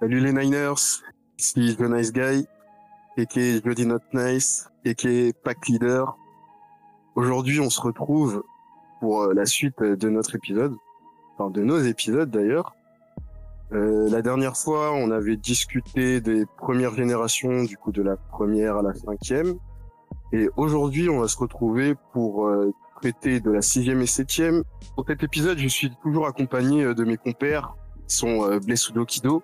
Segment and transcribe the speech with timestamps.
[0.00, 1.02] Salut les Niners,
[1.38, 2.46] ici The Nice Guy,
[3.18, 6.16] et Jody Not Nice, et Pack Leader.
[7.14, 8.42] Aujourd'hui, on se retrouve
[9.00, 10.74] pour euh, la suite de notre épisode,
[11.34, 12.74] enfin de nos épisodes d'ailleurs.
[13.72, 18.78] Euh, la dernière fois, on avait discuté des premières générations, du coup de la première
[18.78, 19.58] à la cinquième.
[20.32, 24.62] Et aujourd'hui, on va se retrouver pour euh, traiter de la sixième et septième.
[24.94, 27.74] Pour cet épisode, je suis toujours accompagné euh, de mes compères,
[28.06, 29.42] qui sont euh, Blessudo Kido.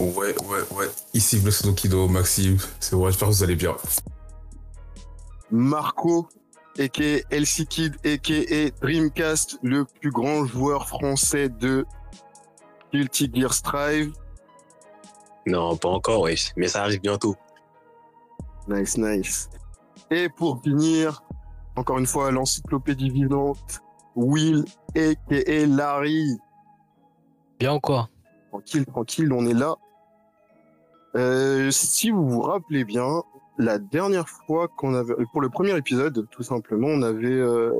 [0.00, 0.86] Ouais, ouais, ouais.
[1.12, 2.56] Ici Blessudo Kido, Maxime.
[2.80, 3.76] C'est vrai, j'espère que vous allez bien.
[5.50, 6.26] Marco,
[6.78, 7.20] a.k.a.
[7.30, 8.70] LC Kid, a.k.a.
[8.80, 11.84] Dreamcast, le plus grand joueur français de
[12.94, 14.14] Guilty Gear Strive.
[15.46, 17.36] Non, pas encore, oui, mais ça arrive bientôt.
[18.68, 19.50] Nice, nice.
[20.10, 21.22] Et pour finir,
[21.76, 23.80] encore une fois, l'encyclopédie vivante,
[24.16, 24.64] Will,
[24.96, 25.66] a.k.a.
[25.66, 26.38] Larry.
[27.58, 28.08] Bien ou quoi?
[28.50, 29.76] Tranquille, tranquille, on est là.
[31.16, 33.22] Euh, si vous vous rappelez bien,
[33.58, 37.72] la dernière fois qu'on avait, pour le premier épisode, tout simplement, on avait, euh,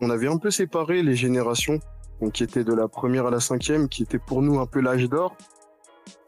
[0.00, 1.78] on avait un peu séparé les générations,
[2.20, 4.80] donc qui étaient de la première à la cinquième, qui était pour nous un peu
[4.80, 5.36] l'âge d'or.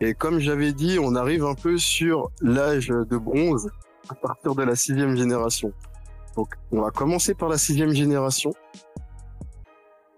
[0.01, 3.71] Et comme j'avais dit, on arrive un peu sur l'âge de bronze
[4.09, 5.73] à partir de la sixième génération.
[6.37, 8.53] Donc, on va commencer par la sixième génération.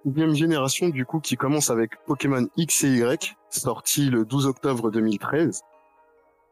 [0.04, 4.90] Sixième génération, du coup, qui commence avec Pokémon X et Y, sorti le 12 octobre
[4.90, 5.62] 2013.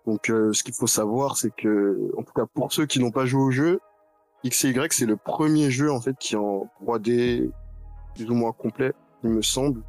[0.06, 3.11] Donc, euh, ce qu'il faut savoir, c'est que, en tout cas, pour ceux qui n'ont
[3.12, 3.81] pas joué au jeu,
[4.45, 7.50] X et Y, c'est le premier jeu, en fait, qui est en 3D
[8.17, 8.92] plus ou moins complet,
[9.23, 9.83] il me semble.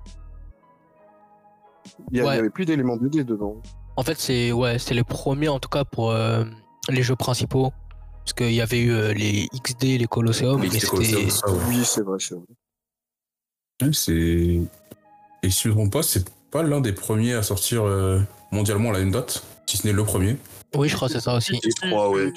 [2.11, 2.37] Il n'y Ouais.
[2.37, 3.57] avait plus d'éléments 2D dedans.
[3.97, 6.43] En fait, c'est ouais, c'est le premier en tout cas pour euh,
[6.89, 7.71] les jeux principaux.
[8.23, 11.15] Parce qu'il y avait eu euh, les XD, les Colosseum, Mais c'était.
[11.25, 11.29] ouais.
[11.67, 12.45] Oui, c'est vrai, c'est vrai.
[13.81, 14.61] Ouais, C'est.
[15.43, 18.21] Et si je ne me trompe pas, c'est pas l'un des premiers à sortir euh,
[18.51, 20.37] mondialement à la même date, si ce n'est le premier.
[20.75, 21.59] Oui, je crois que c'est ça aussi.
[21.63, 22.31] Je crois, ouais.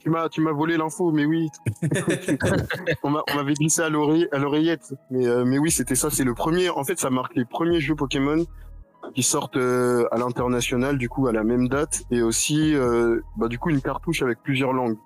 [0.00, 1.48] Tu m'as, tu m'as volé l'info, mais oui.
[3.04, 4.92] on m'a- on m'avait glissé à l'oreille- à l'oreillette.
[5.10, 6.10] Mais, euh, mais oui, c'était ça.
[6.10, 6.70] C'est le premier.
[6.70, 8.44] En fait, ça marque les premiers jeux Pokémon
[9.14, 12.02] qui sortent euh, à l'international, du coup, à la même date.
[12.10, 14.96] Et aussi, euh, bah, du coup, une cartouche avec plusieurs langues.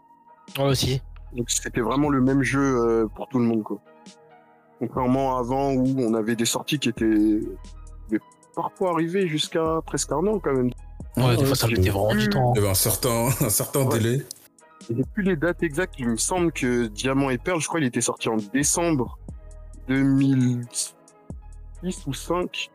[0.58, 1.02] Ouais, aussi.
[1.34, 3.78] Donc, c'était vraiment le même jeu euh, pour tout le monde, quoi.
[4.78, 7.40] Contrairement à avant où on avait des sorties qui étaient
[8.54, 10.70] parfois arrivées jusqu'à presque un an, quand même.
[11.16, 12.52] Ouais, des fois, ça mettait vraiment du temps.
[12.54, 13.98] Il y avait un certain, un certain Ouais.
[13.98, 14.26] délai.
[14.88, 15.94] J'ai plus les dates exactes.
[15.98, 19.18] Il me semble que Diamant et Perle, je crois, il était sorti en décembre
[19.88, 20.94] 2006
[22.06, 22.70] ou 5.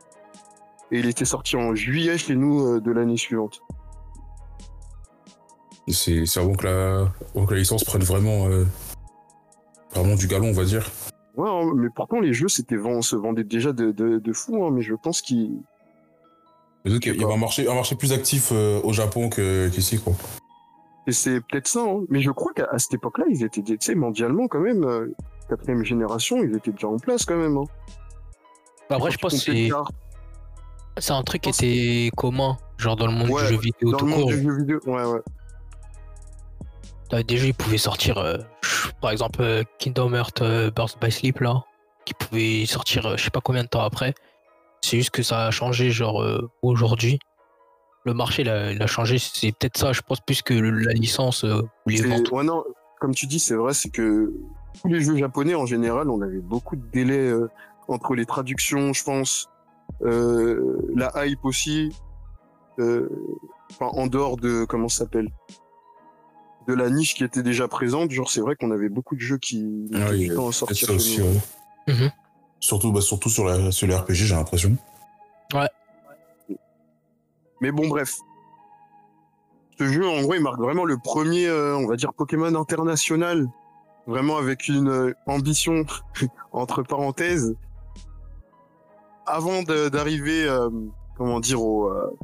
[0.91, 3.61] Et il était sorti en juillet chez nous euh, de l'année suivante.
[5.87, 8.65] C'est avant que la, avant que la licence prenne vraiment, euh,
[9.93, 10.89] vraiment du galon, on va dire.
[11.35, 14.63] Ouais, hein, mais pourtant, les jeux c'était vend- se vendaient déjà de, de, de fou.
[14.65, 15.61] Hein, mais je pense qu'il.
[16.85, 20.13] Il y avait un marché, un marché plus actif euh, au Japon que- qu'ici, quoi.
[21.07, 21.81] Et c'est peut-être ça.
[21.81, 22.01] Hein.
[22.09, 24.83] Mais je crois qu'à cette époque-là, ils étaient, tu sais, mondialement quand même.
[24.83, 25.07] euh,
[25.49, 27.57] quatrième génération, ils étaient déjà en place quand même.
[27.57, 27.63] Hein.
[28.89, 29.51] Bah, Après, je pense que
[30.97, 33.97] c'est un truc qui était commun, genre dans le monde Ouais, du jeu vidéo Dans
[33.97, 34.31] tout le monde court.
[34.31, 35.19] des jeux vidéo, ouais, ouais.
[37.37, 38.37] Jeux, ils pouvaient sortir, euh,
[39.01, 41.63] par exemple, euh, Kingdom Hearts euh, Birth by Sleep, là,
[42.05, 44.13] qui pouvait sortir euh, je sais pas combien de temps après.
[44.83, 47.19] C'est juste que ça a changé, genre, euh, aujourd'hui.
[48.03, 50.71] Le marché, il a, il a changé, c'est peut-être ça, je pense, plus que le-
[50.71, 52.31] la licence euh, ou les C'est- ventes.
[52.31, 52.63] Ouais, non,
[52.99, 54.33] comme tu dis, c'est vrai, c'est que
[54.81, 57.47] tous les jeux japonais, en général, on avait beaucoup de délais euh,
[57.87, 59.49] entre les traductions, je pense,
[60.03, 61.95] euh, la hype aussi,
[62.79, 63.07] euh,
[63.71, 65.29] enfin, en dehors de, comment ça s'appelle,
[66.67, 69.37] de la niche qui était déjà présente, genre, c'est vrai qu'on avait beaucoup de jeux
[69.37, 69.63] qui
[69.93, 71.27] Ah mettaient oui, sortir chez nous.
[71.27, 71.39] ouais.
[71.93, 72.11] Mhm.
[72.61, 74.77] Surtout, bah, surtout sur, la, sur les RPG, j'ai l'impression.
[77.59, 78.17] Mais bon, bref.
[79.77, 83.47] Ce jeu, en gros, il marque vraiment le premier, euh, on va dire, Pokémon international.
[84.07, 85.85] Vraiment avec une euh, ambition,
[86.51, 87.55] entre parenthèses.
[89.27, 90.69] Avant d'arriver, euh,
[91.17, 92.17] comment dire, au, euh,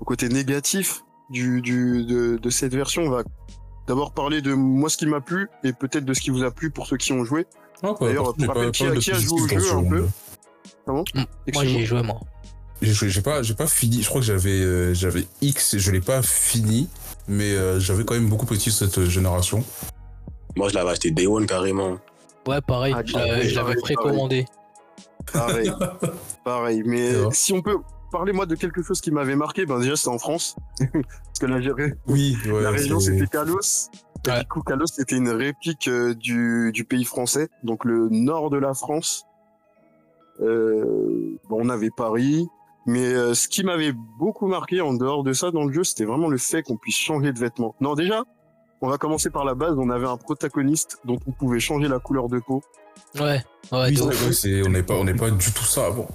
[0.00, 3.22] au côté négatif du, du, de, de cette version, on va
[3.86, 6.50] d'abord parler de moi ce qui m'a plu et peut-être de ce qui vous a
[6.50, 7.46] plu pour ceux qui ont joué.
[7.82, 9.72] Ah, quoi, D'ailleurs, par contre, j'ai pour pas- rappel, pas qui a joué au jeu
[9.72, 10.06] un peu
[10.86, 11.64] moi.
[11.64, 12.20] J'y ai joué, moi.
[12.80, 14.02] J'ai joué- j'ai pas, j'ai pas fini.
[14.02, 16.88] Je crois que j'avais, euh, j'avais X et je l'ai pas fini,
[17.26, 19.64] mais euh, j'avais quand même beaucoup petit cette euh, génération.
[20.56, 21.98] Moi, je l'avais acheté Day One carrément.
[22.46, 24.46] Ouais, pareil, Ah, je pareil, l'avais précommandé.
[25.32, 25.70] Pareil.
[26.44, 26.82] Pareil.
[26.86, 27.76] Mais si on peut
[28.10, 30.56] parler moi de quelque chose qui m'avait marqué, ben déjà c'est en France.
[30.78, 31.58] Parce que la,
[32.06, 33.90] Oui, ouais, la région c'était Kalos.
[34.26, 34.40] Ouais.
[34.40, 38.56] Du coup, Kalos c'était une réplique euh, du, du pays français, donc le nord de
[38.58, 39.24] la France.
[40.40, 42.46] Euh, bon, on avait Paris,
[42.86, 46.04] Mais euh, ce qui m'avait beaucoup marqué en dehors de ça dans le jeu, c'était
[46.04, 47.74] vraiment le fait qu'on puisse changer de vêtements.
[47.80, 48.22] Non, déjà,
[48.80, 49.74] on va commencer par la base.
[49.78, 52.62] On avait un protagoniste dont on pouvait changer la couleur de peau.
[53.18, 53.42] Ouais,
[53.72, 56.08] ouais, c'est- on n'est pas, on n'est pas du tout ça avant.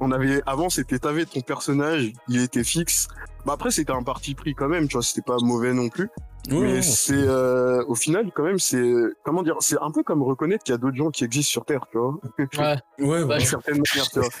[0.00, 3.08] On avait avant, c'était t'avais ton personnage, il était fixe.
[3.46, 4.86] Bah après, c'était un parti pris quand même.
[4.88, 6.08] Tu vois, c'était pas mauvais non plus.
[6.50, 8.82] Ouais, mais c'est euh, au final quand même, c'est
[9.24, 11.64] comment dire, c'est un peu comme reconnaître qu'il y a d'autres gens qui existent sur
[11.64, 12.16] Terre, tu vois.
[12.58, 12.76] Ouais,
[13.06, 13.40] Ouais, ouais.
[13.40, 14.28] certaine manière, tu vois.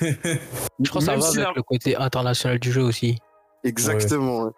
[0.80, 3.16] je crois que ça Même va si avec la- le côté international du jeu aussi.
[3.64, 4.44] Exactement.
[4.44, 4.50] ouais.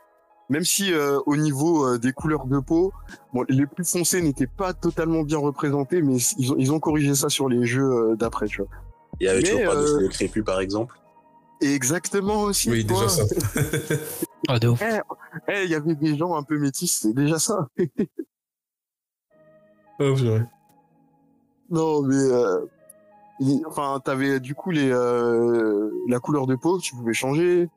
[0.49, 2.93] Même si euh, au niveau euh, des couleurs de peau,
[3.33, 7.15] bon, les plus foncés n'étaient pas totalement bien représentés, mais ils ont, ils ont corrigé
[7.15, 7.83] ça sur les jeux
[8.13, 8.71] euh, d'après, tu vois.
[9.21, 10.97] Il y avait Mais, toujours pas de crépus, par exemple.
[11.61, 12.71] Exactement aussi.
[12.71, 12.97] Oui, toi.
[13.03, 13.25] déjà ça.
[14.49, 14.83] Ah, de ouf.
[14.83, 15.01] Eh,
[15.49, 17.69] eh, il y avait des gens un peu métis, c'est déjà ça.
[19.99, 20.15] Oh,
[21.71, 22.67] non, mais euh,
[23.41, 27.69] il- enfin, t'avais du coup les euh, la couleur de peau, tu pouvais changer.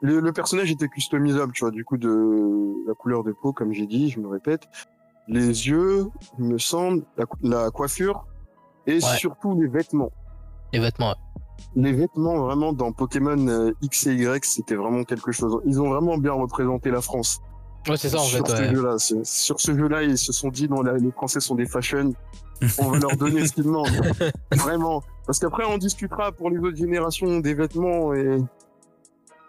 [0.00, 3.72] Le, le personnage était customisable, tu vois, du coup de la couleur de peau, comme
[3.72, 4.68] j'ai dit, je me répète.
[5.28, 6.06] Les yeux,
[6.38, 7.02] il me semble,
[7.42, 8.26] la, coiffure
[8.86, 9.00] et Ouais.
[9.00, 10.12] surtout les vêtements.
[10.72, 11.16] Les vêtements, ouais.
[11.74, 15.60] Les vêtements vraiment dans Pokémon euh, X et Y, c'était vraiment quelque chose.
[15.66, 17.40] Ils ont vraiment bien représenté la France.
[17.88, 18.38] Ouais, c'est ça en fait.
[18.38, 18.74] sur ce Ouais.
[18.74, 18.98] jeu-là.
[18.98, 22.12] C'est- Sur ce jeu-là, ils se sont dit, non, là, les Français sont des fashion.
[22.78, 23.88] On va leur donner ce qu'ils demandent.
[24.52, 25.02] Vraiment.
[25.26, 28.38] Parce qu'après, on discutera pour les autres générations des vêtements et.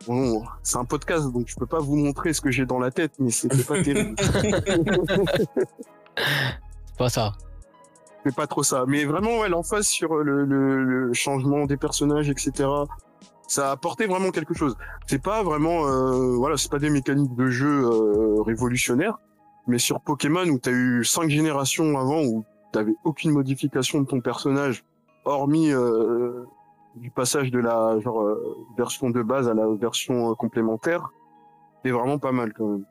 [0.08, 2.92] Bon, c'est un podcast, donc je peux pas vous montrer ce que j'ai dans la
[2.92, 4.16] tête, mais c'était pas terrible.
[6.18, 7.32] C'est pas ça.
[8.30, 8.86] C'est pas trop ça.
[8.88, 12.68] Mais vraiment, ouais, l'emphase sur le, le, changement des personnages, etc.
[13.48, 14.76] Ça a apporté vraiment quelque chose.
[15.08, 19.18] C'est pas vraiment, euh, voilà, c'est pas des mécaniques de jeu euh, révolutionnaires,
[19.68, 22.44] mais sur Pokémon où t'as eu cinq générations avant où
[22.74, 24.84] t'avais aucune modification de ton personnage,
[25.24, 26.44] hormis euh,
[26.96, 31.10] du passage de la genre euh, version de base à la version euh, complémentaire,
[31.86, 32.86] c'est vraiment pas mal quand même.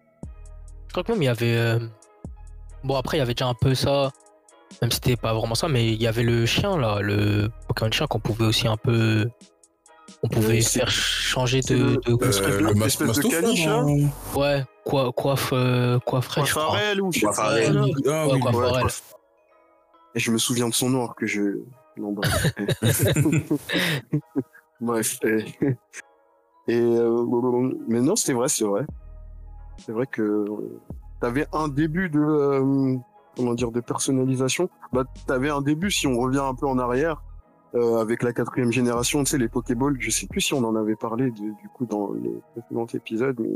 [0.86, 1.56] Je crois que même il y avait.
[1.58, 1.78] euh,
[2.84, 4.10] Bon, après, il y avait déjà un peu ça.
[4.82, 7.90] Même si c'était pas vraiment ça, mais il y avait le chien là, le Pokémon
[7.90, 9.28] chien qu'on pouvait aussi un peu.
[10.22, 11.84] On pouvait Oui, c'est- faire changer c'est de.
[11.84, 13.86] le- de- Euh, le mas- caniche, hein.
[14.34, 15.98] Ouais, quoi, coiffe, euh.
[16.00, 17.72] Coiffarel ou je sais pas, Coiffarel.
[17.72, 17.84] là.
[18.08, 18.82] Ah Ouais, oui, Ouais,
[20.14, 21.58] Et je me souviens de son nom alors que je.
[21.96, 22.54] Non, bref.
[24.80, 25.18] bref.
[25.24, 25.44] Et,
[26.68, 28.84] et, euh, mais non, c'était vrai, c'est vrai.
[29.78, 30.44] C'est vrai que
[31.20, 32.96] t'avais un début de euh,
[33.36, 34.68] comment dire de personnalisation.
[34.92, 37.22] Bah, t'avais un début si on revient un peu en arrière
[37.74, 39.96] euh, avec la quatrième génération, tu sais les Pokéballs.
[39.98, 43.36] Je sais plus si on en avait parlé de- du coup dans les précédents épisodes,
[43.38, 43.50] mais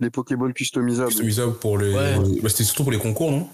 [0.00, 1.08] les Pokéballs customisables.
[1.10, 1.94] Customisable pour les.
[1.94, 2.16] Ouais.
[2.42, 3.48] Bah, c'était surtout pour les concours, non?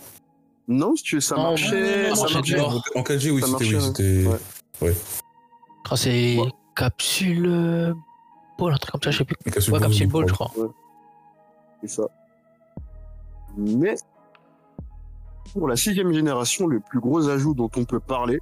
[0.68, 2.56] Non, si tu ça Non, marchait, non, ça marchait marchait.
[2.56, 2.82] dehors.
[2.94, 3.50] En 4G, oui, Ça c'était.
[3.50, 4.26] marchait, Oui, c'était.
[4.86, 4.92] Ouais.
[5.84, 6.52] Crois que c'est Ouais.
[6.76, 7.46] capsule.
[7.46, 7.94] euh,
[8.58, 9.34] Ball, un truc comme ça, je sais plus.
[9.44, 10.48] les capsules Ouais, Ball, capsule je ball, je crois.
[10.48, 10.72] crois.
[11.80, 12.02] C'est ça.
[13.56, 13.96] Mais
[15.52, 18.40] pour la sixième génération, le plus gros ajout dont on peut parler,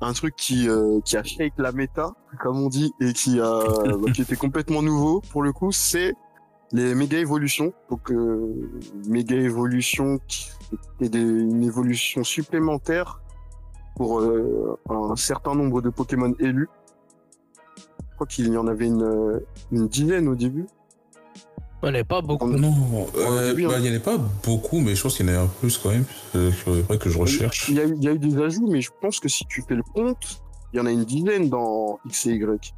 [0.00, 3.60] un truc qui euh, qui a shake la méta, comme on dit, et qui a
[4.14, 6.14] qui était complètement nouveau pour le coup, c'est
[6.72, 7.72] les méga évolutions.
[7.90, 8.70] Donc euh,
[9.06, 10.50] méga évolution qui
[11.00, 13.20] des, une évolution supplémentaire
[13.96, 16.68] pour euh, un certain nombre de Pokémon élus.
[18.10, 19.40] Je crois qu'il y en avait une,
[19.72, 20.66] une dizaine au début.
[21.86, 22.46] On n'est pas beaucoup.
[22.46, 23.78] On- Non, euh, bah, hein.
[23.78, 25.76] il n'y en a pas beaucoup, mais je pense qu'il y en a un plus
[25.78, 26.04] quand même.
[26.34, 27.68] Euh, Il faudrait que je recherche.
[27.68, 29.44] Il y, a, eu- il y a eu des ajouts, mais je pense que si
[29.46, 30.40] tu fais le compte,
[30.72, 32.74] il y en a une dizaine dans X et Y.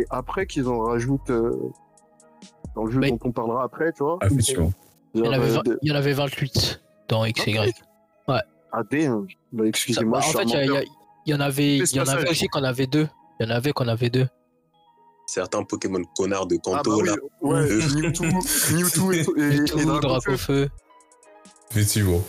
[0.00, 1.52] Et après qu'ils en rajoutent euh,
[2.74, 4.18] dans le jeu Mais- dont on parlera après, tu vois.
[4.22, 4.26] Ah.
[5.14, 7.50] Il y, en avait Euh, vingt- de- il y en avait 28 dans X et
[7.52, 7.74] Y.
[8.70, 9.26] Ah, damn.
[9.50, 10.84] Bah, Ça- excusez-moi, bah, en fait, il y, il y
[11.26, 13.08] il en avait, il y en avait aussi qu'on avait deux.
[13.40, 14.28] Il y en avait qu'on avait deux.
[15.28, 17.14] Certains Pokémon connards de Ah, bah Kanto, oui, là.
[17.42, 17.68] ouais.
[18.00, 18.24] Mewtwo,
[18.72, 20.70] Mewtwo et, et, Et Dracofeu.
[21.70, 22.22] Effectivement.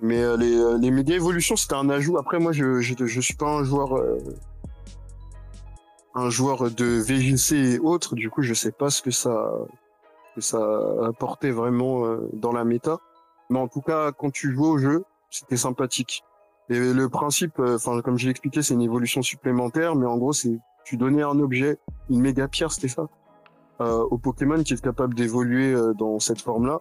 [0.00, 2.18] Mais euh, les, euh, les méga évolutions, c'était un ajout.
[2.18, 4.18] Après, moi, je, je, je suis pas un joueur, euh,
[6.14, 8.14] un joueur de VGC et autres.
[8.14, 9.50] Du coup, je sais pas ce que ça,
[10.36, 10.64] que ça
[11.04, 12.98] apportait vraiment dans la méta.
[13.50, 16.22] Mais en tout cas, quand tu joues au jeu, c'était sympathique.
[16.68, 19.96] Et le principe, enfin, comme je l'ai expliqué, c'est une évolution supplémentaire.
[19.96, 21.78] Mais en gros, c'est tu donnais un objet,
[22.08, 23.06] une méga pierre, c'était ça,
[23.80, 26.80] euh, au Pokémon qui est capable d'évoluer euh, dans cette forme-là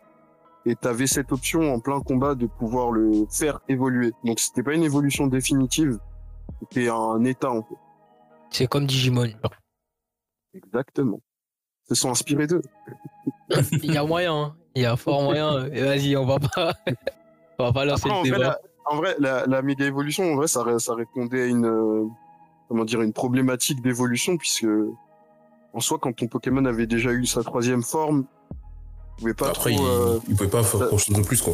[0.66, 4.14] et tu avais cette option en plein combat de pouvoir le faire évoluer.
[4.24, 6.00] Donc c'était pas une évolution définitive,
[6.62, 7.76] c'était un état en fait.
[8.52, 9.28] C'est comme Digimon.
[10.54, 11.20] Exactement.
[11.90, 12.62] Ils se sont inspirés d'eux.
[13.84, 14.34] Il y a moyen.
[14.36, 14.56] hein.
[14.76, 15.66] Il y a fort moyen.
[15.72, 16.74] Et Vas-y, on va pas.
[17.60, 18.38] on va pas lancer Après, le débat.
[18.40, 22.06] la, en vrai, la, la méga évolution, en vrai, ça, ça répondait à une, euh,
[22.68, 24.68] comment dire, une problématique d'évolution puisque
[25.74, 28.24] en soi, quand ton Pokémon avait déjà eu sa troisième forme,
[29.18, 29.84] tu pouvais pas Après, trop.
[29.84, 31.54] il, euh, il pouvait pas faire ça- grand chose de plus, quoi.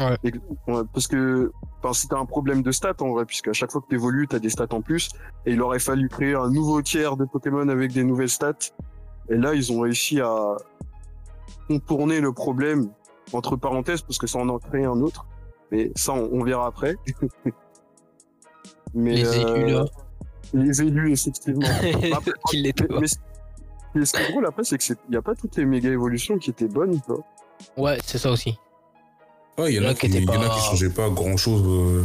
[0.00, 1.52] ouais, parce que
[1.82, 4.26] enfin, c'était un problème de stats en vrai, puisque à chaque fois que tu évolues,
[4.28, 5.08] tu as des stats en plus,
[5.46, 8.72] et il aurait fallu créer un nouveau tiers de Pokémon avec des nouvelles stats.
[9.30, 10.56] Et là, ils ont réussi à
[11.68, 12.90] contourner le problème,
[13.32, 15.26] entre parenthèses, parce que ça en a créé un autre.
[15.70, 16.96] Mais ça, on, on verra après.
[18.94, 19.84] Mais, Les là.
[20.54, 21.66] Les élus, effectivement.
[22.14, 23.00] Après, Qu'il l'était mais, pas.
[23.00, 23.16] mais ce
[23.94, 26.38] mais ce qui est drôle après, c'est qu'il n'y a pas toutes les méga évolutions
[26.38, 27.18] qui étaient bonnes, quoi.
[27.76, 28.56] Ouais, c'est ça aussi.
[29.58, 32.04] Ouais, il y en a qui, a pas- changeaient pas grand chose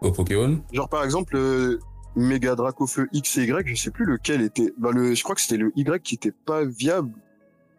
[0.00, 0.60] au Pokémon.
[0.72, 1.78] Genre par exemple, euh,
[2.16, 4.72] méga Dracofeu X et Y, je sais plus lequel était.
[4.76, 7.12] Bah le, je crois que c'était le Y qui était pas viable.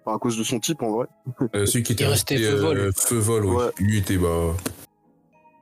[0.05, 1.07] Enfin, à cause de son type en vrai.
[1.53, 2.77] Euh, celui qui était Il restait resté, feu vol.
[2.77, 3.45] euh, feu vol.
[3.45, 3.65] Ouais.
[3.79, 4.53] Lui était bah.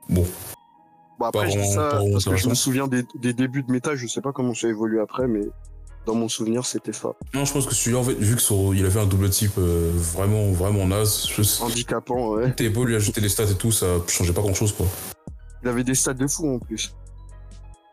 [0.08, 0.24] Bon,
[1.32, 4.06] Bon après je ça parce que je me souviens des, des débuts de méta, je
[4.06, 5.42] sais pas comment ça a évolué après, mais
[6.06, 7.10] dans mon souvenir c'était ça.
[7.32, 9.52] non, je pense que celui-là, en fait, vu que son- il avait un double type
[9.58, 12.52] euh, vraiment, vraiment naze, je Handicapant, ouais.
[12.54, 14.86] T'es beau lui ajouter les stats et tout, ça changeait pas grand chose, quoi.
[15.62, 16.94] Il avait des stats de fou en plus.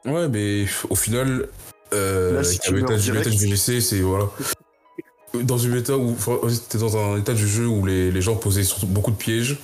[0.06, 1.48] Ouais, mais au final,
[1.94, 4.26] euh, Là, si du- VGC, c'est voilà.
[5.34, 6.14] Dans une méta où
[6.68, 9.58] t'es dans un état du jeu où les, les gens posaient surtout beaucoup de pièges.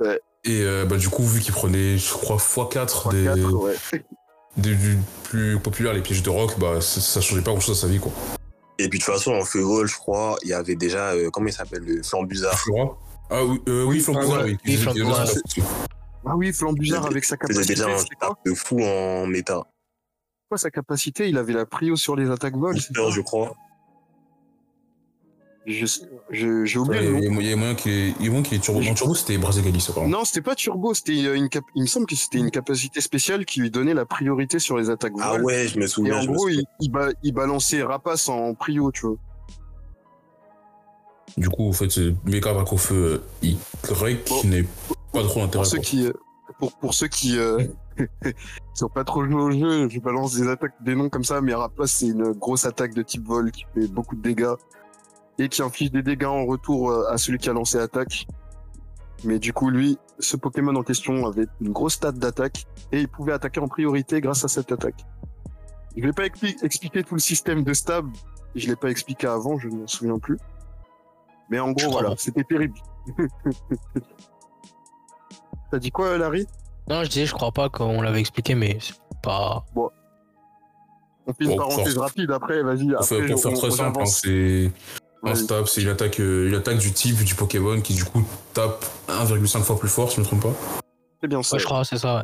[0.00, 0.20] Ouais.
[0.46, 3.74] Et euh, bah, du coup, vu qu'ils prenaient, je crois, x4 des, 3-4, ouais.
[4.56, 7.80] des- du plus populaire, les pièges de rock, bah ça, changeait pas grand chose à
[7.82, 8.12] sa vie, quoi.
[8.78, 11.30] Et puis de toute façon, en feu vol, je crois, il y avait déjà, euh,
[11.30, 12.54] comment il s'appelle, le Flambuzard.
[12.58, 12.96] Flora
[13.30, 14.58] Ah oui, euh, oui, Oui, Flambuzard, ah oui.
[14.66, 15.26] oui, Flambuzard.
[15.28, 15.40] ça.
[16.26, 17.74] Ah oui, Flambuzard avec sa capacité.
[17.74, 19.62] déjà un tap de fou en méta.
[20.48, 22.76] quoi sa capacité Il avait la prio sur les attaques vol.
[22.76, 23.54] je crois.
[25.68, 27.18] Je sais- je- J'ai oublié Ouais, le nom.
[27.18, 28.60] Il y a- il y a moyen qu'il ait, il y a moyen qu'il ait
[28.60, 28.80] turbo.
[28.80, 30.18] Non, turbo, c'était Brazegalis, apparemment.
[30.18, 31.64] Non, c'était pas Turbo, c'était euh, une cap...
[31.74, 34.90] il me semble que c'était une capacité spéciale qui lui donnait la priorité sur les
[34.90, 36.18] attaques Ah ouais, je me Et souviens.
[36.18, 36.60] en je me gros, souviens.
[36.80, 39.16] il, il, ba- il balançait Rapace en prio, tu vois.
[41.36, 43.58] Du coup, en fait, c'est méga braque au feu euh, Y
[44.28, 44.40] Bon.
[44.40, 44.64] qui n'est
[45.12, 45.64] pas trop d'intérêt.
[45.64, 46.12] Pour ceux qui, euh,
[46.58, 47.58] pour, pour ceux qui, euh,
[47.98, 48.04] qui
[48.74, 51.54] sont pas trop joués au jeu, je balance des attaques, des noms comme ça, mais
[51.54, 54.54] Rapace, c'est une grosse attaque de type vol qui fait beaucoup de dégâts
[55.38, 58.26] et qui inflige des dégâts en retour euh, à celui qui a lancé l'attaque.
[59.24, 63.08] Mais du coup, lui, ce Pokémon en question avait une grosse stat d'attaque et il
[63.08, 65.04] pouvait attaquer en priorité grâce à cette attaque.
[65.96, 68.06] Je vais pas expli- expliquer tout le système de stab,
[68.54, 70.38] je l'ai pas expliqué avant, je ne m'en souviens plus.
[71.50, 72.74] Mais en gros, voilà, c'était terrible.
[75.70, 76.46] T'as dit quoi, Larry?
[76.88, 79.64] Non, je disais, je crois pas qu'on l'avait expliqué, mais c'est pas.
[79.74, 82.86] On fait une Bon, parenthèse pour- rapide après, vas-y.
[82.88, 84.70] Pour Après, pour faire on- très on simple, c'est
[85.22, 85.44] un Vas-y.
[85.44, 88.84] stab, c'est une attaque, euh, une attaque du type du Pokémon qui du coup tape
[89.08, 90.52] 1,5 fois plus fort, si je me trompe pas.
[91.20, 91.56] C'est bien ça.
[91.56, 92.22] Ouais, je crois, c'est ça, ouais.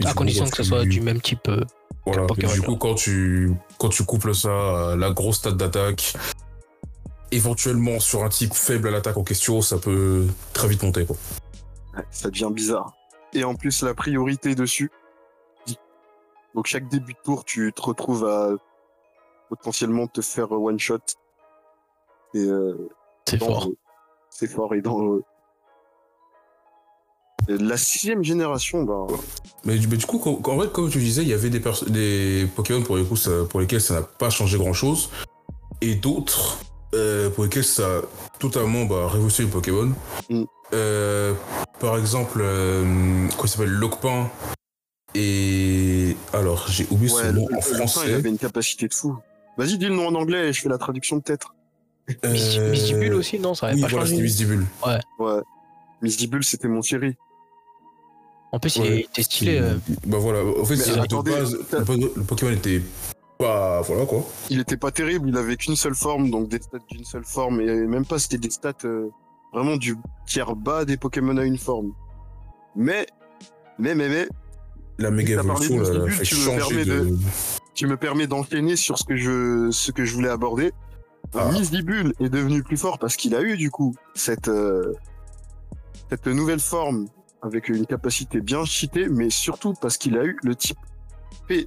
[0.00, 1.48] Et À coup, condition que ce soit du même type.
[1.48, 1.64] euh,
[2.06, 2.26] Voilà.
[2.26, 6.14] Pokémon, Et du coup, quand tu quand tu couples ça à la grosse stat d'attaque,
[7.30, 11.04] éventuellement sur un type faible à l'attaque en question, ça peut très vite monter.
[11.06, 11.16] Quoi.
[11.96, 12.92] Ouais, ça devient bizarre.
[13.32, 14.90] Et en plus, la priorité dessus.
[16.54, 18.50] Donc, chaque début de tour, tu te retrouves à
[19.48, 20.98] potentiellement te faire one shot.
[22.34, 22.88] Et euh,
[23.28, 23.48] C'est fort.
[23.50, 23.76] dangereux.
[24.30, 25.22] C'est fort et dangereux.
[27.46, 29.06] La sixième génération, ben,
[29.64, 32.48] Mais, du- mais du coup, en fait, comme tu disais, il y avait des, des
[32.56, 35.10] Pokémon pour, les coups, ça- pour lesquels ça n'a pas changé grand chose,
[35.82, 36.58] et d'autres
[36.94, 38.00] euh, pour lesquels ça a
[38.38, 39.92] totalement bah, révolutionné le Pokémon.
[40.30, 40.44] Mm.
[40.72, 41.34] Euh,
[41.80, 44.30] par exemple, euh, quoi s'appelle Lockpin
[45.14, 46.16] et.
[46.32, 48.14] Alors, j'ai oublié ouais, son le, nom le- en le fin, il français.
[48.14, 49.16] avait une capacité de fou.
[49.56, 51.54] Vas-y, dis le nom en anglais et je fais la traduction peut-être.
[52.24, 54.10] Euh, Mistibule aussi, non Ça avait Oui, pas voilà, changé.
[54.16, 54.66] c'était Mistibule.
[55.18, 55.40] Ouais.
[56.02, 57.14] Miss Dibule, c'était mon chéri.
[58.52, 59.58] En plus, Ouais, il était stylé.
[59.58, 59.74] euh,
[60.06, 62.82] Bah voilà, en fait, c'est- attendez, base, le, Po- le Pokémon était
[63.38, 63.80] pas.
[63.82, 64.24] Voilà quoi.
[64.50, 67.60] il était pas terrible, il avait qu'une seule forme, donc des stats d'une seule forme,
[67.60, 69.08] et même pas c'était des stats euh,
[69.52, 69.96] vraiment du
[70.26, 71.92] tiers bas des Pokémon à une forme.
[72.76, 73.06] Mais,
[73.78, 74.28] mais, mais, mais,
[74.98, 77.00] La méga évolution, là, Mistibule, fait tu me permets de.
[77.10, 77.18] de-
[77.74, 80.72] tu me permets d'enchaîner sur ce que je, ce que je voulais aborder.
[81.34, 81.50] Ah.
[81.52, 84.92] Miss Dibule est devenu plus fort parce qu'il a eu du coup cette, euh,
[86.10, 87.06] cette nouvelle forme
[87.42, 90.78] avec une capacité bien cheatée, mais surtout parce qu'il a eu le type
[91.48, 91.66] P,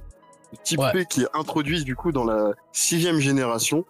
[0.52, 0.92] le type Ouais.
[0.92, 3.84] P qui est introduit du coup dans la sixième génération.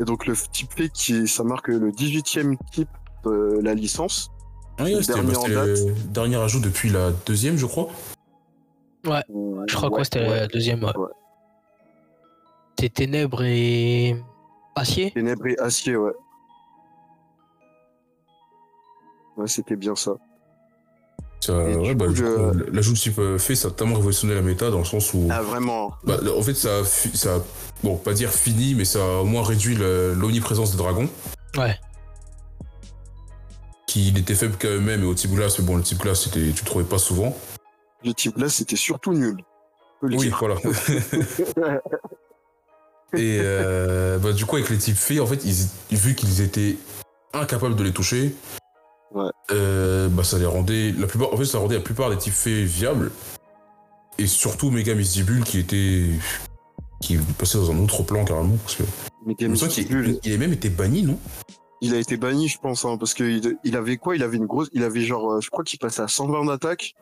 [0.00, 2.88] Et donc le type P qui, ça marque le 18e type
[3.24, 4.30] de la licence.
[4.76, 7.88] Ah, ouais, c'était dernier en c'était le dernier ajout depuis la deuxième, je crois.
[9.04, 9.10] Je
[9.74, 10.40] crois Ouais, que c'était ouais.
[10.40, 10.82] la deuxième.
[10.82, 10.92] Ouais.
[12.84, 14.14] C'était Ténèbres et.
[14.76, 16.12] Acier Ténèbres et acier, ouais.
[19.38, 20.12] Ouais, c'était bien ça.
[21.40, 24.80] Ça, ouais, bah, je- l'ajout de type fait, ça a tellement révolutionné la méta dans
[24.80, 25.28] le sens où.
[25.30, 25.94] Ah, vraiment.
[26.04, 27.40] Bah, en fait, ça a, fi- ça a-
[27.82, 31.08] bon, pas dire fini, mais ça a au moins réduit l'omniprésence des dragons.
[31.56, 31.78] Ouais.
[33.86, 36.52] Qui n'étaient faibles qu'à eux-mêmes et au type glace, mais bon, le type glace, c'était,
[36.52, 37.34] tu le trouvais pas souvent.
[38.04, 39.38] Le type là, c'était surtout nul.
[40.02, 40.56] Oui, voilà.
[43.16, 46.76] et euh, bah, du coup, avec les types fées, en fait, ils, vu qu'ils étaient
[47.32, 48.34] incapables de les toucher,
[49.12, 49.30] Ouais.
[49.52, 50.92] euh, bah, ça les rendait.
[50.98, 53.12] La plupart, en fait, ça rendait la plupart des types fées viables.
[54.18, 56.04] Et surtout Mega Mistibule qui était.
[57.00, 58.56] qui passait dans un autre plan carrément.
[58.56, 58.82] Parce que.
[59.26, 61.18] Il a même été banni, non?
[61.80, 64.16] Il a été banni, je pense, hein, parce qu'il il avait quoi?
[64.16, 64.68] Il avait une grosse.
[64.72, 65.32] Il avait genre.
[65.32, 66.94] euh, Je crois qu'il passait à 120 d'attaque.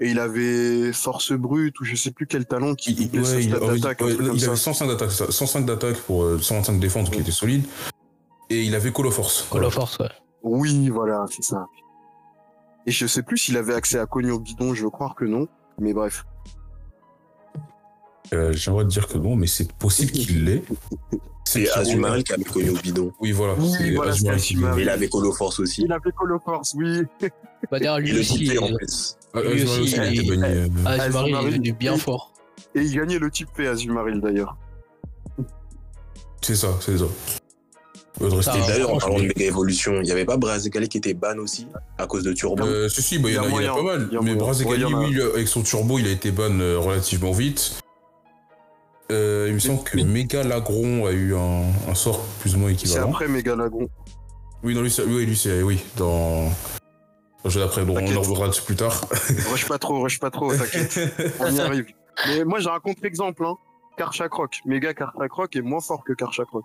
[0.00, 4.00] Et il avait force brute ou je sais plus quel talent qui il, ouais, d'attaque.
[4.00, 7.64] ouais, avait 105 d'attaque, ça, 105 d'attaque pour euh, 125 de défense qui était solide.
[8.50, 9.46] Et il avait Call of Force.
[9.50, 10.10] Call of Force, ouais.
[10.42, 11.66] Oui, voilà, c'est ça.
[12.86, 15.46] Et je sais plus s'il avait accès à Cogno Bidon, je veux croire que non.
[15.78, 16.24] Mais bref.
[18.32, 20.62] Euh, J'aimerais te dire que non, mais c'est possible qu'il l'ait.
[21.46, 21.70] C'est.
[21.70, 23.12] Azumarill qui avait au bidon.
[23.20, 23.54] Oui, voilà.
[23.58, 25.82] Oui, voilà, Azumarill il avait Colo Force aussi.
[25.82, 27.02] Il avait Call of Force, oui.
[27.70, 29.16] Bah, d'ailleurs, lui le aussi, type en euh, plus.
[29.34, 30.70] Ah, aussi, il a été il- banni.
[30.86, 32.00] Azumarill, il est devenu bien oui.
[32.00, 32.32] fort.
[32.74, 34.56] Et il gagnait le type P Azumaril d'ailleurs.
[36.40, 37.04] C'est ça, c'est ça.
[38.20, 38.28] Il
[38.68, 41.66] d'ailleurs, en parlant de méga évolution, il y avait pas Brazekali qui était ban aussi
[41.98, 42.62] à cause de Turbo.
[42.64, 44.08] Euh, si, si, bah, il y, en a, il y a moyen, pas mal.
[44.10, 44.34] il y a Mais.
[44.36, 44.98] Brazekali, Ouais, il a.
[45.24, 47.80] oui, avec son turbo, il a été ban euh, relativement vite.
[49.10, 52.68] Euh, il me semble que Mega Lagron a eu un, un sort plus ou moins
[52.70, 53.10] C'est équivalent.
[53.10, 53.88] après Megalagon.
[54.62, 55.62] Oui, non, lui, c'est- oui, lui, c'est.
[55.62, 56.50] Oui, dans.
[57.50, 59.06] Jeu d'après, bon, on en reviendra dessus plus tard.
[59.50, 60.98] rush pas trop, rush pas trop, t'inquiète.
[61.40, 61.86] On y arrive.
[62.28, 63.56] Mais moi j'ai un contre-exemple, hein.
[63.96, 64.60] Karchakroc.
[64.66, 66.64] Méga Karchakroc est moins fort que Karchakroc.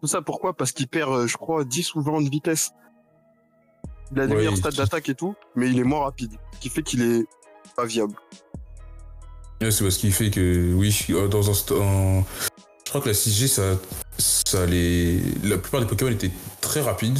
[0.00, 0.54] Tout ça pourquoi?
[0.54, 2.70] Parce qu'il perd, euh, je crois, 10 ou 20 de vitesse.
[4.12, 6.32] Il a des Ouais, meilleurs il- stats d'attaque et tout, mais il est moins rapide.
[6.54, 7.26] Ce qui fait qu'il est
[7.76, 8.14] pas viable.
[9.60, 12.24] Ouais, c'est parce qu'il fait que, oui, euh, dans un, un-
[12.84, 13.62] Je crois que la 6G, ça,
[14.18, 15.20] ça les...
[15.44, 17.18] La plupart des Pokémon étaient très rapides.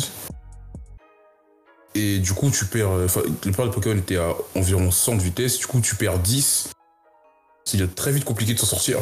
[1.94, 2.90] Et du coup, tu perds...
[2.92, 5.58] euh, Enfin, la plupart des Pokémon étaient à environ 100 de vitesse.
[5.58, 6.70] Du coup, tu perds 10.
[7.64, 8.98] C'est très vite compliqué de s'en sortir.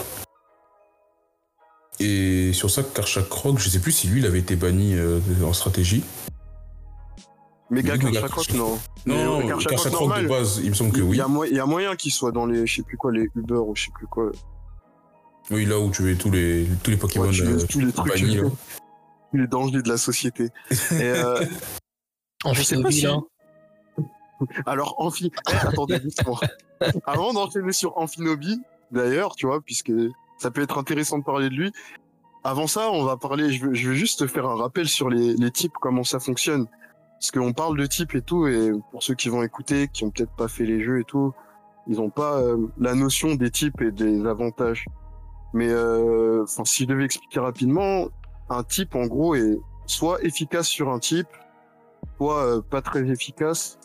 [2.01, 5.53] Et sur ça, Karchakroc, je sais plus si lui, il avait été banni euh, en
[5.53, 6.05] stratégie.
[7.70, 8.79] Méga Karchakroc, non.
[9.05, 10.22] Non, euh, non, normal.
[10.24, 11.16] de base, il me semble que oui.
[11.18, 13.12] y, a mo- il y a moyen qu'il soit dans les, je sais plus quoi,
[13.12, 14.31] les Uber ou je sais plus quoi.
[15.51, 17.92] Oui, là où tu mets tous les, tous les Pokémon Ouais, tu euh, tous les
[17.92, 18.57] trucs, bannis, tous
[19.37, 20.44] les dangers de la société.
[20.92, 21.44] Et, euh,
[22.44, 22.53] En.
[24.66, 25.33] Alors, Amphi...
[25.51, 26.01] Eh, attendez.
[27.07, 28.61] Avant d'enchaîner sur Amphinobi,
[28.92, 29.92] d'ailleurs, tu vois, puisque
[30.38, 31.72] ça peut être intéressant de parler de lui.
[32.44, 35.35] Avant ça, on va parler, je veux, je veux juste faire un rappel sur les,
[35.35, 36.66] les types, comment ça fonctionne.
[37.18, 40.11] Parce qu'on parle de types et tout, et pour ceux qui vont écouter, qui ont
[40.11, 41.33] peut-être pas fait les jeux et tout,
[41.88, 44.87] ils ont pas euh, la notion des types et des avantages.
[45.53, 48.07] Mais euh, enfin, si je devais expliquer rapidement,
[48.51, 51.27] un type, en gros, est soit efficace sur un type,
[52.17, 53.79] soit euh, pas très efficace,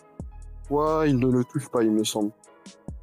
[0.68, 2.32] soit il ne le touche pas, il me semble.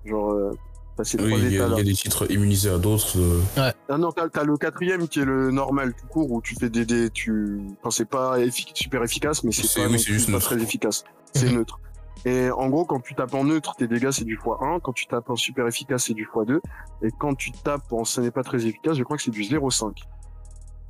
[0.05, 0.51] Genre, euh,
[0.97, 3.19] t'as ces Oui, trois il y, a, il y a des titres immunisés à d'autres.
[3.19, 6.55] euh, Ah non, t'as, t'as le quatrième qui est le normal tout court où tu
[6.55, 9.93] fais des dés, tu, enfin c'est pas effi- super efficace, mais c'est C'est- pas, oui,
[9.93, 10.47] non c'est plus juste pas neutre.
[10.47, 11.05] très efficace.
[11.33, 11.79] C'est neutre.
[12.27, 14.81] Et en gros, quand tu tapes en neutre, tes dégâts c'est du x1.
[14.83, 16.61] Quand tu tapes en super efficace, c'est du x2.
[17.03, 19.43] Et quand tu tapes en ce n'est pas très efficace, je crois que c'est du
[19.43, 19.93] 0,5.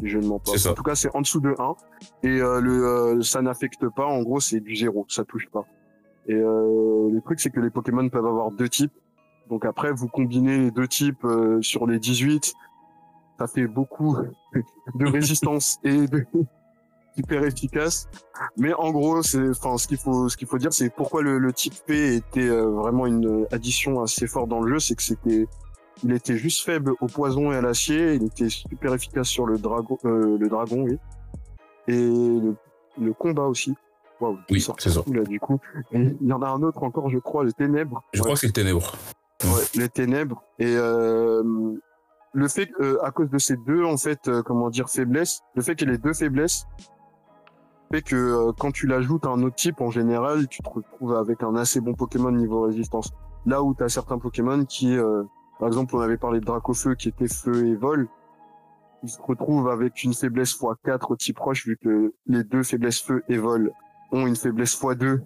[0.03, 0.53] Je ne mens pas.
[0.69, 1.75] En tout cas, c'est en dessous de 1.
[2.23, 4.07] Et euh, le, euh, ça n'affecte pas.
[4.07, 5.07] En gros, c'est du 0.
[5.09, 5.65] Ça touche pas.
[6.27, 8.93] Et euh, le truc, c'est que les Pokémon peuvent avoir deux types.
[9.49, 12.55] Donc après, vous combinez les deux types euh, sur les 18
[13.39, 14.19] ça fait beaucoup
[14.95, 16.27] de résistance et de
[17.17, 18.07] hyper efficace.
[18.59, 21.39] Mais en gros, c'est, enfin, ce qu'il faut, ce qu'il faut dire, c'est pourquoi le,
[21.39, 25.03] le type P était euh, vraiment une addition assez forte dans le jeu, c'est que
[25.03, 25.47] c'était,
[26.05, 29.59] il était juste faible au poison et à l'acier, il était super efficace sur le
[29.59, 30.99] dragon, euh, le dragon, oui,
[31.89, 32.55] et le,
[33.01, 33.75] le combat aussi.
[34.21, 35.01] Waouh, Oui, c'est ça.
[35.13, 35.59] là, du coup.
[35.93, 38.03] Et il y en a un autre encore, je crois, le ténèbres.
[38.13, 38.25] Je Ouais.
[38.25, 38.93] crois que c'est le ténèbre.
[39.45, 40.43] Ouais, les ténèbres.
[40.59, 41.43] Et euh,
[42.35, 45.63] le fait euh, à cause de ces deux, en fait, euh, comment dire, faiblesses, le
[45.63, 46.67] fait qu'il y ait les deux faiblesses,
[47.91, 51.15] fait que euh, quand tu l'ajoutes à un autre type, en général, tu te retrouves
[51.15, 53.11] avec un assez bon Pokémon niveau résistance.
[53.47, 55.23] Là où tu as certains Pokémon qui, euh,
[55.61, 58.09] par exemple, on avait parlé de Dracofeu qui était feu et vol,
[59.03, 63.01] ils se retrouvent avec une faiblesse x4 au type roche, vu que les deux faiblesses
[63.01, 63.71] feu et vol
[64.11, 65.21] ont une faiblesse x2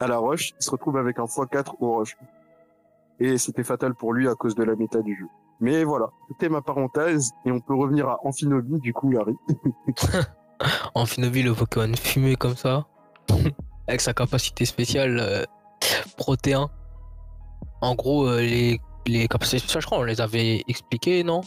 [0.00, 2.16] à la roche, ils se retrouvent avec un x4 au roche
[3.18, 5.26] et c'était fatal pour lui à cause de la méta du jeu.
[5.60, 9.36] Mais voilà, c'était ma parenthèse et on peut revenir à Amphinobi du coup Larry.
[10.94, 12.86] En Finobi, le Pokémon fumé comme ça,
[13.88, 15.44] avec sa capacité spéciale euh,
[16.16, 16.70] protéin.
[17.82, 21.40] En gros, euh, les, les capacités spéciales, je crois, on les avait expliquées, non?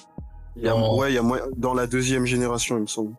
[0.55, 0.75] Il y a.
[0.75, 3.13] Ouais, il y a moyen- dans la deuxième génération, il me semble.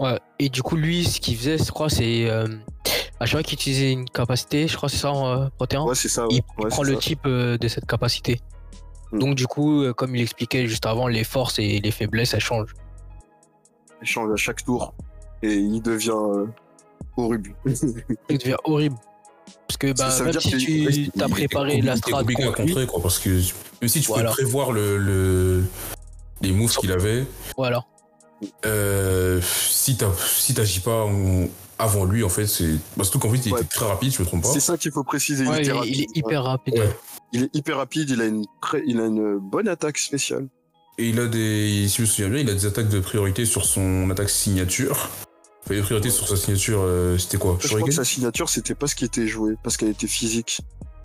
[0.00, 0.18] Ouais.
[0.38, 2.28] Et du coup, lui, ce qu'il faisait, je crois, c'est.
[2.30, 2.46] Euh,
[3.20, 5.86] à chaque fois qu'il utilisait une capacité, je crois, c'est ça, euh, Protéan?
[5.86, 6.26] Ouais, c'est ça.
[6.26, 7.00] Ouais, il Ouais, prend le ça.
[7.00, 8.40] type euh, de cette capacité.
[9.12, 9.18] Mm.
[9.18, 12.40] Donc, du coup, euh, comme il expliquait juste avant, les forces et les faiblesses, elles
[12.40, 12.74] changent.
[14.00, 14.92] Il change à chaque tour
[15.42, 16.46] et il devient euh,
[17.16, 17.54] horrible.
[18.28, 18.96] Il devient horrible.
[19.68, 22.46] Parce que bah, Ça veut même dire si tu t'as préparé la strat compliqué à
[22.48, 24.30] contre lui, contrer, quoi, parce que même si tu Voilà.
[24.30, 25.64] peux prévoir le, le-
[26.42, 27.24] les moves qu'il avait,
[27.56, 27.84] voilà.
[28.66, 31.06] euh, si t'as- si t'agis pas
[31.78, 32.74] avant lui, en fait, c'est.
[32.96, 33.60] Bah, surtout qu'en fait, il Ouais.
[33.60, 34.48] était très rapide, je me trompe pas.
[34.52, 35.44] c'est ça qu'il faut préciser.
[35.44, 35.96] Il, Ouais, était il, rapide.
[35.96, 36.74] il est hyper rapide.
[36.78, 36.96] Ouais.
[37.32, 38.10] Il est hyper rapide.
[38.10, 40.48] Il a une très, il a une bonne attaque spéciale.
[40.98, 41.86] Et il a des.
[41.88, 45.08] Si je me souviens bien, il a des attaques de priorité sur son attaque signature.
[45.76, 48.86] Les priorités sur sa signature, euh, c'était quoi Je crois que sa signature, c'était pas
[48.86, 50.60] ce qui était joué, parce qu'elle était physique,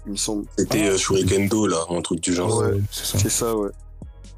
[0.05, 0.45] il me semble.
[0.57, 2.57] C'était euh, Shurikendo, là, un truc du genre.
[2.61, 2.79] Ouais.
[2.91, 3.17] c'est ça.
[3.19, 3.69] C'est ça, ouais.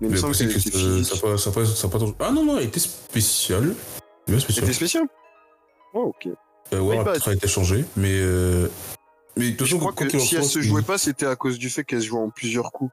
[0.01, 2.15] Mais il me semble qu'elle que était ça- pas- ça pas- ça a pas trop-
[2.19, 3.75] Ah non, non, elle était spéciale.
[4.27, 5.03] Elle était spéciale.
[5.93, 6.31] Oh, ok.
[6.71, 8.11] Euh, ouais, bah, a été changée, mais.
[8.21, 8.67] Euh...
[9.35, 11.35] Mais de toute Je façon, crois quoi que si elle se jouait pas, c'était à
[11.35, 12.91] cause du fait qu'elle se jouait en plusieurs coups.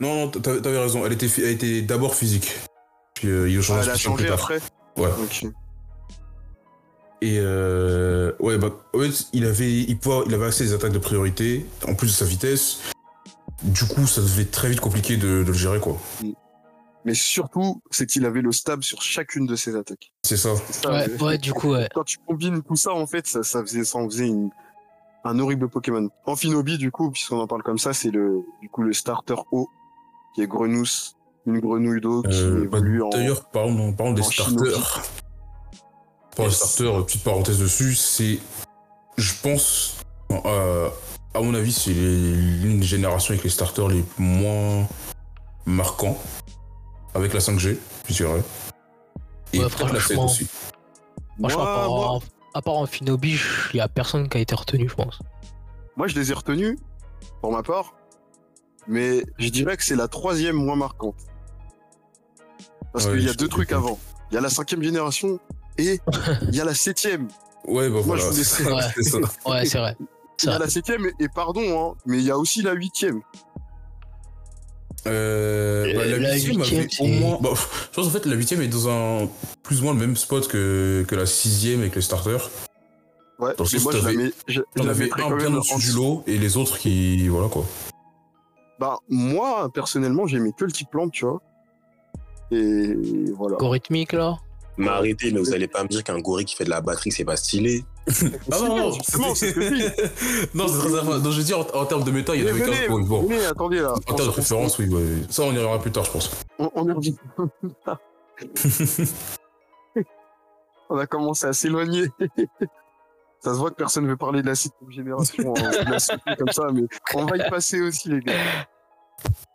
[0.00, 1.06] Non, non, t'avais raison.
[1.06, 2.52] Elle était, elle était d'abord physique.
[3.14, 4.60] Puis euh, ils ont Ah, changé elle a changé après
[4.96, 5.10] Ouais.
[5.22, 5.46] Ok.
[7.24, 10.72] Et euh, ouais, bah, en fait, il avait, il, pouvait- il avait accès à des
[10.74, 12.80] attaques de priorité, en plus de sa vitesse.
[13.62, 15.96] Du coup, ça devait être très vite compliqué de, de le gérer, quoi.
[17.04, 20.12] Mais surtout, c'est qu'il avait le stab sur chacune de ses attaques.
[20.24, 20.54] C'est ça.
[20.84, 21.88] Ouais, ouais, du coup, ouais.
[21.94, 24.50] Quand tu combines tout ça, en fait, ça, ça faisait, ça en faisait une,
[25.24, 26.08] un horrible Pokémon.
[26.26, 29.68] Amphinobi, du coup, puisqu'on en parle comme ça, c'est le, du coup, le starter haut,
[30.34, 31.14] qui est Grenousse,
[31.46, 33.10] une grenouille d'eau qui Euh, bah, évolue en.
[33.10, 35.02] D'ailleurs, parlons, parlons des en starters.
[36.38, 36.54] Les Yes.
[36.56, 38.38] starters, petite parenthèse dessus, c'est.
[39.16, 39.96] Je pense.
[40.46, 40.88] euh,
[41.34, 44.86] à mon avis, c'est l'une des générations avec les starters les moins
[45.66, 46.18] marquants.
[47.14, 48.42] Avec la 5G, je dirais.
[49.52, 50.24] Et Ouais, peut-être la 7 franchement.
[50.24, 50.46] aussi.
[51.38, 52.20] Franchement, à Moi, part, moi, en-
[52.54, 53.38] à part en Finobi,
[53.74, 55.18] il y a personne qui a été retenu, je pense.
[55.96, 56.78] moi, je les ai retenus,
[57.42, 57.92] pour ma part,
[58.88, 61.16] mais je dirais que c'est la troisième moins marquante.
[62.94, 63.98] Parce Ouais, qu'il y a deux trucs avant.
[64.30, 65.38] Il y a la cinquième génération
[65.78, 66.00] et
[66.48, 67.28] il y a la septième.
[67.66, 68.22] Ouais, bah Moi, voilà.
[68.32, 68.82] je c'est laisse- Ouais.
[68.96, 69.18] c'est ça.
[69.46, 69.96] Ouais, c'est vrai.
[70.42, 72.72] Il y a la septième et, et pardon, hein, mais il y a aussi la
[72.72, 73.20] huitième.
[75.06, 77.38] Euh, bah, la La huitième huitième, avait au moins.
[77.40, 79.28] Bah, je pense en fait la huitième est dans un
[79.62, 82.50] plus ou moins le même spot que, que la sixième avec les starters.
[83.38, 84.90] Ouais, Dans le mais sens moi, que je la, t'avais- mets, je, je T'en la
[84.90, 87.26] avais un bien au-dessus en du lot et les autres qui.
[87.28, 87.64] Voilà quoi.
[88.78, 91.40] Bah, moi, personnellement, j'aimais que le type plante, tu vois.
[92.52, 92.94] Et
[93.36, 93.54] voilà.
[93.56, 94.36] Algorithmique, là?
[94.78, 97.12] Mais arrêtez, mais vous allez pas me dire qu'un gorille qui fait de la batterie,
[97.12, 97.84] c'est pas stylé.
[98.50, 99.54] Ah bien, justement, c'est
[100.54, 101.18] non, c'est très.
[101.18, 103.02] Non, je veux dire, en, en termes de méta, il y en avait 15 points.
[103.02, 103.92] Bon, venez, attendez là.
[103.92, 105.02] en termes de préférence, oui, ouais.
[105.30, 106.30] ça on y reviendra plus tard, je pense.
[106.58, 107.16] On, on y revient.
[110.90, 112.06] on a commencé à s'éloigner.
[113.40, 115.98] Ça se voit que personne ne veut parler de la septième génération, hein, de la
[115.98, 116.82] septième comme ça, mais
[117.14, 118.34] on va y passer aussi, les gars.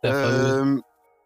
[0.04, 0.78] Euh,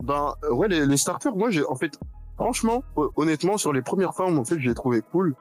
[0.03, 1.93] ben ouais, les, les starters, moi j'ai en fait,
[2.37, 5.35] franchement, ho- honnêtement, sur les premières formes, en fait, j'ai trouvé cool.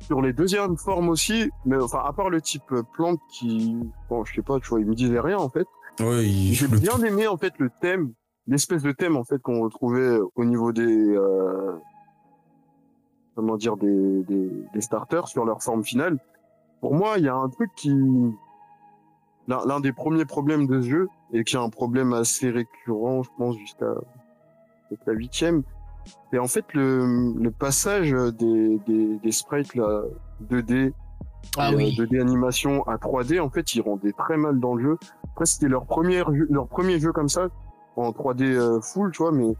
[0.00, 3.78] Sur les deuxièmes formes aussi, mais enfin à part le type plante qui,
[4.10, 5.66] bon, je sais pas, tu vois, il me disait rien en fait.
[6.00, 6.52] Ouais, il.
[6.52, 8.12] J'ai bien aimé en fait le thème,
[8.46, 10.82] l'espèce de thème en fait qu'on retrouvait au niveau des,
[11.16, 11.72] euh,
[13.34, 16.18] comment dire, des, des, des starters sur leur forme finale.
[16.82, 17.90] Pour moi, il y a un truc qui,
[19.48, 23.30] l'un des premiers problèmes de ce jeu et qui est un problème assez récurrent, je
[23.38, 23.94] pense, jusqu'à
[25.06, 25.62] la huitième,
[26.30, 30.02] c'est en fait le, le passage des, des, des sprites là,
[30.50, 30.92] 2D
[31.58, 31.96] Ah et, euh, oui.
[31.98, 34.98] 2D animation à 3D, en fait, ils rendaient très mal dans le jeu.
[35.32, 37.48] Après, c'était leur premier, jeu- leur premier jeu comme ça,
[37.96, 39.54] en 3D euh, full, tu vois, mais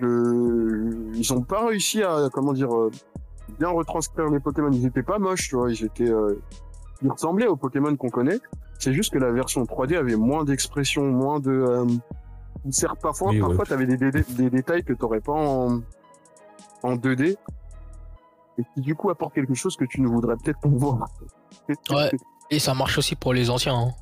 [0.00, 2.90] ils ont pas réussi à, comment dire, euh,
[3.58, 4.70] bien retranscrire les Pokémon.
[4.72, 6.40] Ils étaient pas moches, tu vois, ils étaient, euh,
[7.02, 8.40] ils ressemblaient aux Pokémon qu'on connaît.
[8.78, 11.84] C'est juste que la version 3D avait moins d'expression, moins de, euh,
[12.70, 13.46] certes, parfois, Oui, ouais.
[13.48, 15.80] parfois, t'avais des, des, des détails que t'aurais pas en,
[16.82, 17.36] en 2D.
[18.58, 21.08] Et qui du coup apportent quelque chose que tu ne voudrais peut-être pas voir.
[21.90, 22.10] Ouais.
[22.50, 23.74] Et ça marche aussi pour les anciens.
[23.74, 23.92] hein.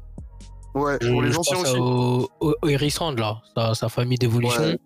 [0.75, 1.79] Ouais, Je, pour les je anciens pense aussi.
[1.79, 4.61] au, au, au Hérissand, là, sa, sa famille d'évolution.
[4.63, 4.79] Ouais.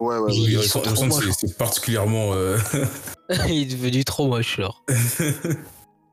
[0.00, 0.32] Ouais, ouais, ouais.
[0.34, 2.32] Il- Oui, ils ils sont sont- trop c'est- particulièrement.
[2.32, 2.56] euh,
[3.48, 4.82] il est devenu trop moche, genre.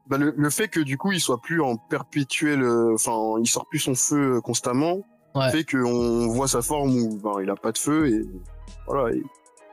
[0.07, 3.47] Bah, le, le fait que du coup il soit plus en perpétuel, euh, enfin il
[3.47, 4.99] sort plus son feu constamment,
[5.35, 5.51] Ouais.
[5.51, 8.25] fait qu'on voit sa forme où ben, il a pas de feu et
[8.87, 9.13] voilà.
[9.15, 9.23] et-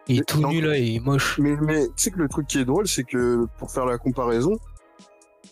[0.08, 1.38] Il est tout nu, là, il est moche.
[1.38, 3.96] Mais, mais tu sais que le truc qui est drôle, c'est que pour faire la
[3.96, 4.52] comparaison,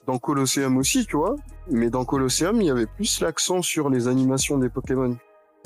[0.07, 1.37] dans Colosseum aussi, tu vois,
[1.71, 5.17] mais dans Colosseum, il y avait plus l'accent sur les animations des Pokémon.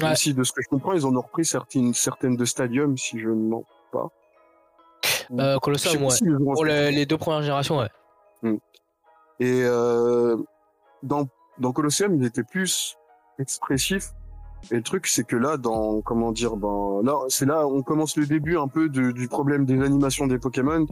[0.01, 0.13] Ouais.
[0.13, 3.19] Aussi, de ce que je comprends, ils en ont repris certaines, certaines de Stadium, si
[3.19, 4.09] je ne mens pas.
[5.33, 6.15] Euh, Colosseum, ouais.
[6.23, 8.59] les ont Pour le- les deux premières générations, ouais.
[9.41, 10.37] Et euh,
[11.03, 11.27] dans,
[11.59, 12.97] dans Colosseum, ils étaient plus
[13.39, 14.11] expressifs.
[14.71, 18.17] Et le truc, c'est que là, dans comment dire, ben là, c'est là, on commence
[18.17, 20.87] le début un peu de- du problème des animations des Pokémon.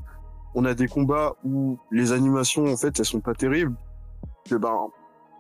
[0.55, 3.75] On a des combats où les animations, en fait, elles sont pas terribles.
[4.45, 4.89] Que ben,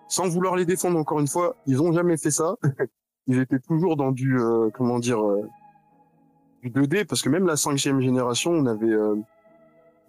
[0.08, 2.56] sans vouloir les défendre encore une fois, ils ont jamais fait ça.
[3.26, 5.48] ils étaient toujours dans du, euh, comment dire, euh,
[6.62, 9.16] du 2D, parce que même la cinquième génération, on avait euh,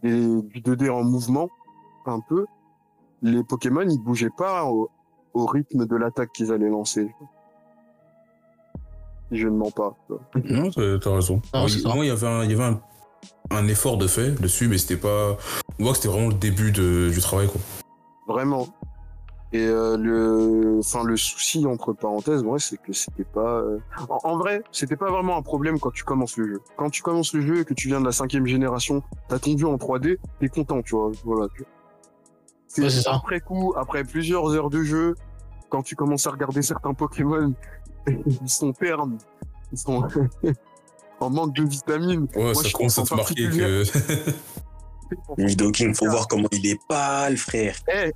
[0.03, 1.49] du 2D en mouvement,
[2.07, 2.45] un peu
[3.21, 4.89] les Pokémon, ils bougeaient pas au,
[5.33, 7.09] au rythme de l'attaque qu'ils allaient lancer.
[9.35, 9.95] Si je ne mens pas.
[10.07, 10.61] tu vois.
[10.61, 11.41] Non, t'as raison.
[11.53, 11.93] C'est il ça.
[11.93, 12.81] moi, il y avait un, il y avait un,
[13.51, 15.37] un effort de fait dessus, mais c'était pas.
[15.79, 17.61] On voit que c'était vraiment le début de, du travail, quoi.
[18.27, 18.67] Vraiment.
[19.53, 23.59] Et euh, le, enfin le souci entre parenthèses, ouais, c'est que c'était pas.
[23.59, 23.77] euh,
[24.09, 26.61] En, en vrai, c'était pas vraiment un problème quand tu commences le jeu.
[26.77, 29.57] Quand tu commences le jeu et que tu viens de la cinquième génération, t'as ton
[29.57, 31.11] jeu en 3D, t'es content, tu vois.
[31.23, 31.47] Voilà.
[32.67, 35.15] C'est Ouais, après coup, après plusieurs heures de jeu,
[35.69, 37.53] quand tu commences à regarder certains Pokémon,
[38.07, 39.17] ils sont ternes,
[39.71, 40.07] ils sont
[41.19, 42.27] en manque de vitamines.
[42.35, 43.83] Ouais, Moi, ça je commence à te marquer que.
[45.37, 47.75] Nidoking, faut voir comment il est pâle, frère.
[47.93, 48.11] Eh,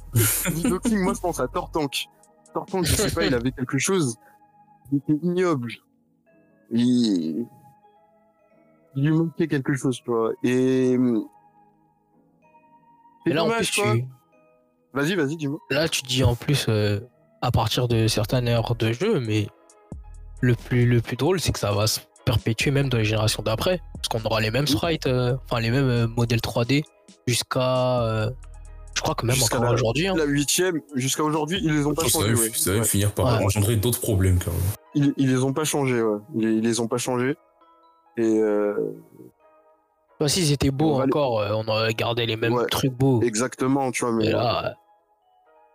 [0.56, 2.06] Nidoking, moi je pense à Tortank.
[2.54, 4.18] Tortank, je sais pas, il avait quelque chose.
[4.92, 5.72] Il était ignoble.
[6.72, 7.46] Il,
[8.96, 10.32] il lui manquait quelque chose, tu vois.
[10.44, 10.98] Et.
[13.24, 13.94] C'est Et là, en dommage, plus, quoi.
[13.96, 14.06] tu,
[14.94, 15.60] Vas-y, vas-y, dis-moi.
[15.70, 17.00] là, tu dis en plus euh,
[17.44, 19.48] à partir de certaines heures de jeu, mais
[20.42, 23.44] le plus, le plus drôle, c'est que ça va se perpétuer même dans les générations
[23.44, 23.82] d'après.
[23.96, 26.84] Parce qu'on aura les mêmes sprites, euh, enfin les mêmes euh, modèles 3D
[27.28, 28.02] jusqu'à.
[28.02, 28.30] euh,
[28.96, 30.08] je crois que même Jusqu'à encore la- aujourd'hui.
[30.08, 30.14] hein.
[30.18, 32.34] La huitième, jusqu'à aujourd'hui, ils les ont pas ça changé.
[32.34, 32.50] va, ouais.
[32.54, 32.84] ça va Ouais.
[32.86, 33.46] finir par Ouais.
[33.46, 34.60] engendrer d'autres problèmes, carrément.
[34.96, 36.18] Ils, ils les ont pas changé, ouais.
[36.36, 37.36] Ils, ils les ont pas changé.
[38.18, 38.74] Et euh,
[40.20, 42.66] Bah, S'ils étaient beaux On va les- encore, on aurait gardé les mêmes Ouais.
[42.70, 43.22] trucs beaux.
[43.22, 44.14] exactement, tu vois.
[44.14, 44.70] Mais Et là, je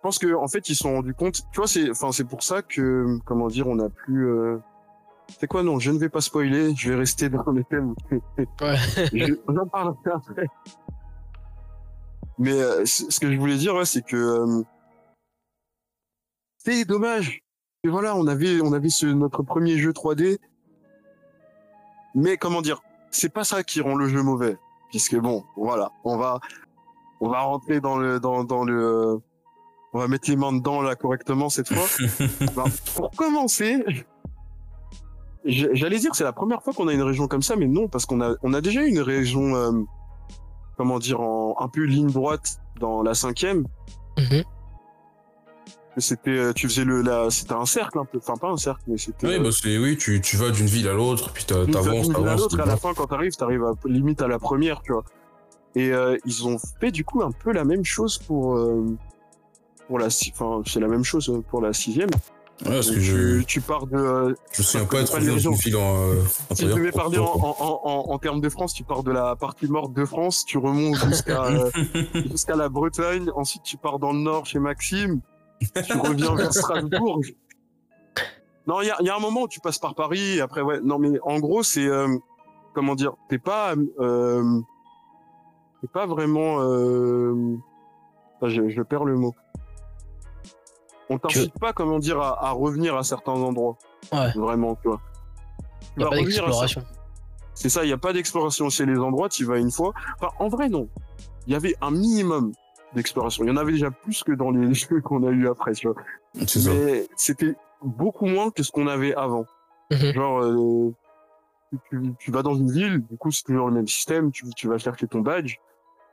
[0.04, 2.42] pense que en fait ils se sont rendus compte tu vois c'est enfin c'est pour
[2.42, 4.58] ça que comment dire on a plus euh...
[5.40, 8.76] c'est quoi non je ne vais pas spoiler je vais rester dans les thèmes Ouais.
[9.14, 10.46] Je- j'en parlerai après.
[12.38, 14.62] Mais euh, ce que je voulais dire ouais, c'est que euh,
[16.58, 17.40] c'est dommage
[17.84, 20.38] et voilà on avait on avait ce notre premier jeu 3D
[22.14, 24.58] mais comment dire c'est pas ça qui rend le jeu mauvais.
[24.90, 26.40] Puisque bon voilà on va
[27.20, 29.18] on va rentrer dans le dans dans le euh,
[29.94, 31.86] on va mettre les mains dedans là correctement cette fois.
[32.56, 33.84] Ben, pour commencer,
[35.44, 38.04] j'allais dire c'est la première fois qu'on a une région comme ça, mais non parce
[38.04, 39.72] qu'on a on a déjà une région euh,
[40.76, 43.66] comment dire en un peu ligne droite dans la cinquième.
[44.18, 44.42] mhm.
[45.96, 48.82] C'était euh, tu faisais le la c'était un cercle un peu, enfin pas un cercle
[48.88, 49.28] mais c'était.
[49.28, 52.08] Oui, euh, bah c'est oui, tu, tu vas d'une ville à l'autre, puis d'une t'avances,
[52.08, 52.40] ville à t'avances.
[52.40, 55.04] l'autre, à la fin quand t'arrives, t'arrives à, limite à la première, tu vois.
[55.76, 58.84] Et euh, ils ont fait du coup un peu la même chose pour euh,
[59.88, 62.10] pour la enfin c'est la même chose pour la sixième.
[62.64, 65.36] Ouais, parce que tu, je, tu pars de euh, je me souviens pas être une
[65.36, 65.96] ville en.
[65.96, 69.10] euh, Si intérieure devais parler en, en, en, en termes de France, tu pars de
[69.10, 71.70] la partie morte de France, tu remontes jusqu'à euh,
[72.30, 75.20] jusqu'à la Bretagne, ensuite tu pars dans le nord chez Maxime,
[75.84, 77.20] tu reviens vers Strasbourg.
[78.66, 80.80] Non, il y y a un moment où tu passes par Paris, et après ouais,
[80.82, 82.08] non mais en gros c'est euh,
[82.74, 84.60] comment dire, t'es pas euh,
[85.82, 87.56] t'es pas vraiment euh,
[88.36, 89.34] enfin, je, je perds le mot.
[91.10, 93.76] On t'incite pas comment dire à, à revenir à certains endroits.
[94.12, 94.32] Ouais.
[94.34, 95.00] Vraiment, tu vois.
[95.96, 96.84] Il n'y a vas pas revenir à d'exploration.
[97.54, 99.92] c'est ça, il n'y a pas d'exploration chez les endroits, tu y vas une fois.
[100.18, 100.88] Enfin, en vrai, non.
[101.46, 102.52] Il y avait un minimum
[102.94, 103.44] d'exploration.
[103.44, 105.88] Il y en avait déjà plus que dans les jeux qu'on a eu après, tu
[105.88, 105.96] vois.
[106.34, 109.46] Mais c'était beaucoup moins que ce qu'on avait avant.
[109.90, 110.12] Mhm.
[110.14, 110.94] Genre, euh,
[112.18, 114.30] tu, vas dans une ville, du coup, c'est toujours le même système.
[114.30, 115.56] Tu, tu vas chercher ton badge,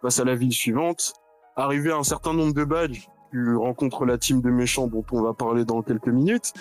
[0.01, 1.13] passes à la ville suivante.
[1.56, 5.21] Arrivé à un certain nombre de badges, tu rencontres la team de méchants dont on
[5.21, 6.53] va parler dans quelques minutes.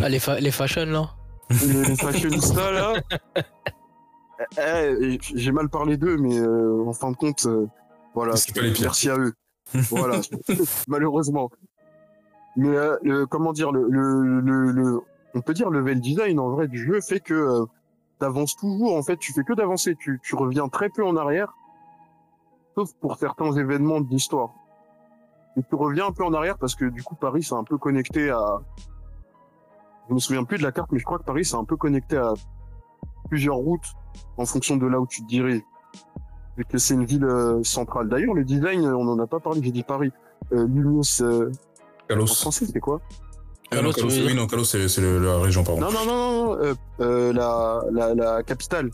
[0.00, 1.10] Ah, les, fa- les fashion là.
[1.50, 2.94] les, les fashionistas là.
[4.58, 7.66] Eh, eh, j'ai mal parlé d'eux, mais euh, en fin de compte, euh,
[8.14, 8.32] voilà.
[8.54, 8.72] Pas les.
[8.80, 9.34] Merci à eux.
[9.90, 10.20] voilà,
[10.88, 11.50] malheureusement.
[12.56, 15.00] Mais euh, le- comment dire, le, le, le, le-
[15.34, 17.64] on peut dire le level design en vrai du jeu fait que euh,
[18.18, 18.96] t'avances toujours.
[18.96, 19.94] En fait, tu fais que d'avancer.
[20.00, 21.52] Tu, tu reviens très peu en arrière,
[22.74, 24.54] sauf pour certains événements de l'histoire.
[25.60, 27.76] Et tu reviens un peu en arrière parce que du coup Paris c'est un peu
[27.78, 28.60] connecté à.
[30.08, 31.76] Je me souviens plus de la carte, mais je crois que Paris c'est un peu
[31.76, 32.32] connecté à
[33.28, 33.86] plusieurs routes
[34.38, 35.62] en fonction de là où tu te diriges.
[36.56, 38.08] Vu que c'est une ville euh, centrale.
[38.08, 40.10] D'ailleurs, le design, on en a pas parlé, j'ai dit Paris.
[40.52, 42.26] Euh, Lumios, euh, En Kalos.
[42.26, 43.00] français, c'est quoi?
[43.70, 45.82] Kalos, veux oui, non, Kalos, c'est la région, pardon.
[45.82, 48.90] Non, non, non, non, non, euh, euh, la, la, la capitale.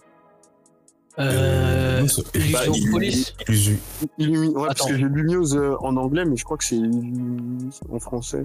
[1.19, 2.01] Euh.
[2.01, 2.07] non,
[2.53, 3.35] Bah, Police.
[3.49, 3.77] Illusion.
[4.19, 4.49] Illumi...
[4.49, 7.71] Ouais, parce que j'ai lu news euh, en anglais, mais je crois que c'est Illumi-
[7.91, 8.45] en français.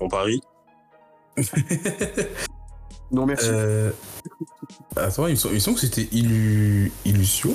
[0.00, 0.40] En Paris.
[3.12, 3.48] Non, merci.
[3.50, 3.90] Euh...
[4.96, 6.92] Attends, il me semble, que c'était Illu...
[7.04, 7.50] Illusion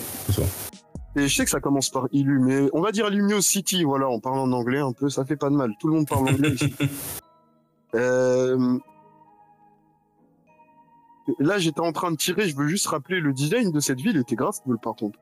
[1.16, 4.10] Et je sais que ça commence par Illu, mais on va dire Illumio City, voilà,
[4.10, 5.72] en parlant en anglais un peu, ça fait pas de mal.
[5.80, 6.74] Tout le monde parle anglais ici.
[7.94, 8.78] Euh,
[11.40, 14.18] Là, j'étais en train de tirer, je veux juste rappeler le design de cette ville
[14.18, 15.18] était grave cool par contre.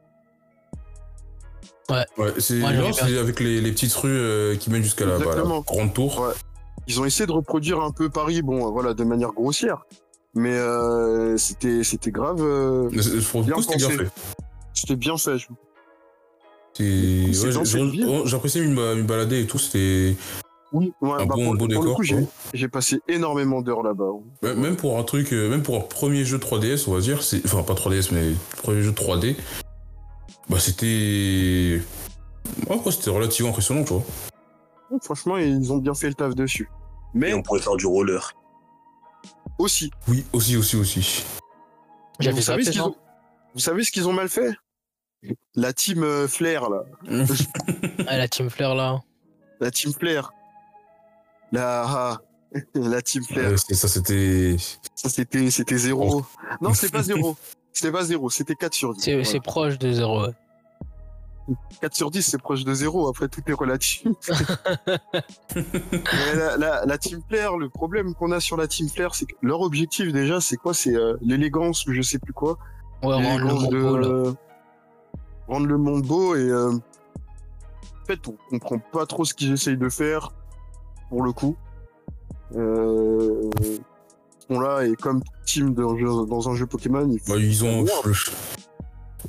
[1.90, 2.06] Ouais,
[2.40, 5.36] c'est Ouais, c'est avec les, les petites rues euh, qui mènent jusqu'à la, bah,
[5.66, 6.20] grande tour.
[6.22, 6.34] Ouais.
[6.88, 9.86] Ils ont essayé de reproduire un peu Paris, bon, voilà, de manière grossière.
[10.34, 14.10] Mais euh, c'était c'était grave, euh, Bien c'était bien fait.
[14.74, 15.38] c'était bien fait.
[15.38, 15.48] je-
[17.48, 17.80] ouais, j'ai-
[18.26, 20.16] J'appréciais me balader et tout, c'était.
[20.74, 24.10] Oui, ouais, Un bah, bon- pour, bon pour le décor, j'ai passé énormément d'heures là-bas.
[24.42, 27.22] Même même pour un truc, euh, même pour un premier jeu 3DS, on va dire,
[27.24, 29.36] c'est- enfin pas 3DS, mais premier jeu 3D,
[30.50, 31.80] bah c'était.
[32.70, 34.04] Ouais, c'était relativement impressionnant, tu vois.
[35.04, 36.70] Franchement, ils ont bien fait le taf dessus.
[36.74, 38.34] Et Mais on pourrait faire du roller.
[39.60, 41.24] aussi, Oui, aussi, aussi, aussi.
[42.20, 42.96] Vous savez, ce ont...
[43.54, 44.52] vous savez ce qu'ils ont mal fait?
[45.56, 46.84] La team euh, Flair, là.
[48.08, 49.02] Ah, la Team Flare là.
[49.60, 50.32] La team Flair.
[51.54, 52.22] La, ah,
[52.76, 53.24] la team.
[53.36, 54.58] Ouais, c'est- ça, c'était.
[54.96, 56.22] Ça, c'était, c'était zéro.
[56.22, 56.26] Oh.
[56.60, 57.38] Non, c'était pas zéro.
[57.72, 59.02] C'était pas zéro, c'était 4 sur 10.
[59.02, 59.40] C'est Voilà.
[59.42, 60.24] proche de zéro.
[60.24, 60.34] ouais.
[61.82, 63.08] 4 sur 10, c'est proche de zéro.
[63.10, 64.04] Après, tout est relatif.
[65.56, 69.26] Mais la, la, la team Flair, le problème qu'on a sur la team Flair, c'est
[69.26, 70.74] que leur objectif, déjà, c'est quoi?
[70.74, 72.58] C'est euh, l'élégance ou je sais plus quoi.
[73.02, 74.08] Ouais, rendre le L'élégance monde de- beau, là.
[74.08, 74.34] euh,
[75.48, 79.76] rendre le monde beau et euh, en fait on comprend pas trop ce qu'ils essayent
[79.78, 80.32] de faire
[81.14, 81.56] pour le coup
[82.56, 83.52] euh,
[84.50, 87.64] sont là et comme team dans, un jeu- dans un jeu Pokémon ils Bah, ils
[87.64, 87.84] ont.
[87.84, 88.14] Le-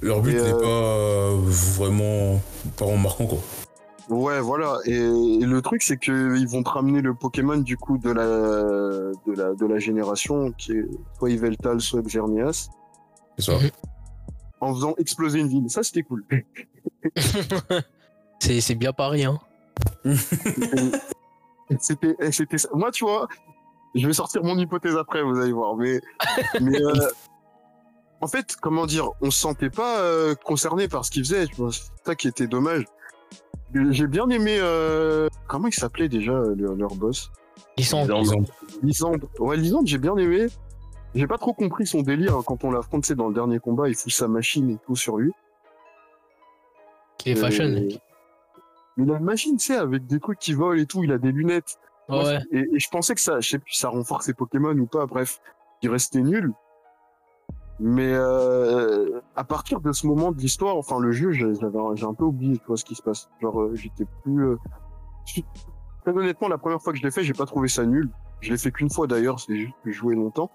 [0.01, 1.37] Leur but n'est euh, pas euh,
[1.77, 2.41] vraiment.
[2.79, 3.39] pas remarquant, quoi.
[4.09, 7.77] ouais voilà et, et le truc c'est que ils vont te ramener le Pokémon du
[7.77, 8.25] coup de la
[9.27, 10.87] de la de la génération qui est
[11.19, 12.69] soit Yveltal soit Xerneas
[13.39, 13.59] C'est ça.
[14.61, 16.25] En faisant exploser une ville ça c'était cool
[18.41, 19.39] C'est c'est bien Paris, hein.
[21.79, 22.69] C'était, eh, c'était, ça.
[22.75, 23.27] moi, tu vois,
[23.95, 26.01] je vais sortir mon hypothèse après, vous allez voir, mais,
[26.61, 26.93] mais euh,
[28.21, 31.23] en fait, comment dire, on se sentait pas euh, concerné par ce tu
[31.57, 32.85] vois, c'est ça qui était dommage.
[33.91, 37.31] J'ai bien aimé, euh, comment il s'appelait déjà euh, leur, leur boss?
[38.39, 38.45] Ont-
[38.83, 39.27] Lisandre.
[39.39, 40.47] Ouais, Lisandre, j'ai bien aimé.
[41.15, 43.89] J'ai pas trop compris son délire hein, quand on l'affronte, sais, dans le dernier combat,
[43.89, 45.33] il fout sa machine et tout sur lui.
[47.19, 47.65] Qui est fashion.
[48.97, 51.13] Mais il a une machine, tu sais, avec des trucs qui volent et tout, il
[51.13, 51.79] a des lunettes.
[52.09, 52.39] Moi, Ouais.
[52.53, 55.07] Et, et je pensais que ça, je sais plus, ça renforce ses Pokémon ou pas.
[55.07, 55.41] Bref,
[55.83, 56.53] il restait nul.
[57.81, 62.15] Mais euh, à partir de ce moment de l'histoire, enfin le jeu, j'ai j'avais un-
[62.15, 63.29] peu oublié tu vois, ce qui se passe.
[63.41, 64.45] Genre, euh, j'étais plus.
[64.45, 64.57] euh,
[66.03, 68.09] Très honnêtement, la première fois que je l'ai fait, j'ai pas trouvé ça nul.
[68.41, 70.51] Je l'ai fait qu'une fois d'ailleurs, c'est juste que je jouais longtemps.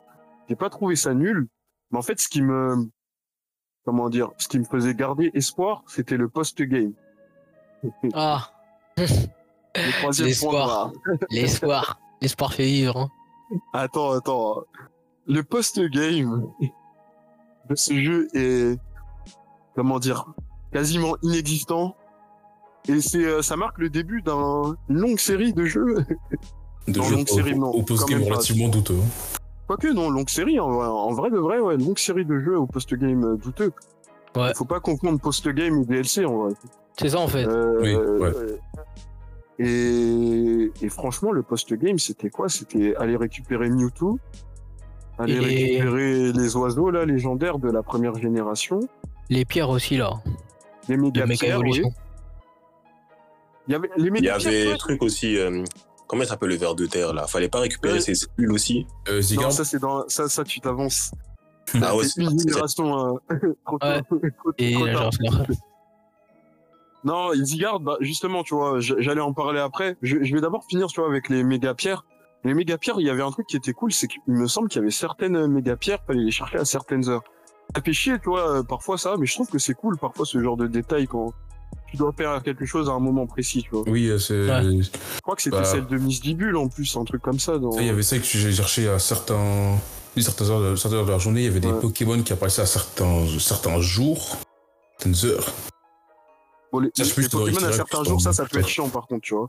[0.47, 1.47] J'ai pas trouvé ça nul.
[1.91, 2.87] Mais en fait, ce qui me,
[3.83, 6.93] comment dire, ce qui me faisait garder espoir, c'était le post-game.
[8.13, 8.51] Ah,
[8.97, 10.91] Le troisième point L'espoir.
[11.29, 11.99] l'espoir.
[12.21, 12.97] L'espoir fait vivre.
[12.97, 13.57] Hein.
[13.73, 14.63] Attends, attends.
[15.27, 16.47] Le post-game
[17.69, 18.79] de ce jeu est,
[19.75, 20.25] comment dire,
[20.73, 21.95] quasiment inexistant.
[22.87, 26.05] Et c'est, euh, ça marque le début d'une longue série de jeux.
[26.87, 28.97] de jeux longue série, non, au post-game relativement douteux.
[29.67, 32.57] Quoique, non, longue série, en vrai, en vrai de vrai, ouais, longue série de jeux
[32.57, 33.71] au post-game euh, douteux.
[34.35, 34.53] Ouais.
[34.55, 36.53] Faut pas confondre post-game et DLC, en vrai.
[36.99, 37.45] C'est ça en fait.
[37.47, 38.31] Euh, Oui, ouais.
[38.35, 38.57] euh,
[39.59, 42.49] et, et franchement, le post-game, c'était quoi?
[42.49, 44.19] C'était aller récupérer Mewtwo,
[45.17, 45.39] aller Et-
[45.81, 48.79] récupérer les oiseaux là légendaires de la première génération,
[49.29, 50.11] Les pierres aussi là.
[50.87, 51.81] les De méga méga pierres, oui.
[53.67, 55.37] Il y avait les Il y méga avait un truc aussi.
[55.37, 55.63] euh,
[56.07, 57.27] comment il s'appelle le ver de terre là?
[57.27, 57.99] Fallait pas récupérer Ouais.
[57.99, 58.87] ses cellules aussi.
[59.09, 61.11] Euh, Non, ça c'est dans ça, ça tu t'avances.
[61.81, 63.19] Ah ouais, C'est une génération.
[63.31, 64.01] euh, trop Ouais.
[64.39, 65.09] trop- Et la.
[67.03, 69.95] Non, Zygarde, bah, justement, tu vois, j'allais en parler après.
[70.01, 72.03] Je, je vais d'abord finir, tu vois, avec les méga pierres.
[72.43, 74.69] Les méga pierres, il y avait un truc qui était cool, c'est qu'il me semble
[74.69, 77.23] qu'il y avait certaines méga pierres, fallait les chercher à certaines heures.
[77.75, 80.25] Ça fait chier, tu vois, euh, parfois ça, mais je trouve que c'est cool, parfois
[80.25, 81.33] ce genre de détail quand
[81.91, 83.83] tu dois faire quelque chose à un moment précis, tu vois.
[83.87, 84.49] oui, euh, c'est.
[84.49, 84.81] Ouais.
[84.83, 85.63] Je crois que c'était Bah.
[85.65, 87.57] celle de Miss Dibule en plus, un truc comme ça.
[87.59, 87.71] Dans...
[87.79, 89.75] Il y avait ça que j'ai cherché à certains,
[90.17, 91.41] certaines, heures de, certaines heures de la journée.
[91.41, 91.79] Il y avait des Ouais.
[91.79, 94.37] Pokémon qui apparaissaient à certains, certains jours,
[94.97, 95.51] certaines heures.
[96.71, 96.91] Bon, les,
[97.31, 99.47] Pokémon à certains jours, ça, ça peut être chiant par contre, tu vois.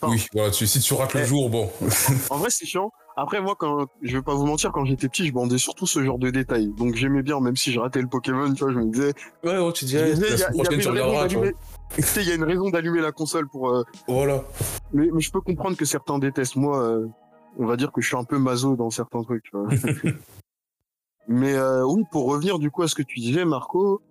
[0.00, 1.70] Enfin, Oui, voilà, tu- si tu rates le jour, bon.
[2.30, 2.90] En vrai, c'est chiant.
[3.16, 6.02] Après, moi, quand je vais pas vous mentir, quand j'étais petit, je bandais surtout ce
[6.04, 6.72] genre de détails.
[6.76, 9.12] Donc j'aimais bien, même si je ratais le Pokémon, tu vois, je me disais,
[9.44, 11.54] Ouais, ouais, tu disais, il y, a- une raison d'allumer.
[11.94, 13.70] Tu sais, il y a une raison d'allumer la console pour.
[13.70, 14.42] euh, Voilà.
[14.92, 16.56] Mais, mais je peux comprendre que certains détestent.
[16.56, 17.06] Moi, euh,
[17.56, 19.44] on va dire que je suis un peu maso dans certains trucs.
[19.44, 19.68] Tu vois.
[21.28, 24.02] mais euh, oui, pour revenir du coup à ce que tu disais, Marco,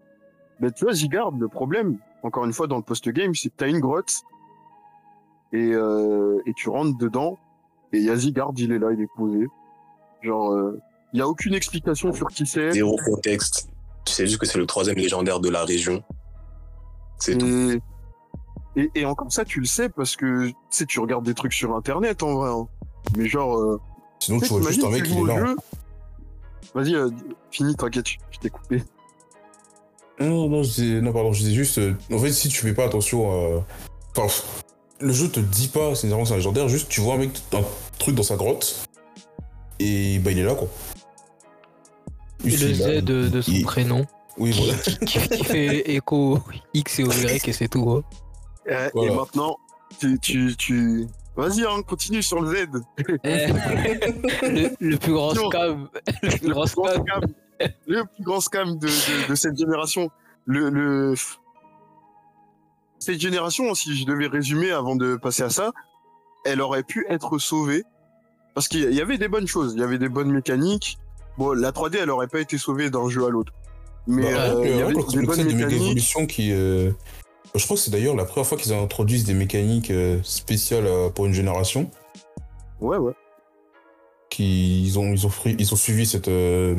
[0.61, 3.63] ben, tu vois, Zigard, le problème, encore une fois dans le post-game, c'est que tu
[3.63, 4.21] as une grotte
[5.51, 7.37] et, euh, et tu rentres dedans
[7.91, 9.47] et il y a Zigard, il est là, il est posé.
[10.23, 10.79] Genre, euh,
[11.13, 12.71] il y a aucune explication sur qui c'est.
[12.71, 13.69] Zéro contexte.
[14.05, 16.03] Tu sais juste que c'est le troisième légendaire de la région.
[17.17, 17.45] C'est tout.
[17.45, 17.81] Et,
[18.75, 21.53] et, et encore ça, tu le sais parce que tu sais, tu regardes des trucs
[21.53, 22.49] sur internet en vrai.
[22.49, 22.67] hein.
[23.17, 23.79] Mais genre, euh,
[24.19, 25.55] Sinon, tu vois juste un mec, joues est là.
[26.73, 27.09] Vas-y, euh,
[27.51, 28.81] finis, t'inquiète, je t'ai coupé.
[30.19, 32.73] Non, non, je disais, non, pardon, je disais juste, euh, en fait, si tu fais
[32.73, 33.65] pas attention à.
[34.15, 34.43] Enfin,
[34.99, 37.63] le jeu te dit pas, c'est c'est un légendaire, juste tu vois un mec, un
[37.97, 38.87] truc dans sa grotte,
[39.79, 40.69] et bah il est là, quoi.
[42.45, 44.05] Le là, Z de, de son il- prénom
[44.37, 44.73] Oui, voilà.
[45.05, 46.39] qui, qui fait écho
[46.73, 47.89] X et Y et c'est tout.
[47.89, 48.03] hein.
[48.69, 49.11] Euh, Voilà.
[49.11, 49.57] Et maintenant,
[49.99, 51.07] tu, tu, tu...
[51.35, 52.67] Vas-y, hein, continue sur le Z.
[53.23, 53.47] Eh,
[54.43, 55.89] le, le plus grand scam.
[56.21, 57.23] Le plus grand grand scam.
[57.87, 60.09] Le plus grand scam de, de, de cette génération.
[60.45, 61.13] Le, le...
[62.99, 65.71] Cette génération, si je devais résumer avant de passer à ça,
[66.45, 67.83] elle aurait pu être sauvée.
[68.53, 70.97] Parce qu'il y avait des bonnes choses, il y avait des bonnes mécaniques.
[71.37, 73.51] Bon, la 3D, elle aurait pas été sauvée d'un jeu à l'autre.
[74.07, 76.27] Mais Bah, euh, il y avait des bonnes mécaniques.
[76.29, 76.51] qui.
[76.51, 76.91] euh,
[77.55, 81.09] Je crois que c'est d'ailleurs la première fois qu'ils introduisent des mécaniques euh, spéciales euh,
[81.09, 81.89] pour une génération.
[82.79, 83.13] Ouais, ouais.
[84.29, 86.75] qui ils ont ils ont pris- ils ont suivi cette euh,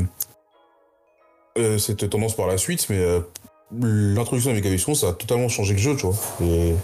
[1.59, 3.21] euh, cette tendance par la suite mais euh,
[3.73, 6.75] l'introduction de Megavision ça a totalement changé le jeu tu vois et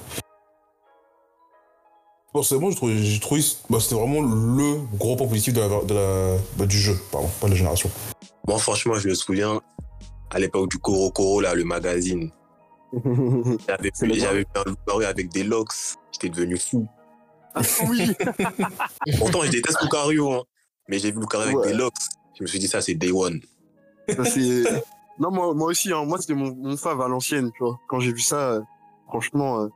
[2.33, 5.95] forcément j'ai trouvé, j'ai trouvé bah, c'était vraiment le gros point positif de la, de
[5.95, 7.91] la bah, du jeu pardon pas de la génération
[8.47, 9.61] Moi, franchement, je me souviens,
[10.31, 12.31] à l'époque du Koro Koro, là, le magazine,
[13.69, 15.73] j'avais vu un avec des locks.
[16.13, 16.87] J'étais devenu fou.
[17.55, 18.13] Ah, oui.
[19.19, 20.43] Pourtant, je déteste Lucario, hein.
[20.89, 21.95] Mais j'ai vu Lucario avec des locks.
[22.37, 23.41] Je me suis dit, ça, c'est Day One.
[24.17, 24.65] Ça, c'est-
[25.19, 27.79] non, moi, moi aussi, hein, moi, c'était mon, mon fave à l'ancienne, tu vois.
[27.89, 28.61] Quand j'ai vu ça, euh,
[29.09, 29.69] franchement, euh,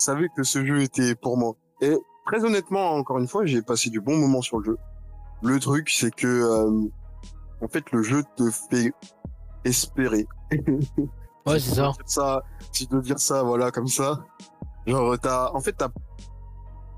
[0.00, 1.54] je savais que ce jeu était pour moi.
[1.80, 1.96] Et
[2.26, 4.78] très honnêtement, encore une fois, j'ai passé du bon moment sur le jeu.
[5.42, 6.88] Le truc, c'est que, euh,
[7.62, 8.92] en fait, le jeu te fait
[9.64, 10.26] espérer.
[11.46, 11.92] Ouais, c'est ça.
[12.06, 12.42] ça.
[12.72, 14.24] Si je dois dire ça, voilà, comme ça.
[14.86, 15.88] Genre, t'as, en fait, t'as,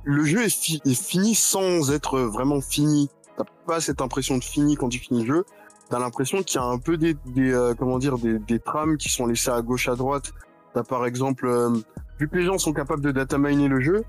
[0.05, 3.09] le jeu est, fi- est fini sans être vraiment fini.
[3.37, 5.45] T'as pas cette impression de fini quand tu finis le jeu.
[5.91, 8.97] T'as l'impression qu'il y a un peu des, des euh, comment dire, des, des trames
[8.97, 10.33] qui sont laissées à gauche, à droite.
[10.73, 11.71] T'as par exemple, euh,
[12.19, 14.05] vu que les gens sont capables de data miner le jeu,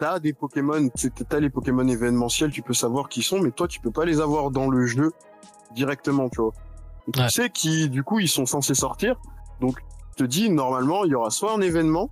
[0.00, 3.68] t'as des Pokémon, tu- t'as les Pokémon événementiels, tu peux savoir qui sont, mais toi,
[3.68, 5.12] tu peux pas les avoir dans le jeu
[5.72, 6.52] directement, tu vois.
[7.14, 7.26] Et Ouais.
[7.28, 9.14] Tu sais qui, du coup, ils sont censés sortir.
[9.60, 9.78] Donc,
[10.16, 12.10] te dis normalement il y aura soit un événement,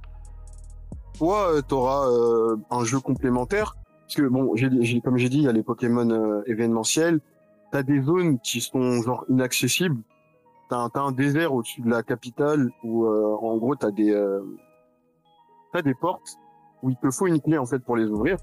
[1.17, 3.75] soit euh, t'auras euh, un jeu complémentaire.
[4.03, 7.21] Parce que bon, j'ai, j'ai- comme j'ai dit, il y a les Pokémon euh, événementiels.
[7.71, 10.03] T'as des zones qui sont genre inaccessibles.
[10.71, 14.41] T'as un, désert au-dessus de la capitale où euh, en gros t'as des euh,
[15.73, 16.37] t'as des portes
[16.83, 18.37] où il te faut une clé en fait pour les ouvrir.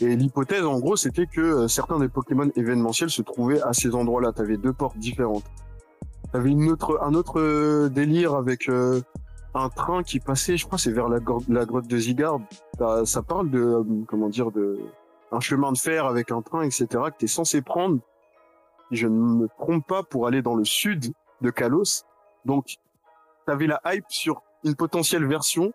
[0.00, 3.94] Et l'hypothèse en gros c'était que euh, certains des Pokémon événementiels se trouvaient à ces
[3.94, 4.32] endroits-là.
[4.32, 5.44] T'avais deux portes différentes.
[6.32, 9.00] T'avais une autre, un autre euh, délire avec euh,
[9.54, 12.40] un train qui passait, je crois, c'est vers la, grotte de Zigard.
[12.78, 14.78] Ça, ça parle de, comment dire, de
[15.32, 16.86] un chemin de fer avec un train, etc.
[16.88, 17.98] que t'es censé prendre.
[18.90, 22.04] Si je ne me trompe pas pour aller dans le sud de Kalos.
[22.44, 22.76] Donc,
[23.46, 25.72] t'avais la hype sur une potentielle version,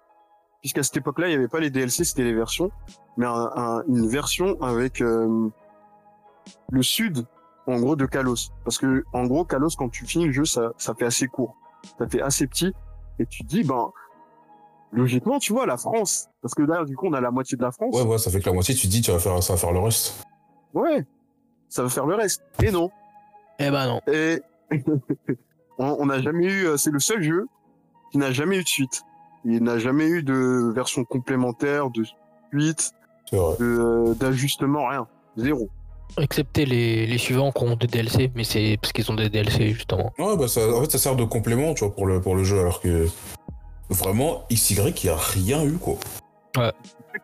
[0.61, 2.71] puisqu'à cette époque-là, il n'y avait pas les DLC, c'était les versions,
[3.17, 5.49] mais un- un- une version avec euh,
[6.69, 7.25] le sud
[7.67, 8.51] en gros de Kalos.
[8.63, 11.55] Parce que en gros Kalos quand tu finis le jeu ça ça fait assez court.
[11.97, 12.71] Ça fait assez petit.
[13.17, 13.91] Et tu te dis ben
[14.91, 16.27] logiquement tu vois la France.
[16.43, 17.95] Parce que là du coup on a la moitié de la France.
[17.95, 19.57] Ouais ouais ça fait que la moitié tu te dis tu vas faire ça va
[19.57, 20.23] faire le reste.
[20.75, 21.05] Ouais
[21.69, 22.43] ça va faire le reste.
[22.61, 22.91] Et non
[23.59, 24.01] Eh ben non.
[24.11, 24.41] et
[25.77, 27.47] on n'a jamais eu euh, c'est le seul jeu
[28.11, 29.03] qui n'a jamais eu de suite
[29.45, 32.03] il n'a jamais eu de version complémentaire de
[32.51, 32.91] suite
[33.33, 35.69] euh, d'ajustement rien zéro
[36.19, 39.73] Excepté les, les suivants qui ont des DLC, mais c'est parce qu'ils ont des DLC
[39.73, 40.13] justement.
[40.19, 42.43] ouais bah ça en fait ça sert de complément tu vois pour le pour le
[42.43, 43.07] jeu alors que
[43.89, 45.97] vraiment XY il y a rien eu quoi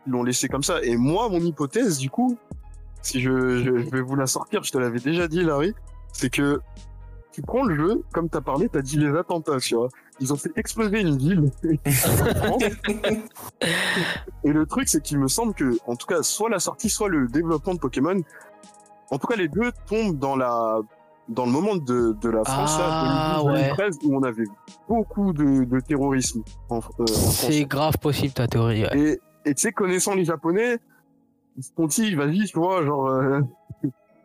[0.06, 0.82] ils l'ont laissé comme ça.
[0.84, 2.38] Et moi, mon hypothèse, du coup,
[3.02, 5.74] si je, je, je vais vous la sortir, je te l'avais déjà dit, Larry,
[6.14, 6.62] c'est que
[7.32, 9.88] tu prends le jeu, comme t'as parlé, t'as dit les attentats, tu vois.
[10.20, 11.49] Ils ont fait exploser une ville.
[14.43, 17.09] Et le truc, c'est qu'il me semble que, en tout cas, soit la sortie, soit
[17.09, 18.20] le développement de Pokémon,
[19.12, 20.80] en tout cas, les deux tombent dans la,
[21.30, 24.47] dans le moment de, de la France, Ah, là, 2012, 2013, où on avait
[24.88, 27.07] beaucoup de, de terrorisme en, euh, en.
[27.07, 28.84] C'est grave possible ta théorie.
[28.84, 28.97] ouais.
[29.45, 30.78] Et, et tu sais, connaissant les Japonais,
[31.57, 33.41] ils se sont dit, vas-y, tu vois, genre, euh,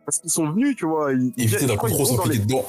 [0.07, 1.11] parce qu'ils sont venus, tu vois.
[1.11, 2.65] Ils, Éviter viennent- d'un coup trop les- s'impliquer dedans.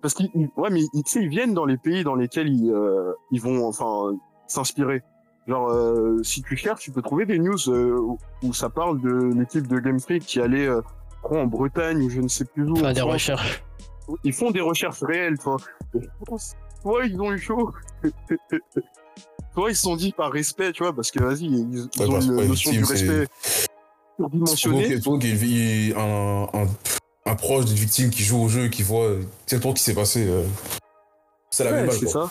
[0.00, 2.48] Parce qu'ils, ils- ouais, mais ils, tu sais, ils viennent dans les pays dans lesquels
[2.48, 5.02] ils, euh, ils vont, enfin, s'inspirer.
[5.46, 9.00] Genre, euh, si tu cherches, tu peux trouver des news euh, où, où ça parle
[9.02, 10.80] de l'équipe de Game Freak qui allait, euh,
[11.18, 12.74] je crois, en Bretagne ou je ne sais plus où.
[12.76, 13.12] Faire des France.
[13.12, 13.62] recherches.
[14.24, 15.58] Ils font des recherches réelles, tu vois.
[15.94, 16.00] Et
[16.82, 17.70] Soit ils ont eu chaud.
[19.54, 22.06] Soit ils se sont dit par respect, tu vois, parce que vas-y, ils, ils Ouais,
[22.08, 23.26] ont parce une notion du respect
[24.56, 26.66] Souvent qu'il y ait un, un,
[27.26, 29.10] un proche d'une victime qui joue au jeu, qui voit
[29.44, 30.26] exactement ce qui s'est passé.
[30.26, 30.44] euh,
[31.50, 32.30] C'est la Ouais, même c'est balle, ça.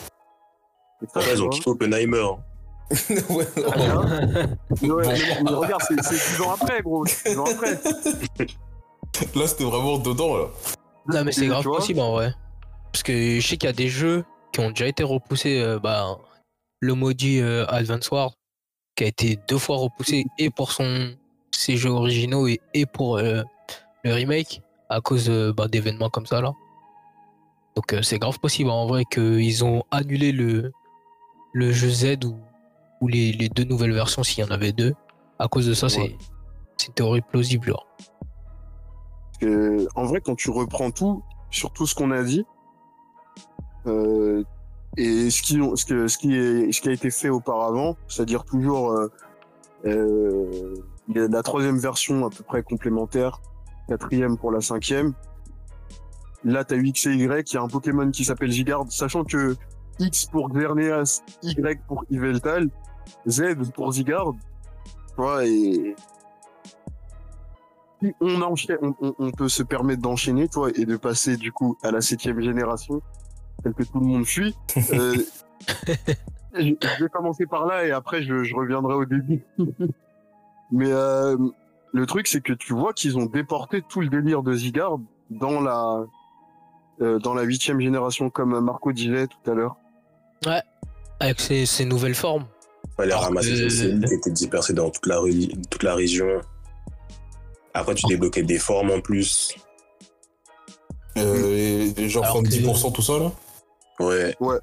[1.00, 1.50] C'est ça, Ouais, tu ils ont vois.
[1.54, 2.22] kiffé Oppenheimer.
[2.22, 2.40] quoi.
[3.36, 4.46] ouais, Ah.
[4.82, 7.04] Mais ouais, mais- mais regarde, c'est c'est 10 ans après, gros.
[7.04, 7.78] 10 ans après.
[9.34, 10.44] Là, c'était vraiment dedans, là.
[11.08, 12.32] Non, mais c'est Et grave possible en vrai.
[12.92, 15.60] Parce que je sais qu'il y a des jeux qui ont déjà été repoussés.
[15.60, 16.16] euh, bah,
[16.80, 18.32] le maudit euh, Advance Wars,
[18.96, 21.14] qui a été deux fois repoussé et pour son,
[21.56, 23.42] ses jeux originaux et, et pour euh,
[24.04, 26.52] le remake, à cause euh, bah, d'événements comme ça là.
[27.74, 30.72] Donc euh, c'est grave possible en vrai qu'ils ont annulé le,
[31.52, 32.36] le jeu Z ou,
[33.00, 34.94] ou les, les deux nouvelles versions s'il y en avait deux.
[35.38, 36.16] À cause de ça, c'est Ouais.
[36.78, 37.74] c'est une théorie plausible.
[39.40, 42.44] que, en vrai, quand tu reprends tout, sur tout ce qu'on a dit,
[43.86, 44.42] euh,
[44.96, 48.44] et ce qui, ce, que, ce, qui est, ce qui a été fait auparavant, c'est-à-dire
[48.44, 48.92] toujours
[49.84, 50.74] euh,
[51.08, 53.40] il y a la troisième version à peu près complémentaire,
[53.88, 55.12] quatrième pour la cinquième.
[56.44, 59.56] Là, t'as X et Y, il y a un Pokémon qui s'appelle Zygarde, sachant que
[59.98, 62.68] X pour Xerneas, Y pour Yveltal,
[63.26, 63.42] Z
[63.74, 63.92] pour
[65.16, 65.94] vois, et
[68.02, 71.50] si on, enchaîne, on, on- on peut se permettre d'enchaîner, toi, et de passer du
[71.52, 73.00] coup à la septième génération,
[73.62, 74.54] telle que tout le monde fuit.
[74.92, 75.14] Euh,
[76.54, 79.42] je je vais commencer par là et après je, je reviendrai au début.
[80.72, 81.36] Mais euh,
[81.92, 85.60] le truc, c'est que tu vois qu'ils ont déporté tout le délire de Zygarde dans
[85.60, 86.04] la
[87.02, 89.76] euh, dans la huitième génération, comme Marco disait tout à l'heure.
[91.20, 92.46] Avec ces, ces nouvelles formes.
[92.96, 95.20] Fallait Alors ramasser que- ces cellules qui étaient dispersées dans toute la,
[95.70, 96.26] toute la région.
[97.74, 99.54] Après, tu débloquais des formes en plus.
[101.18, 103.32] Euh, et Alors forment que- 10% tout ça, là
[104.00, 104.34] Ouais.
[104.40, 104.58] Ouais.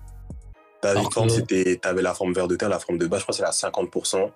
[0.81, 3.25] T'avais Alors forme, c'était, t'avais la forme vert de terre, la forme de base, je
[3.25, 4.31] crois que c'est la 50%.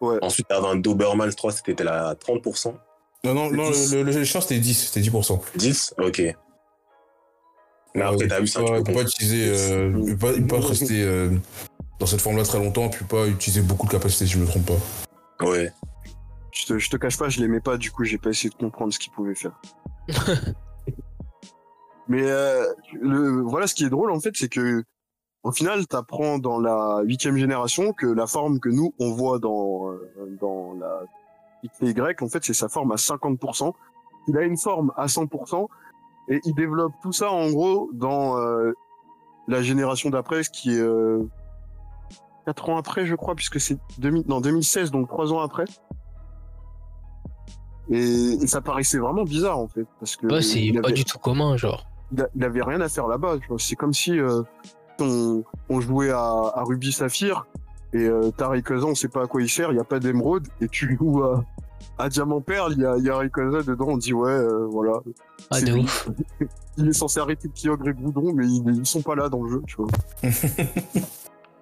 [0.00, 0.18] Ouais.
[0.22, 2.74] Ensuite, t'avais un Doberman, je crois que c'était la 30%.
[3.24, 3.94] Non, non, non, 10.
[3.94, 5.40] le, le, le chien, c'était 10, c'était 10%.
[5.56, 6.22] 10 Ok.
[7.94, 10.60] Mais après, Ouais, t'as vu ça, tu tu peux pas, pas utiliser, euh, pas, pas
[10.66, 11.30] rester euh,
[11.98, 14.66] dans cette forme-là très longtemps, peux pas utiliser beaucoup de capacités, si je me trompe
[14.66, 15.46] pas.
[15.46, 15.72] Ouais.
[16.52, 18.54] Je te, je te cache pas, je l'aimais pas, du coup j'ai pas essayé de
[18.54, 19.60] comprendre ce qu'il pouvait faire.
[22.08, 22.66] Mais euh,
[23.00, 24.84] le, voilà, ce qui est drôle en fait, c'est que
[25.46, 29.90] au final, t'apprends dans la huitième génération que la forme que nous on voit dans
[29.90, 31.00] euh, dans la
[31.62, 33.72] X et Y, en fait, c'est sa forme à 50%.
[34.28, 35.66] Il a une forme à 100%
[36.28, 38.72] et il développe tout ça en gros dans euh,
[39.48, 41.22] la génération d'après, ce qui est euh,
[42.46, 45.64] 4 ans après, je crois, puisque c'est 2000, non 2016, donc 3 ans après.
[47.88, 47.98] Et,
[48.42, 51.18] et ça paraissait vraiment bizarre en fait, parce que Ouais, c'est pas avait, du tout
[51.18, 51.86] commun, genre.
[52.12, 53.38] il a- il avait rien à faire là-bas.
[53.40, 53.58] tu vois.
[53.60, 54.42] C'est comme si euh,
[55.00, 57.46] on, jouait à, à Ruby Saphir
[57.92, 59.98] et euh, t'as Rayquaza, on sait pas à quoi il sert, il y a pas
[59.98, 61.44] d'émeraude, et tu joues à,
[61.98, 65.00] à Diamant Perle, il y a, y a Rayquaza dedans, on dit ouais, euh, voilà.
[65.50, 66.08] Ah, de ouf.
[66.78, 69.50] Il est censé arrêter Kyogre et Goudron, mais ils, ils sont pas là dans le
[69.50, 69.88] jeu, tu vois.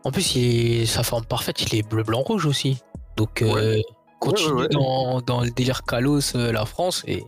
[0.05, 2.83] En plus, il est- sa forme parfaite, il est bleu, blanc, rouge aussi.
[3.17, 3.81] Donc, euh,
[4.21, 4.69] continue Ouais, ouais, ouais.
[4.69, 7.05] Dans, dans le délire Kalos, euh, la France.
[7.07, 7.25] Et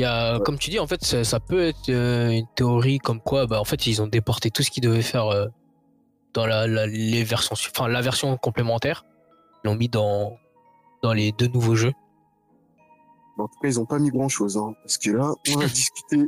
[0.00, 0.40] il y a, Ouais.
[0.44, 3.60] comme tu dis, en fait, ça, ça peut être euh, une théorie comme quoi, bah,
[3.60, 5.46] en fait, ils ont déporté tout ce qu'ils devaient faire euh,
[6.32, 9.04] dans la, la- les versions, enfin, la version complémentaire.
[9.62, 10.38] Ils l'ont mis dans,
[11.02, 11.92] dans les deux nouveaux jeux.
[13.38, 15.66] En tout cas, ils ont pas mis grand chose, hein, parce que là, on va
[15.82, 16.24] discuter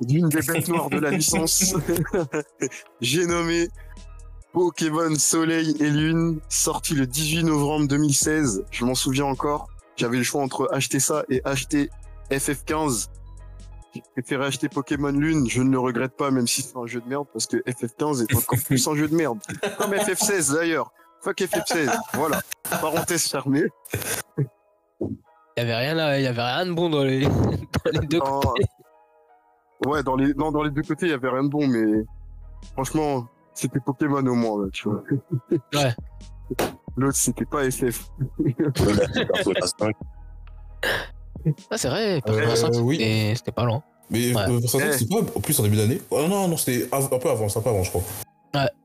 [0.00, 1.74] d'une des bêtes noires de la licence.
[3.00, 3.68] J'ai nommé
[4.52, 8.64] Pokémon Soleil et Lune, sorti le 18 novembre 2016.
[8.70, 9.68] Je m'en souviens encore.
[9.96, 11.90] J'avais le choix entre acheter ça et acheter
[12.30, 13.08] FF15.
[13.94, 15.46] J'ai préféré acheter Pokémon Lune.
[15.48, 18.22] Je ne le regrette pas, même si c'est un jeu de merde, parce que FF15
[18.22, 19.38] est encore plus un jeu de merde.
[19.78, 20.90] Comme FF16 d'ailleurs.
[21.20, 21.90] Fuck FF16.
[22.14, 22.40] Voilà.
[22.80, 23.64] Parenthèse fermée.
[24.38, 24.46] Il
[25.58, 28.18] y avait rien, à- il y avait rien de bon dans les, dans les deux.
[28.18, 28.40] Non.
[29.84, 32.04] Ouais, dans les, non, dans les deux côtés, il y avait rien de bon, mais
[32.72, 35.02] franchement, c'était Pokémon au moins, là, tu vois.
[35.74, 35.94] Ouais.
[36.96, 38.08] L'autre, c'était pas SF.
[41.44, 41.54] 5.
[41.70, 43.32] Ah, c'est vrai, Persona Euh, 5, oui.
[43.36, 43.82] c'était pas loin.
[44.10, 44.60] Mais Ouais.
[44.60, 44.98] Persona Eh.
[44.98, 46.00] c'est pas en plus en début d'année?
[46.10, 48.02] Oh non, non, c'était un peu avant, c'est un peu avant, je crois.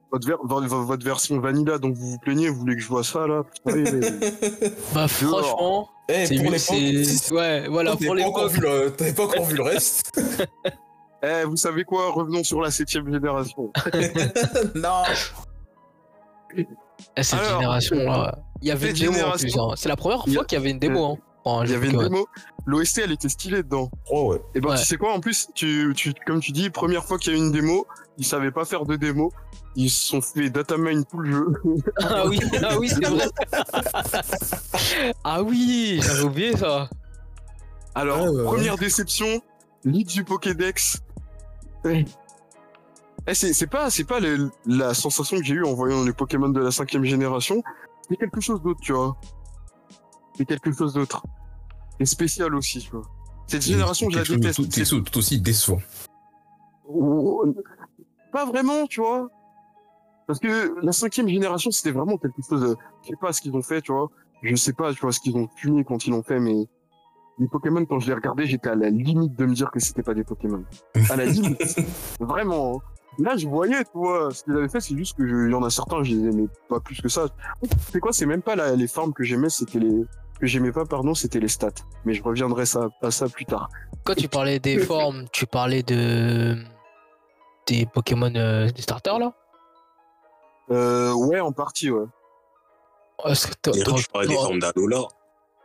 [0.10, 0.38] Votre, ver-
[0.86, 3.43] votre, version vanilla, donc vous vous plaignez, vous voulez que je vois ça, là?
[3.68, 3.84] Eh,
[4.93, 7.32] Bah, franchement, Eh, c'est pour l'époque.
[7.32, 8.51] Ouais, voilà, t'avais pour pas encore l'époque.
[8.53, 10.18] vu le- T'avais pas encore vu le reste
[11.24, 12.12] Eh, vous savez quoi?
[12.14, 13.70] Revenons sur la septième génération.
[14.76, 15.03] Non
[16.55, 16.66] Eh,
[17.22, 19.60] Cette Alors, génération-là, il y avait une démo en génération- plus.
[19.60, 19.74] hein.
[19.76, 21.03] C'est la première fois qu'il y avait une démo.
[21.05, 21.18] Hein,
[21.66, 22.28] Il y avait une démo.
[22.66, 23.89] L'OST, elle était stylée dedans.
[24.12, 24.41] Oh ouais.
[24.56, 24.78] Et ben, Ouais.
[24.78, 27.39] tu sais quoi En plus, tu, tu, comme tu dis, première fois qu'il y a
[27.39, 27.86] eu une démo,
[28.18, 29.32] ils savaient pas faire de démo.
[29.76, 31.48] Ils se sont fait datamine tout le jeu.
[32.02, 33.28] Ah oui, ah oui, c'est vrai.
[35.24, 36.89] ah oui, j'avais oublié ça.
[37.95, 38.43] Alors, Ah, ouais, ouais.
[38.43, 39.41] première déception,
[39.86, 41.02] leak du Pokédex.
[41.86, 42.06] Eh,
[43.34, 46.50] c'est c'est pas, c'est pas le- la sensation que j'ai eue en voyant les Pokémon
[46.50, 47.62] de la cinquième génération.
[48.10, 49.18] C'est quelque chose d'autre, tu vois.
[50.38, 51.24] C'est quelque chose d'autre.
[52.00, 53.02] Et spécial aussi, tu vois.
[53.48, 54.56] Cette génération, je la déteste.
[54.58, 55.80] tout, C'est- tout, tout aussi décevant.
[58.32, 59.30] Pas vraiment, tu vois.
[60.28, 62.76] Parce que la cinquième génération, c'était vraiment quelque chose de...
[63.04, 64.10] Je sais pas ce qu'ils ont fait, tu vois.
[64.43, 66.68] Je sais pas, tu vois, ce qu'ils ont fumé quand ils l'ont fait, mais...
[67.39, 70.02] Les Pokémon, quand je les regardais, j'étais à la limite de me dire que c'était
[70.02, 70.64] pas des Pokémon.
[71.12, 71.80] À la limite.
[72.20, 72.78] vraiment.
[72.78, 72.82] hein.
[73.20, 75.54] Là, je voyais, tu vois, ce qu'ils avaient fait, c'est juste que je- il y
[75.56, 77.28] en a certains, je les aimais pas plus que ça.
[77.91, 80.04] C'est quoi, c'est même pas la- les formes que j'aimais, c'était les...
[80.40, 81.70] Que j'aimais pas, pardon, c'était les stats.
[82.06, 83.70] Mais je reviendrai ça, à ça plus tard.
[84.04, 86.56] Quand tu parlais des formes, tu parlais de.
[87.68, 89.34] des Pokémon euh, des starters là?
[90.70, 92.06] Euh, ouais, en partie, ouais.
[93.26, 95.02] Est-ce que t'as- Et quand tu parlais des formes d'Alola,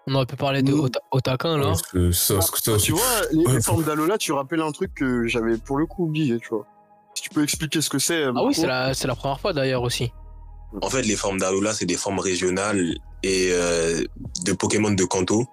[0.07, 0.73] On aurait pu parler de.
[0.73, 1.67] Ota- Otakin là.
[1.67, 2.87] Parce que ça, parce que ça Ah, aussi.
[2.87, 6.39] tu vois, les, formes d'Alola, tu rappelles un truc que j'avais pour le coup oublié,
[6.39, 6.67] tu vois.
[7.15, 8.25] Si tu peux expliquer ce que c'est.
[8.25, 10.13] Ah oui, c'est la, c'est la première fois d'ailleurs aussi.
[10.81, 14.03] En fait, les formes d'Alola, c'est des formes régionales et euh,
[14.45, 15.47] de Pokémon de Kanto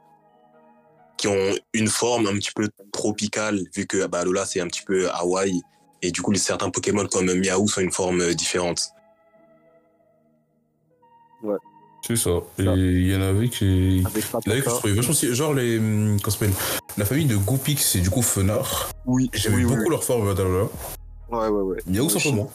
[1.17, 4.83] qui ont une forme un petit peu tropicale, vu que bah, Alola, c'est un petit
[4.83, 5.61] peu Hawaï.
[6.01, 8.93] Et du coup, certains Pokémon comme Miaou sont une forme euh, différente.
[12.07, 12.29] C'est ça.
[12.57, 14.01] Il y en avait qui.
[14.05, 15.35] Avec Il y en avait que je trouvais vachement stylé.
[15.35, 15.77] Genre les.
[15.77, 16.53] hum, Comment s'appelle?
[16.97, 18.89] La famille de Goopix et du coup Fenard.
[19.05, 19.89] Oui, J'aimais oui, beaucoup oui.
[19.89, 20.69] leur forme d'Alola.
[21.29, 21.77] Ouais, ouais, ouais.
[21.85, 22.49] Miaou simplement.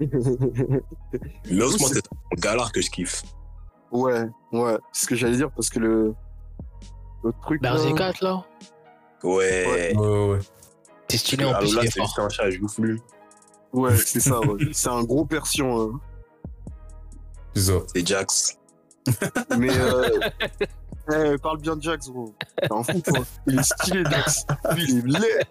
[1.80, 3.22] Moi, c'est- c'est un galar que je kiffe.
[3.92, 4.78] ouais, ouais.
[4.92, 6.14] C'est ce que j'allais dire parce que le.
[7.22, 7.62] L'autre truc.
[7.62, 8.44] là- Berserkat là
[9.22, 9.64] Ouais.
[9.66, 10.38] Ouais, ouais, ouais.
[11.08, 13.00] T'es stylé en plus, est c'est un chat, je plus.
[13.72, 14.64] Ouais, c'est ça, ouais.
[14.72, 15.80] C'est un gros persion.
[15.80, 16.00] hein.
[17.54, 17.72] C'est ça.
[17.94, 18.58] C'est Jax.
[19.58, 19.70] Mais.
[19.76, 20.08] Euh...
[21.12, 22.34] eh, parle bien de Jax, gros.
[22.60, 23.20] T'es un fou, toi.
[23.46, 24.44] Il est stylé, Jax.
[24.74, 25.46] Lui, il est laid.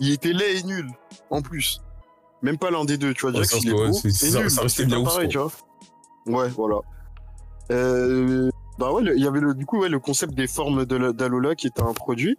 [0.00, 0.90] Il était laid et nul,
[1.30, 1.80] en plus.
[2.44, 3.30] Même pas l'un des deux, tu vois.
[3.32, 4.50] Ouais, est beau c'est- ça- nul.
[4.50, 5.50] ça restait bien ouf, pareil, tu vois.
[6.26, 6.76] Ouais, voilà.
[7.72, 8.50] Euh...
[8.78, 11.12] Bah ouais, il y avait le, du coup ouais, le concept des formes de la-
[11.12, 12.36] d'Alola qui était introduit.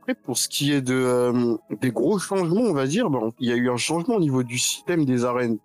[0.00, 3.48] Après, pour ce qui est de, euh, des gros changements, on va dire, bah, il
[3.48, 5.58] y a eu un changement au niveau du système des arènes.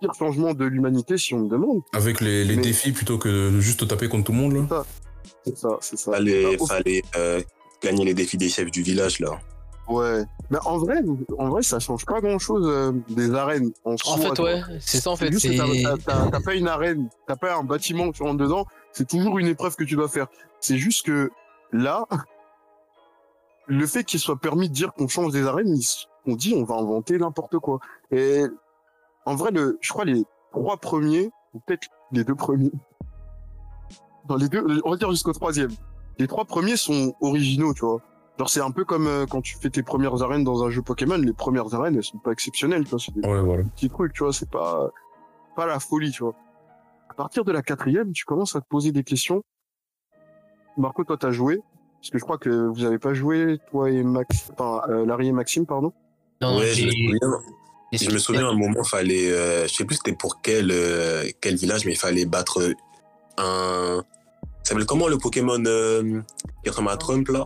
[0.00, 1.80] Pire changement de l'humanité, si on me demande.
[1.92, 4.84] Avec les, les Mais- défis plutôt que de juste taper contre tout le monde là.
[5.44, 6.12] C'est ça, c'est ça.
[6.12, 7.40] Fallait, Bah, fallait euh,
[7.82, 9.40] gagner les défis des chefs du village, là.
[9.90, 10.24] Ouais.
[10.50, 11.02] Mais en vrai,
[11.38, 13.72] en vrai, ça change pas grand chose des arènes.
[13.84, 15.30] En, En soi, fait, ouais, c'est ça en fait.
[16.30, 19.48] t'as- pas une arène, t'as pas un bâtiment que tu rentres dedans, c'est toujours une
[19.48, 20.28] épreuve que tu dois faire.
[20.60, 21.30] C'est juste que
[21.72, 22.06] là,
[23.66, 25.74] le fait qu'il soit permis de dire qu'on change des arènes,
[26.26, 27.80] on dit on va inventer n'importe quoi.
[28.12, 28.44] Et
[29.26, 32.72] en vrai, le, je crois les trois premiers, ou peut-être les deux premiers,
[34.28, 35.70] dans les deux, on va dire jusqu'au troisième.
[36.18, 38.00] Les trois premiers sont originaux, tu vois.
[38.40, 40.80] Genre c'est un peu comme euh, quand tu fais tes premières arènes dans un jeu
[40.80, 42.98] Pokémon, les premières arènes elles sont pas exceptionnelles, tu vois.
[42.98, 43.64] C'est des Ouais, voilà.
[43.64, 44.88] petits trucs, tu vois, c'est pas,
[45.56, 46.34] pas la folie, tu vois.
[47.10, 49.42] À partir de la quatrième, tu commences à te poser des questions.
[50.78, 51.60] Marco, toi, t'as joué,
[52.00, 55.28] parce que je crois que vous avez pas joué, toi et Max, enfin, euh, Larry
[55.28, 55.92] et Maxime, pardon.
[56.40, 57.40] Non, ouais, je me souviens.
[57.92, 61.24] Je me souviens à un moment, fallait, euh, je sais plus c'était pour quel, euh,
[61.42, 62.72] quel village, mais il fallait battre
[63.36, 64.02] un.
[64.62, 66.22] Ça s'appelle comment le Pokémon euh,
[66.64, 67.44] qui ressemble à Trump là?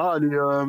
[0.00, 0.64] Ah, les, euh,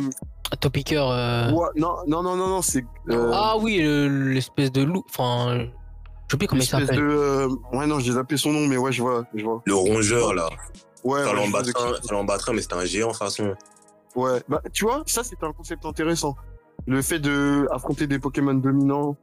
[0.59, 1.11] Topiqueur.
[1.11, 5.03] euh, ouais, non, non, non, non, non, c'est, euh, Ah oui, le- l'espèce de loup.
[5.09, 6.97] Enfin, je sais plus comment il l'espèce s'appelle.
[6.99, 9.61] de, euh, ouais, non, j'ai zappé son nom, mais ouais, je vois, je vois.
[9.65, 10.49] Le rongeur là.
[11.03, 13.53] Ouais, Fallait ouais, un, mais c'était un géant de toute façon.
[14.15, 16.35] Ouais, bah, tu vois, ça, c'était un concept intéressant.
[16.87, 19.15] Le fait de affronter des Pokémon dominants,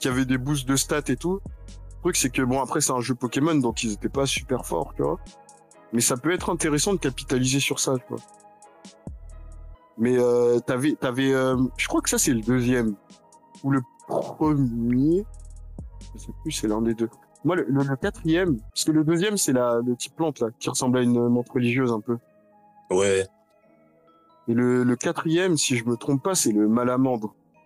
[0.00, 1.40] qui avaient des boosts de stats et tout.
[1.46, 4.66] Le truc, c'est que, bon, après, c'est un jeu Pokémon, donc ils étaient pas super
[4.66, 5.18] forts, tu vois.
[5.94, 8.18] Mais ça peut être intéressant de capitaliser sur ça, tu vois.
[9.98, 12.94] Mais euh, t'avais, t'avais, euh, je crois que ça c'est le deuxième
[13.64, 15.24] ou le premier.
[16.14, 17.10] Je sais plus, c'est l'un des deux.
[17.44, 20.48] Moi, le, le- le quatrième, parce que le deuxième c'est la le type plante là,
[20.58, 22.18] qui ressemble à une menthe religieuse un peu.
[22.90, 23.26] Ouais.
[24.46, 27.34] Et le, le quatrième, si je me trompe pas, c'est le malamandre.
[27.34, 27.58] Je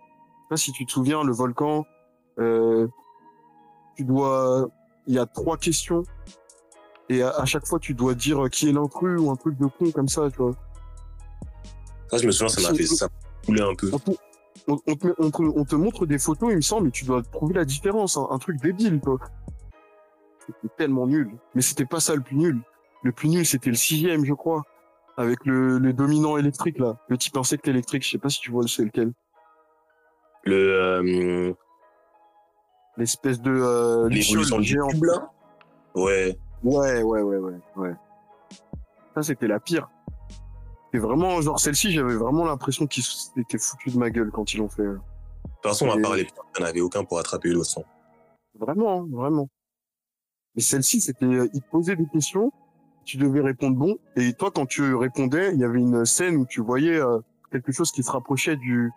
[0.43, 1.85] sais pas si tu te souviens, le volcan.
[2.39, 2.87] Euh,
[3.95, 4.67] tu dois,
[5.05, 6.01] il y a trois questions
[7.09, 9.67] et à, à chaque fois tu dois dire qui est l'intrus ou un truc de
[9.67, 10.55] con comme ça, tu vois.
[12.09, 13.07] Ça, je me souviens, ça m'a fait ça
[13.45, 13.89] coulé un peu.
[13.93, 14.11] on, te-
[14.67, 16.91] on- on te, met- on te- on te montre des photos, il me semble, et
[16.91, 18.17] tu dois trouver la différence.
[18.17, 18.27] hein.
[18.29, 19.17] Un, truc débile, quoi.
[20.45, 21.31] C'était tellement nul.
[21.55, 22.59] Mais c'était pas ça le plus nul.
[23.03, 24.63] Le plus nul, c'était le sixième, je crois.
[25.17, 26.97] Avec le, le dominant électrique, là.
[27.07, 28.03] Le type insecte électrique.
[28.03, 29.11] Je sais pas si tu vois c'est lequel.
[30.45, 31.53] Le, euh,
[32.97, 35.31] L'espèce de euh, l'évolution du là?
[35.95, 36.37] Ouais.
[36.63, 37.93] Ouais, ouais, ouais, ouais, ouais.
[39.15, 39.89] Ça, c'était la pire.
[40.93, 44.57] Et vraiment, genre, celle-ci, j'avais vraiment l'impression qu'ils s'étaient foutus de ma gueule quand ils
[44.59, 44.83] l'ont fait.
[44.83, 46.27] De toute façon, Et- part les il
[46.59, 47.83] n'y en avait aucun pour attraper le sang.
[48.59, 49.49] Vraiment, hein, vraiment.
[50.55, 52.51] Mais celle-ci, c'était, euh, ils te posaient des questions,
[53.05, 56.45] tu devais répondre bon, et toi, quand tu répondais, il y avait une scène où
[56.45, 57.19] tu voyais euh,
[57.51, 58.91] quelque chose qui se rapprochait du,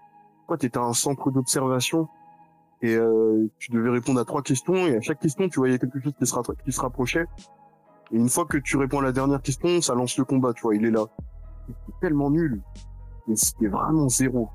[0.47, 2.09] quoi, t'étais un centre d'observation,
[2.82, 5.99] et euh, tu devais répondre à trois questions, et à chaque question, tu voyais quelque
[5.99, 7.24] chose qui se, qui se rapprochait.
[8.12, 10.61] Et une fois que tu réponds à la dernière question, ça lance le combat, tu
[10.61, 11.07] vois, il est là.
[11.67, 12.62] C'était tellement nul.
[13.35, 14.49] C'était vraiment zéro.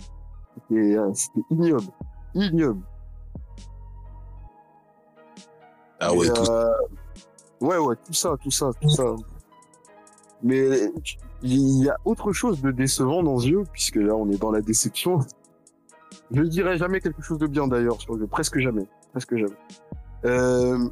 [0.56, 1.12] C'était, euh,
[1.50, 1.92] ignoble.
[2.34, 2.82] Ignoble.
[6.00, 6.72] Ah ouais, Et, tout euh,
[7.62, 9.16] Ouais, ouais, tout ça, tout ça, tout ça.
[10.42, 10.92] Mais
[11.44, 14.52] il y a autre chose de décevant dans ce jeu, puisque là, on est dans
[14.52, 15.20] la déception.
[16.32, 19.36] Je ne dirais jamais quelque chose de bien d'ailleurs sur le jeu, presque jamais, presque
[19.36, 19.58] jamais.
[20.26, 20.90] Euh...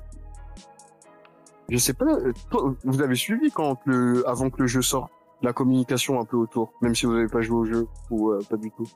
[1.70, 2.06] Je sais pas,
[2.50, 5.12] toi, vous avez suivi quand le, avant que le jeu sorte,
[5.42, 8.42] la communication un peu autour, même si vous n'avez pas joué au jeu ou euh,
[8.50, 8.88] pas du tout.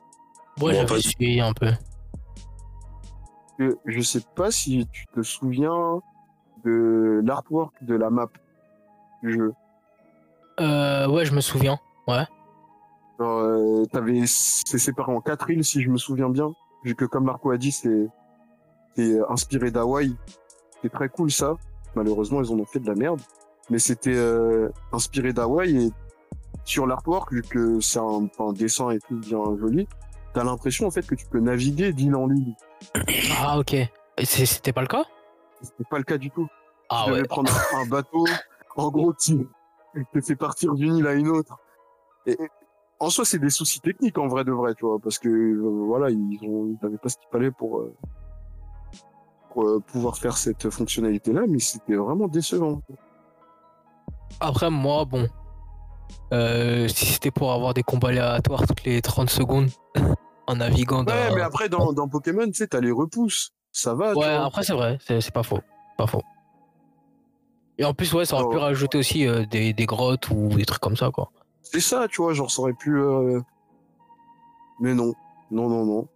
[0.60, 1.70] Moi, Bon, j'avais suivi un peu.
[3.58, 6.00] Que je sais pas si tu te souviens
[6.64, 8.28] de l'artwork de la map
[9.22, 9.52] du jeu.
[10.60, 11.78] Euh, ouais, je me souviens.
[12.06, 12.28] Genre,
[13.20, 16.52] euh, t'avais, c'est séparé en quatre îles, si je me souviens bien.
[16.84, 18.08] Vu que, comme Marco a dit, c'est,
[18.96, 20.14] c'est inspiré d'Hawaï.
[20.82, 21.56] C'est très cool, ça.
[21.94, 23.20] Malheureusement, ils en ont fait de la merde.
[23.70, 25.92] Mais c'était, euh, inspiré d'Hawaï et
[26.64, 29.86] sur l'artwork, vu que c'est un, un dessin et tout bien joli,
[30.32, 32.54] t'as l'impression, en fait, que tu peux naviguer d'île en île.
[33.38, 33.76] Ah, ok.
[34.22, 35.04] C'était pas le cas?
[35.62, 36.48] C'est pas le cas du tout.
[36.90, 37.28] Ah tu devais ouais.
[37.28, 38.24] prendre un, bateau.
[38.76, 39.46] En gros, tu
[40.12, 41.58] te fais partir d'une île à une autre.
[42.26, 42.36] Et,
[42.98, 45.84] en soi, c'est des soucis techniques en vrai de vrai, tu vois, parce que euh,
[45.86, 47.94] voilà, ils ont, ils n'avaient pas ce qu'il fallait pour, euh,
[49.50, 52.82] pour euh, pouvoir faire cette fonctionnalité-là, mais c'était vraiment décevant.
[54.40, 55.28] Après, moi, bon.
[56.32, 59.68] Euh, si c'était pour avoir des combats aléatoires toutes les 30 secondes
[60.46, 61.12] en naviguant dans.
[61.12, 64.14] Ouais, mais après dans, dans Pokémon, tu sais, t'as les repousses, ça va.
[64.14, 65.60] Ouais, après, c'est vrai, c'est pas faux.
[65.96, 66.22] Pas faux.
[67.78, 68.60] Et en plus, ouais, ça aurait pu Oh.
[68.60, 71.30] rajouter aussi euh, des, des grottes ou des trucs comme ça, quoi.
[71.62, 72.96] C'est ça, tu vois, genre ça aurait pu.
[72.96, 73.40] euh,
[74.80, 75.12] Mais non,
[75.50, 76.08] non, non, non.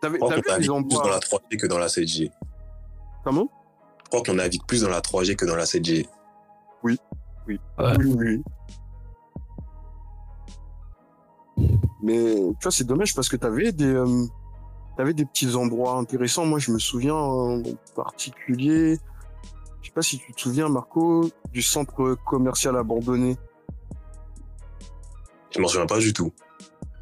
[0.00, 2.30] T'avais, vu les navigue plus dans la 3G que dans la 7G.
[3.24, 3.48] Comment?
[4.04, 6.06] Je crois qu'on navigue plus dans la 3G que dans la 7G.
[6.82, 6.96] Ouais.
[7.46, 8.42] Oui, oui.
[12.02, 14.24] Mais tu vois, c'est dommage parce que t'avais des, euh,
[14.96, 16.46] t'avais des petits endroits intéressants.
[16.46, 17.62] Moi, je me souviens en
[17.94, 18.98] particulier,
[19.82, 23.36] je sais pas si tu te souviens, Marco, du centre commercial abandonné.
[25.50, 26.32] Je m'en souviens pas du tout.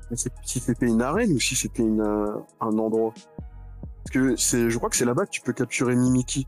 [0.06, 3.12] Plus si c'était une arène ou si c'était une, euh, un endroit.
[4.04, 6.46] Parce que c'est, je crois que c'est là-bas que tu peux capturer Mimiki.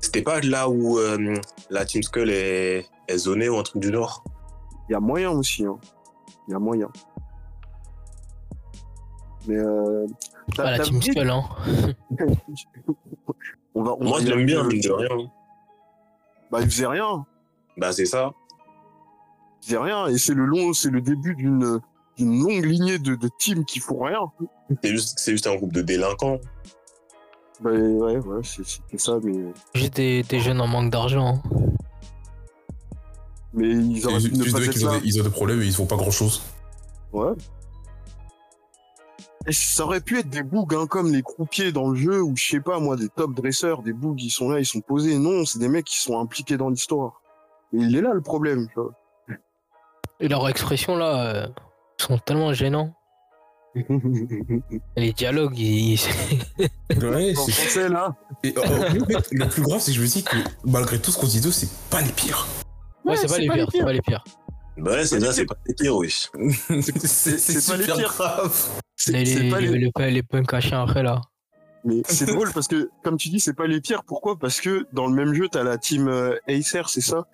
[0.00, 1.34] C'était pas là où euh,
[1.68, 4.24] la Team Skull est, est zonée ou un truc du Nord
[4.88, 5.78] Il y a moyen aussi, hein.
[6.48, 6.88] Il y a moyen.
[9.46, 10.06] Mais euh,
[10.58, 11.42] Ah, la Team Skull, hein.
[13.74, 15.30] on va, on Moi, va je l'aime bien, mine de rien.
[16.50, 17.24] Bah, il faisait rien.
[17.76, 18.32] Bah, c'est ça.
[19.62, 20.06] Il faisait rien.
[20.08, 21.80] Et c'est le long, c'est le début d'une,
[22.16, 24.20] d'une longue lignée de, de teams qui font rien.
[24.82, 26.38] C'est juste, c'est juste un groupe de délinquants.
[27.60, 29.32] Bah, ouais, ouais, c'est- c'était ça, mais,
[29.74, 31.40] Juste des, des jeunes en manque d'argent.
[31.44, 31.60] hein.
[33.54, 35.00] mais ils auraient C'est pu ne juste pas des mecs, être ils ont, là.
[35.00, 36.42] des, ils ont des problèmes et ils font pas grand chose.
[37.12, 37.32] Ouais.
[39.46, 42.36] Et ça aurait pu être des bougs, hein, comme les croupiers dans le jeu, ou
[42.36, 45.18] je sais pas, moi, des top dresseurs, des bougs, ils sont là, ils sont posés.
[45.18, 47.20] Non, c'est des mecs qui sont impliqués dans l'histoire.
[47.72, 48.92] Et il est là le problème, tu vois.
[50.20, 51.46] Et leurs expressions, là, euh,
[51.98, 52.94] sont tellement gênants.
[54.96, 55.98] Les dialogues, ils...
[56.90, 58.14] Ouais, En français, là.
[58.44, 61.10] Et, euh, en fait, le plus grave, c'est que je me dis que malgré tout
[61.10, 62.46] ce qu'on dit d'eux, c'est pas les pires.
[63.04, 64.22] Ouais, c'est pas les pires, c'est pas les pires.
[64.78, 66.30] Bah ouais, c'est ça, c'est pas les pires, wesh.
[67.04, 67.96] c'est c'est pas les pires.
[68.00, 68.68] grave.
[68.96, 69.68] C'est Les, c'est les, pas les...
[69.68, 71.20] les, les, les punks à chiens après là.
[71.84, 74.04] Mais c'est drôle parce que, comme tu dis, c'est pas les pires.
[74.04, 74.38] Pourquoi?
[74.38, 77.26] Parce que dans le même jeu, t'as la team euh, Acer, c'est ça?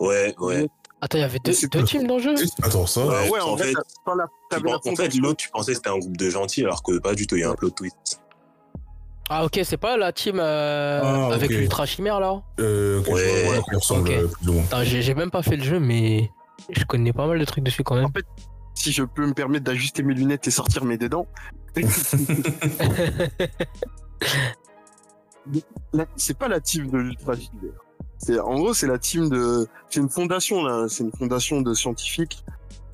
[0.00, 0.68] Ouais, ouais.
[1.00, 2.34] Attends, il y avait deux, deux teams dans le jeu?
[2.62, 3.06] Attends, ça.
[3.06, 3.28] Ouais.
[3.28, 3.74] Ouais, en, en fait,
[4.96, 7.36] fait, l'autre, tu pensais que c'était un groupe de gentils, alors que pas du tout,
[7.36, 8.21] il y a un plot twist.
[9.34, 13.44] Ah ok, c'est pas la team euh, Ah, avec l'Ultra Chimère là Euh, ok, Ouais.
[13.46, 14.62] vois ressemble, euh, plus ou moins.
[14.64, 16.30] Attends, j'ai même pas fait le jeu, mais
[16.70, 18.04] je connais pas mal de trucs dessus quand même.
[18.04, 18.26] En fait,
[18.74, 21.26] si je peux me permettre d'ajuster mes lunettes et sortir mes dents,
[25.94, 27.32] là, c'est pas la team de l'Ultra.
[28.18, 29.66] C'est en gros, c'est la team de.
[29.88, 30.86] C'est une fondation là.
[30.88, 32.44] C'est une fondation de scientifiques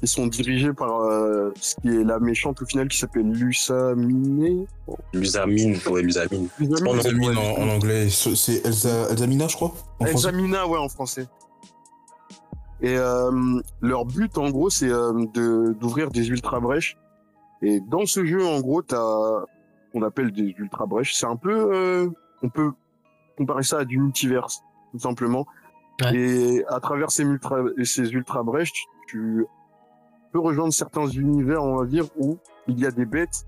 [0.01, 3.95] qui sont dirigés par euh, ce qui est la méchante au final qui s'appelle Lusa
[3.95, 4.67] Miné.
[5.13, 6.49] L'usamine, ouais, l'usamine.
[6.59, 7.37] Lusa Oh, non, Elsa Mine ouais.
[7.37, 9.09] en, en anglais, c'est Elsa,
[9.49, 9.75] je crois.
[9.99, 10.29] En français.
[10.29, 11.27] Elsamina, ouais, en français.
[12.81, 16.97] Et euh, leur but, en gros, c'est euh, de d'ouvrir des ultra brèches.
[17.61, 19.45] Et dans ce jeu, en gros, t'as
[19.93, 21.15] qu'on appelle des ultra brèches.
[21.15, 22.09] C'est un peu, euh,
[22.43, 22.71] on peut
[23.37, 25.45] comparer ça à du multiverse, tout simplement.
[26.03, 26.15] Ouais.
[26.15, 29.47] Et à travers ces ultra, ces ultra brèches, tu, tu
[30.39, 33.45] peux rejoindre certains univers, on va dire, où il y a des bêtes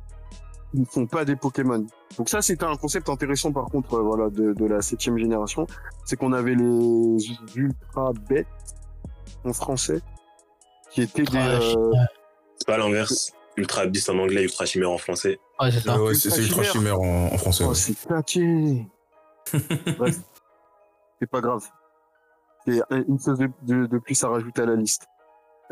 [0.72, 1.84] qui ne sont pas des Pokémon.
[2.16, 5.66] Donc ça, c'était un concept intéressant, par contre, euh, voilà, de, de la septième génération
[6.04, 7.16] c'est qu'on avait les
[7.54, 8.46] ultra bêtes
[9.44, 10.00] en français
[10.90, 11.92] qui étaient des euh,
[12.56, 13.32] C'est pas l'inverse.
[13.56, 15.38] Ultra Beast en anglais, Ultra Chimère en français.
[15.60, 15.96] Ouais, c'est ça.
[15.96, 17.00] Euh, ouais, c'est c'est Ultra Chimère.
[17.00, 17.64] En, en français.
[17.64, 17.74] oh ouais.
[17.74, 18.86] c'est claqué
[19.98, 20.16] bref
[21.20, 21.64] c'est pas grave
[22.64, 25.06] c'est une chose de, de- de plus à rajouter à la liste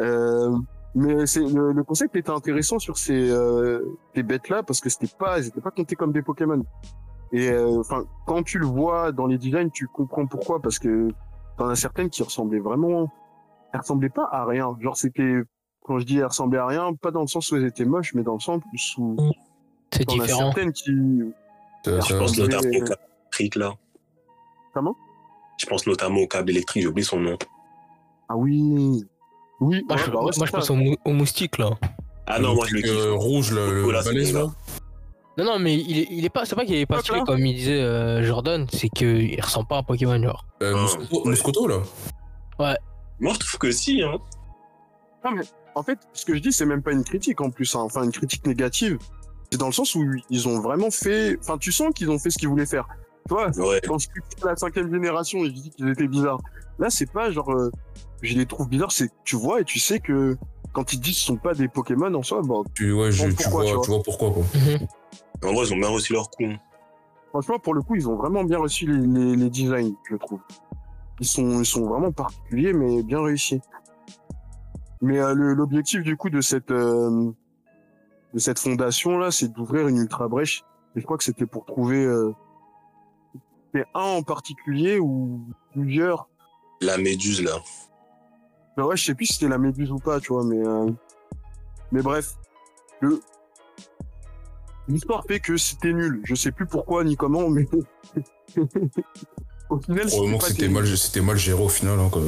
[0.01, 0.57] euh,
[0.95, 3.85] mais c'est le, le concept était intéressant sur ces euh,
[4.15, 6.65] ces bêtes là parce que c'était pas elles étaient pas comptées comme des Pokémon
[7.33, 11.09] et euh, enfin quand tu le vois dans les designs tu comprends pourquoi parce que
[11.59, 13.11] t'en as certaines qui ressemblaient vraiment
[13.73, 15.35] elles ressemblaient pas à rien genre c'était
[15.85, 18.15] quand je dis elles ressemblaient à rien pas dans le sens où elles étaient moches
[18.15, 18.63] mais dans le sens
[18.97, 19.17] où
[19.93, 20.39] C'est t'en as différent.
[20.53, 20.91] certaines qui
[21.85, 22.97] Ça- Je pense notamment au câble
[23.29, 23.75] électrique, là.
[24.75, 24.97] Comment?
[25.59, 27.37] Je pense notamment au câble électrique, j'ai oublié son nom.
[28.29, 29.05] ah oui
[29.61, 30.59] oui Moi, ouais, je, bah ouais, moi, c'est je ça.
[30.59, 31.71] pense au, mou- au moustique là.
[32.27, 32.91] Ah non, moi je le kiffe.
[32.93, 34.03] Euh, rouge, le, le là.
[34.03, 34.47] là.
[35.39, 37.25] Non, non, mais il est, il est pas, c'est pas qu'il est pas là.
[37.25, 40.45] comme il disait euh, Jordan, c'est qu'il ressemble pas à un Pokémon genre.
[40.63, 41.75] Euh, Ah, Moscoto, ouais.
[42.59, 42.77] Là.
[43.21, 44.19] Moi je trouve que si, hein.
[45.25, 45.43] Non, mais
[45.75, 47.81] en fait, ce que je dis, c'est même pas une critique en plus, hein.
[47.81, 48.99] enfin une critique négative.
[49.51, 51.39] C'est dans le sens où ils ont vraiment fait.
[51.41, 52.87] Enfin, tu sens qu'ils ont fait ce qu'ils voulaient faire.
[53.27, 53.81] Tu vois, Ouais.
[53.87, 56.41] quand je critique la cinquième génération et je dis qu'ils étaient bizarres.
[56.79, 57.51] Là, c'est pas genre.
[58.23, 60.37] Je les trouve bizarres, c'est que tu vois et tu sais que
[60.73, 63.31] quand ils disent ce sont pas des Pokémon en soi, bon, Tu, ouais, je- Bon,
[63.31, 63.85] tu, pourquoi, vois, tu vois.
[63.85, 64.45] tu vois pourquoi, quoi.
[65.49, 66.45] En vrai, ils ont bien reçu leur coup.
[67.31, 70.41] franchement, pour le coup, ils ont vraiment bien reçu les, les, les designs, je trouve.
[71.21, 73.61] Ils sont, ils sont vraiment particuliers, mais bien réussis.
[75.01, 77.31] Mais euh, le- l'objectif du coup de cette euh,
[78.35, 80.63] de cette fondation là, c'est d'ouvrir une ultra brèche.
[80.97, 82.33] Et je crois que c'était pour trouver euh,
[83.95, 85.41] un en particulier ou
[85.73, 86.29] plusieurs.
[86.81, 87.53] La méduse, là.
[88.79, 90.45] Mais ouais, je sais plus si c'était la méduse ou pas, tu vois.
[90.45, 90.87] Mais euh,
[91.91, 92.37] mais bref,
[93.01, 93.21] le
[94.87, 96.21] l'histoire fait que c'était nul.
[96.25, 97.67] Je sais plus pourquoi ni comment, mais
[99.69, 101.99] au final, Probablement c'était mal, c'était mal géré au final.
[101.99, 102.23] Hein, quoi.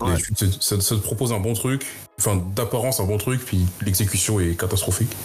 [0.00, 0.14] Ouais.
[0.18, 1.86] Et tu- ça, ça te propose un bon truc,
[2.18, 5.16] enfin d'apparence un bon truc, puis l'exécution est catastrophique.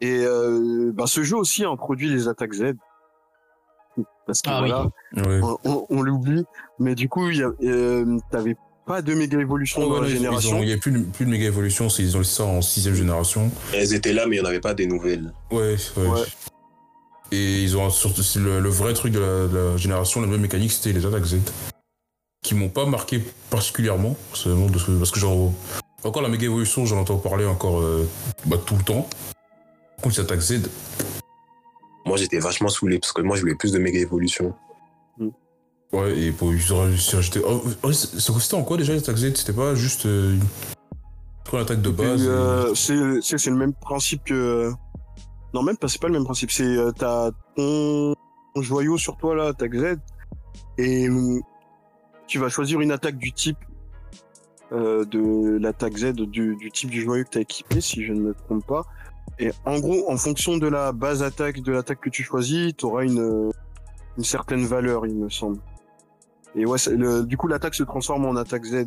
[0.00, 2.74] Et euh, bah, ce jeu aussi a introduit les attaques Z.
[4.30, 4.86] Parce que Ah voilà,
[5.42, 6.44] on, on- on l'oublie.
[6.78, 8.56] Mais du coup, euh, t'avais
[8.86, 10.58] pas de méga évolution Oh, dans ouais, la génération.
[10.60, 12.62] Il n'y a plus, de- plus de méga évolution, c'est- ils ont laissé ça en
[12.62, 13.50] sixième génération.
[13.74, 15.32] Elles étaient là, mais il n'y en avait pas des nouvelles.
[15.50, 16.06] Ouais, ouais.
[16.06, 16.22] Ouais.
[17.32, 20.26] Et ils ont surtout c'est le, le vrai truc de la, de la génération, la
[20.26, 21.36] même mécanique, c'était les attaques Z.
[22.42, 24.16] Qui m'ont pas marqué particulièrement.
[24.30, 25.52] parce que genre.
[26.02, 28.08] Encore la méga évolution, j'en entends parler encore euh,
[28.46, 29.06] bah, tout le temps.
[29.96, 30.62] Par contre, les attaques Z,
[32.06, 34.54] Moi, j'étais vachement saoulé parce que moi, je voulais plus de méga évolution.
[35.92, 39.34] ouais, et pour rajouter- Oh, oh, ça consistait en quoi déjà les attaques Z?
[39.36, 41.58] C'était pas juste euh, une...
[41.58, 44.70] attaque de base euh, c'est c'est- le même principe que.
[45.52, 46.50] Non, même pas, c'est pas le même principe.
[46.52, 48.14] C'est euh, t'as ton...
[48.54, 49.96] ton joyau sur toi là, attaque Z,
[50.78, 51.40] et euh,
[52.28, 53.58] tu vas choisir une attaque du type
[54.72, 58.20] euh, de l'attaque Z du, du type du joyau que t'as équipé, si je ne
[58.20, 58.84] me trompe pas.
[59.38, 63.04] Et en gros, en fonction de la base attaque de l'attaque que tu choisis, t'auras
[63.04, 63.50] une euh,
[64.18, 65.58] une certaine valeur, il me semble.
[66.54, 68.86] Et ouais, le- du coup, l'attaque se transforme en attaque Z.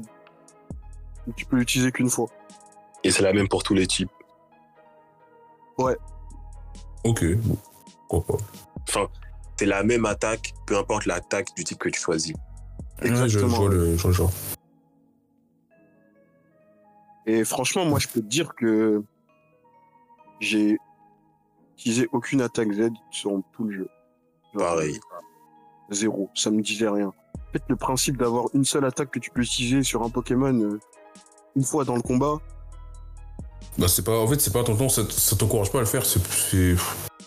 [1.36, 2.27] Tu peux l'utiliser qu'une fois.
[3.03, 4.11] Et c'est la même pour tous les types.
[7.03, 7.57] Ok, bon,
[8.09, 8.43] pourquoi pas.
[8.88, 9.07] Enfin,
[9.57, 12.34] c'est la même attaque, peu importe l'attaque du type que tu choisis.
[13.01, 13.57] Ouais, je, je Exactement.
[13.59, 14.31] vois le, je vois le genre.
[17.25, 19.01] Et franchement, moi, je peux te dire que
[20.43, 20.77] j'ai
[21.77, 23.87] utilisé aucune attaque Z sur tout le jeu.
[24.53, 24.99] Genre, Pareil.
[25.89, 26.29] Zéro.
[26.35, 27.07] Ça me disait rien.
[27.07, 30.53] En fait, le principe d'avoir une seule attaque que tu peux utiliser sur un Pokémon
[30.53, 30.79] euh,
[31.55, 32.37] une fois dans le combat,
[33.77, 35.87] Bah, c'est pas, en fait, c'est pas ton temps, ça, ça t'encourage pas à le
[35.87, 36.05] faire.
[36.05, 36.75] C'est, c'est-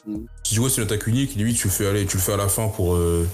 [0.06, 0.18] Mm.
[0.44, 2.32] si tu vois, c'est une attaque unique, limite, tu le fais aller, tu le fais
[2.32, 2.94] à la fin pour.
[2.94, 3.26] Euh...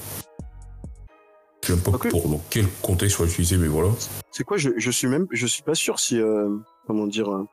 [1.62, 3.90] Je sais même pas pour dans quel contexte tu vas l'utiliser, mais voilà.
[4.30, 6.48] c'est quoi je, je suis même, je suis pas sûr si, euh,
[6.86, 7.46] comment dire, euh,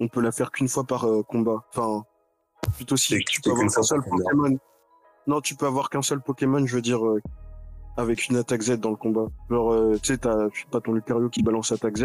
[0.00, 1.64] on peut la faire qu'une fois par euh, combat.
[1.70, 2.04] Enfin,
[2.76, 4.24] plutôt si tu peux avoir qu'un seul combat.
[4.30, 4.58] Pokémon.
[5.26, 7.20] Non, tu peux avoir qu'un seul Pokémon, je veux dire, euh,
[7.96, 9.26] avec une attaque Z dans le combat.
[9.50, 12.04] Genre, euh, tu sais, t'as, je sais pas, ton Lucario qui balance attaque Z.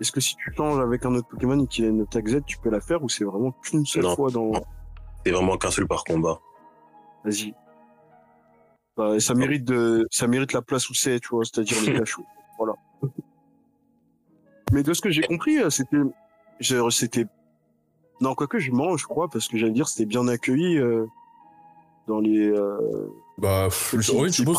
[0.00, 2.42] Est-ce que si tu changes avec un autre Pokémon et qu'il a une attaque Z,
[2.46, 4.14] tu peux la faire ou c'est vraiment qu'une seule Non.
[4.14, 4.52] fois dans.
[5.24, 6.38] C'est vraiment qu'un seul par combat.
[7.24, 7.54] Vas-y.
[8.96, 12.24] Bah, ça mérite de, ça mérite la place où c'est, tu vois, c'est-à-dire le cachot.
[12.58, 12.74] Voilà.
[14.72, 15.98] Mais de ce que j'ai compris, c'était,
[16.90, 17.26] c'était,
[18.20, 21.04] non, quoique je mens, je crois, parce que j'allais dire, c'était bien accueilli, euh,
[22.08, 22.78] dans les, euh,
[23.38, 24.52] Bah, je, suppose qu'il mais-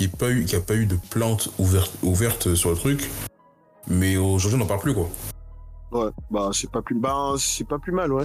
[0.00, 3.08] n'y a, pas eu- qu'il a pas eu de plainte ouverte, ouverte sur le truc.
[3.86, 5.08] Mais aujourd'hui, on n'en parle plus, quoi.
[5.92, 8.24] ouais, bah, c'est pas plus, bah, c'est pas plus mal, ouais.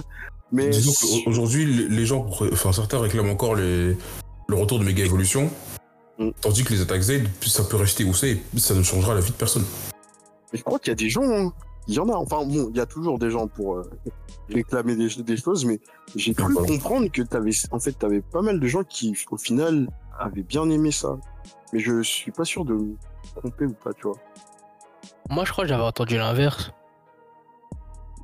[0.52, 0.92] Mais, Disons
[1.24, 3.96] qu'aujourd'hui, les gens, enfin, certains réclament encore les,
[4.48, 5.48] le retour de méga évolution.
[6.18, 6.30] Mm.
[6.40, 9.30] Tandis que les attaques Z, ça peut rester où c'est, ça ne changera la vie
[9.30, 9.64] de personne.
[10.52, 11.52] mais je crois qu'il y a des gens, hein.
[11.88, 13.90] Il y en a, enfin, bon, il y a toujours des gens pour, euh,
[14.48, 15.80] réclamer des, des choses, mais
[16.14, 19.88] j'ai cru comprendre que t'avais, en fait, t'avais pas mal de gens qui, au final,
[20.18, 21.18] avaient bien aimé ça.
[21.72, 22.96] Mais je suis pas sûr de me
[23.36, 24.16] tromper ou pas, tu vois.
[25.30, 26.72] Moi, je crois que j'avais entendu l'inverse.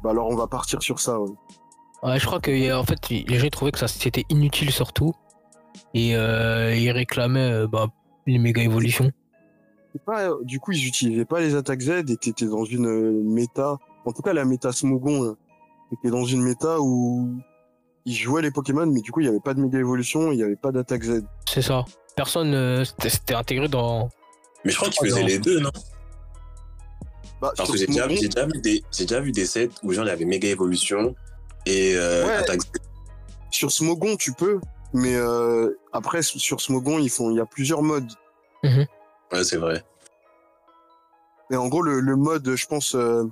[0.02, 1.30] Bah alors, on va partir sur ça, ouais.
[2.02, 5.12] Ouais, je crois que euh, en fait, les gens trouvaient que ça c'était inutile surtout.
[5.94, 7.88] Et euh, ils réclamaient euh, bah,
[8.26, 9.10] les méga évolutions.
[10.04, 13.22] Pas, euh, du coup, ils utilisaient pas les attaques Z et t'étais dans une euh,
[13.24, 15.32] méta, en tout cas la méta Smogon, là.
[15.90, 17.30] T'étais dans une méta où
[18.04, 20.38] ils jouaient les Pokémon, mais du coup, il y avait pas de méga évolution, il
[20.38, 21.22] y avait pas d'attaque Z.
[21.48, 21.84] C'est ça.
[22.16, 24.08] Personne euh, c'était intégré dans.
[24.64, 25.70] Mais je crois qu'ils Oh, faisaient les deux, non?
[27.40, 28.14] Bah, Parce sur que j'ai déjà, vu
[28.60, 31.14] des, j'ai déjà vu des sets où genre il y avait méga évolution
[31.66, 32.32] et euh, Ouais.
[32.32, 32.60] attaque.
[33.50, 34.58] sur Smogon, tu peux,
[34.94, 38.10] mais euh, après, sur Smogon, ils font, il y a plusieurs modes.
[39.32, 39.84] Ouais, c'est vrai.
[41.50, 43.24] Et en gros, le, le mode, je pense, euh,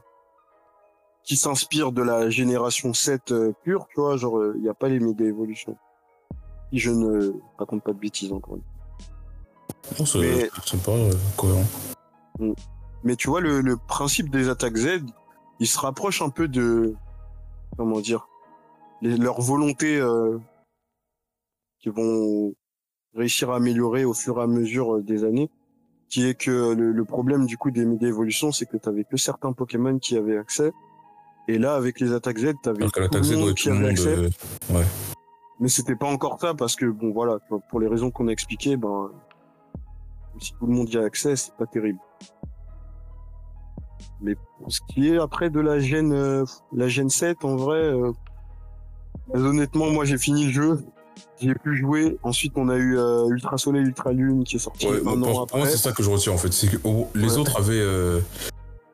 [1.24, 4.88] qui s'inspire de la génération 7 euh, pure, tu vois, genre, il n'y a pas
[4.88, 5.76] les méga évolutions.
[6.72, 8.56] Si je ne raconte pas de bêtises encore.
[8.56, 9.96] une fois.
[9.98, 10.48] Non, ça, Mais-
[10.84, 11.64] paraît euh, cohérent.
[13.04, 15.00] Mais tu vois, le, le principe des attaques Z,
[15.60, 16.94] il se rapproche un peu de,
[17.76, 18.26] comment dire,
[19.02, 20.38] les, leur volonté euh,
[21.80, 22.54] qu'ils vont
[23.14, 25.50] réussir à améliorer au fur et à mesure euh, des années,
[26.14, 29.16] qui est que le, le problème du coup des méga évolutions, c'est que t'avais que
[29.16, 30.70] certains Pokémon qui avaient accès,
[31.48, 33.64] et là avec les attaques Z, t'avais Alors tout l'attaque le Z, monde ouais, qui
[33.68, 34.28] tout avait accès, euh,
[35.58, 37.38] mais c'était pas encore ça parce que bon voilà,
[37.68, 39.10] pour- les raisons qu'on a expliquées, ben
[40.38, 41.98] si tout le monde y a accès, c'est pas terrible.
[44.20, 47.78] Mais pour ce qui est après de la gêne, euh, la gêne 7, en vrai,
[47.82, 48.12] euh,
[49.34, 50.84] honnêtement, moi j'ai fini le jeu,
[51.40, 52.18] j'ai pu jouer.
[52.22, 55.42] Ensuite, on a eu euh, Ultra Soleil, Ultra Lune qui est sorti Ouais, un an
[55.44, 55.58] après.
[55.58, 56.52] moi, c'est ça que je retiens en fait.
[56.52, 57.38] C'est que oh, les Ouais.
[57.38, 57.74] autres avaient.
[57.80, 58.20] euh,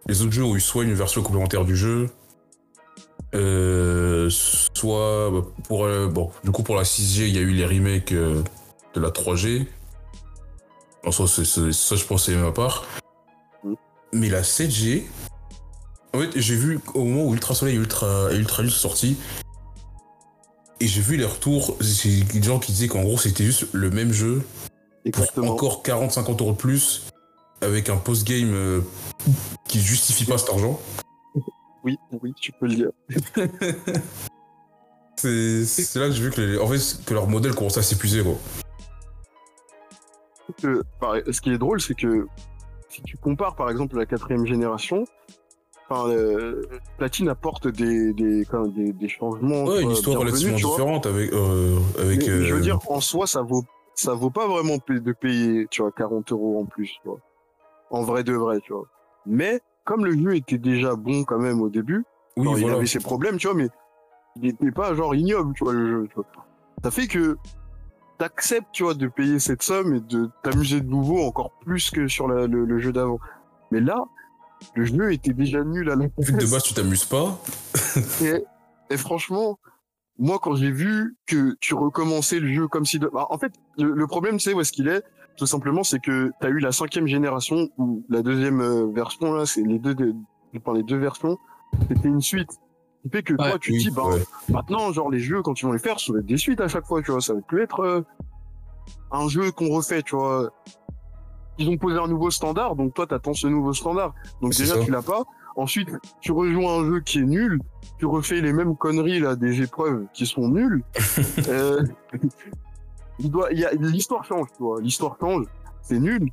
[0.07, 2.09] les autres jeux ont eu soit une version complémentaire du jeu,
[3.35, 5.31] euh, soit.
[5.31, 8.43] bah, pour, bon, du coup, pour la 6G, il y a eu les remakes de
[9.01, 9.66] la 3G.
[11.05, 12.85] En soi, c'est- c'est- ça, je pense, c'est ma part.
[13.64, 13.75] Mm.
[14.12, 15.07] Mais la 7G.
[16.12, 18.89] En fait, j'ai vu au moment où Ultra Soleil et Ultra, et Ultra Lune sont
[18.89, 19.16] sortis.
[20.81, 23.91] Et j'ai vu les retours, j'ai des gens qui disaient qu'en gros c'était juste le
[23.91, 24.43] même jeu,
[25.12, 27.07] pour encore 40-50 euros de plus
[27.61, 28.81] avec un post-game euh,
[29.68, 30.81] qui justifie pas cet argent.
[31.85, 32.91] Oui, oui, tu peux le dire.
[35.16, 38.22] C'est là que j'ai vu que, les- en fait, que leur modèle commençait à s'épuiser.
[38.22, 38.37] quoi.
[40.62, 40.83] que,
[41.31, 42.26] ce qui est drôle, c'est que
[42.89, 45.05] si tu compares par exemple la quatrième génération,
[45.91, 46.62] enfin, euh,
[46.99, 49.64] Platine apporte des, des, quand même des, des changements.
[49.64, 51.32] Ouais, une histoire relativement différente avec.
[51.32, 53.64] euh, avec Mais, Je veux euh, dire, en soi, ça vaut,
[53.95, 57.18] ça vaut pas vraiment de payer, tu vois, 40 euros en plus, tu vois.
[57.91, 58.86] En vrai de vrai, tu vois.
[59.26, 62.05] Mais, comme le jeu était déjà bon quand même au début,
[62.36, 63.68] oui, il avait ses problèmes, tu vois, mais
[64.36, 66.24] il était pas genre ignoble, tu vois, le jeu, tu vois.
[66.84, 67.36] Ça fait que
[68.18, 72.07] t'acceptes, tu vois, de payer cette somme et de t'amuser de nouveau encore plus que
[72.07, 73.18] sur la- le, le jeu d'avant.
[73.70, 73.97] Mais là,
[74.75, 77.41] le jeu était déjà nul à la que de base tu t'amuses pas,
[78.23, 78.45] et,
[78.91, 79.59] et franchement,
[80.19, 83.09] moi, quand j'ai vu que tu recommençais le jeu comme si de...
[83.09, 85.03] Bah, en fait, le, le problème, c'est où est-ce qu'il est
[85.37, 89.47] tout simplement, c'est que t'as eu la cinquième génération ou la deuxième euh, version là,
[89.47, 90.15] c'est les deux, de-
[90.55, 91.39] enfin, les deux versions,
[91.89, 92.51] c'était une suite.
[92.53, 92.57] Ce
[93.05, 94.23] qui fait que toi, tu te dis, bah, ouais.
[94.51, 96.69] maintenant, genre les jeux, quand ils vont les faire, ça va être des suites à
[96.69, 97.23] chaque fois, tu vois.
[97.23, 98.03] Ça va plus être euh,
[99.13, 100.53] un jeu qu'on refait, tu vois.
[101.61, 104.15] Ils ont posé un nouveau standard, donc toi, t'attends ce nouveau standard.
[104.41, 104.81] Donc déjà, ça.
[104.83, 105.25] tu l'as pas.
[105.57, 105.91] Ensuite,
[106.23, 107.61] tu rejoins un jeu qui est nul.
[107.99, 110.83] Tu refais les mêmes conneries là, des épreuves qui sont nulles.
[111.49, 111.83] euh,
[113.19, 114.81] il doit, il y a, l'histoire change, tu vois.
[114.81, 115.45] L'histoire change.
[115.83, 116.31] C'est nul.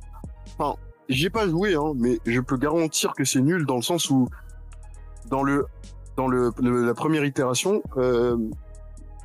[0.58, 0.76] Enfin,
[1.10, 4.28] j'ai pas joué, hein, mais je peux garantir que c'est nul dans le sens où,
[5.28, 5.66] dans le,
[6.16, 8.38] dans le, le- la première itération, euh,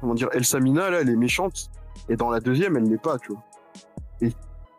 [0.01, 1.69] comment dire, Elsa Mina, là, elle est méchante.
[2.09, 3.43] Et dans la deuxième, elle l'est pas, tu vois.
[4.19, 4.33] Et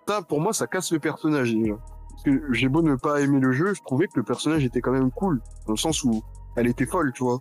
[0.07, 1.75] ça, pour moi, ça casse le personnage, déjà.
[2.11, 4.81] Parce que j'ai beau ne pas aimer le jeu, je trouvais que le personnage était
[4.81, 5.41] quand même cool.
[5.67, 6.23] Dans le sens où
[6.57, 7.41] elle était folle, tu vois.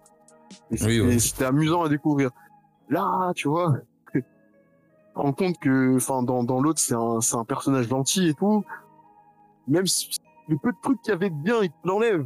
[0.72, 1.20] Et c'était ouais.
[1.20, 2.32] c'était amusant à découvrir.
[2.90, 3.76] Là, tu vois,
[4.14, 4.28] tu te
[5.16, 8.64] rends compte que, enfin, dans, dans l'autre, c'est un, c'est un personnage gentil et tout.
[9.68, 10.10] Même si
[10.48, 12.26] le peu de trucs qu'il y avait de bien, il te l'enlève.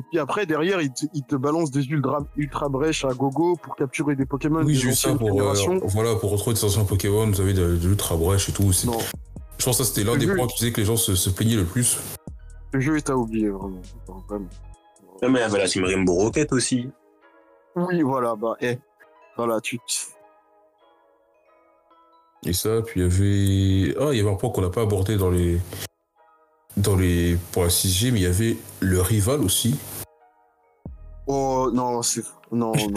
[0.00, 3.56] Et puis après, derrière, il te, il te balance des ultra, ultra brèches à gogo
[3.62, 5.54] pour capturer des Pokémon Oui, eu ça pour, euh,
[5.88, 8.72] voilà, pour retrouver des anciens Pokémon, vous avez de, de l'ultra brèche et tout.
[8.72, 8.96] c'est- Non,
[9.58, 11.14] Je pense que ça, c'était l'un des jeu- points qui faisait que les gens se,
[11.14, 11.98] se plaignaient le plus.
[12.72, 13.82] le jeu est à oublier, vraiment.
[14.28, 14.46] Vraiment.
[15.20, 16.88] Ouais, mais il y avait la Team Rainbow Rocket aussi.
[17.76, 18.78] Oui, voilà, bah, eh.
[19.36, 19.78] Voilà, tu,
[22.46, 23.96] Et ça, puis il y avait.
[24.00, 25.58] Ah, il y avait un point qu'on n'a pas abordé dans les.
[26.76, 27.36] Dans les.
[27.52, 29.76] Pour la 6G, mais il y avait le rival aussi.
[31.26, 32.90] Oh non, c'est non non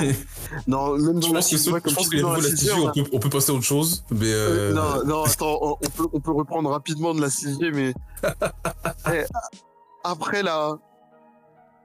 [0.68, 2.44] non même Je dans la pense six- ce- comme je pense que dans la la
[2.50, 4.04] sixième, 6G, on peut, on peut passer à autre chose.
[4.10, 4.26] Mais.
[4.32, 4.74] euh, Euh...
[4.74, 7.94] non non attends on on peut on peut reprendre rapidement de la sixième mais
[9.14, 9.24] Eh,
[10.04, 10.78] après la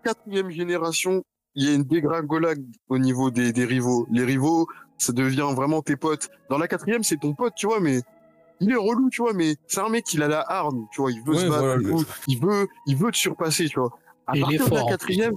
[0.02, 1.22] quatrième génération
[1.54, 4.66] il y a une dégringolade au niveau des, des rivaux les rivaux
[4.96, 8.00] ça devient vraiment tes potes dans la quatrième c'est ton pote tu vois mais
[8.60, 11.10] il est relou tu vois mais c'est un mec il a la hargne tu vois
[11.12, 11.94] il veut Ouais, se battre voilà, le-
[12.26, 13.90] il veut il veut te surpasser tu vois
[14.26, 15.32] à il partir de la en quatrième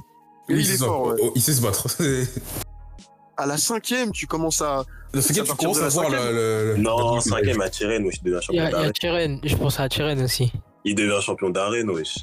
[0.49, 1.15] oui, il est fort ouais.
[1.21, 1.87] Oh, Il sait se battre.
[3.37, 4.83] à la cinquième, tu commences à.
[5.13, 6.19] Cas, à tu commences à la voir cinquième.
[6.25, 6.31] la.
[6.31, 8.67] la- la- Non, la- cinquième à Tyren, wesh, il devient Il champion a, il y
[8.67, 8.91] a d'arène.
[8.93, 10.51] Tyren, je pense à Tyren aussi.
[10.83, 12.17] Il devient champion d'arène, wesh.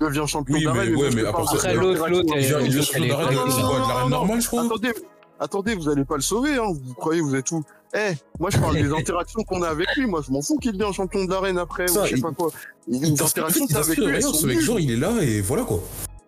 [0.00, 0.96] devient champion Oui, mais d'arène.
[0.96, 3.28] ouais, mais à part ça, Après, l'autre, l'autre, Il vient- il vient elle- champion d'arène,
[3.34, 4.92] de l'arène non, normale, je crois Attendez,
[5.40, 6.72] attendez, vous allez pas le sauver, hein.
[6.72, 7.62] Vous croyez, vous êtes où?
[7.96, 10.06] Eh, moi je parle des interactions qu'on a avec lui.
[10.06, 12.32] Moi, je m'en fous qu'il devient champion d'arène après Ça, ou je sais il- pas
[12.32, 12.50] quoi.
[12.88, 15.62] Il Les interactions que avec lui, sont ce mec, genre, il est là et voilà
[15.62, 15.80] quoi.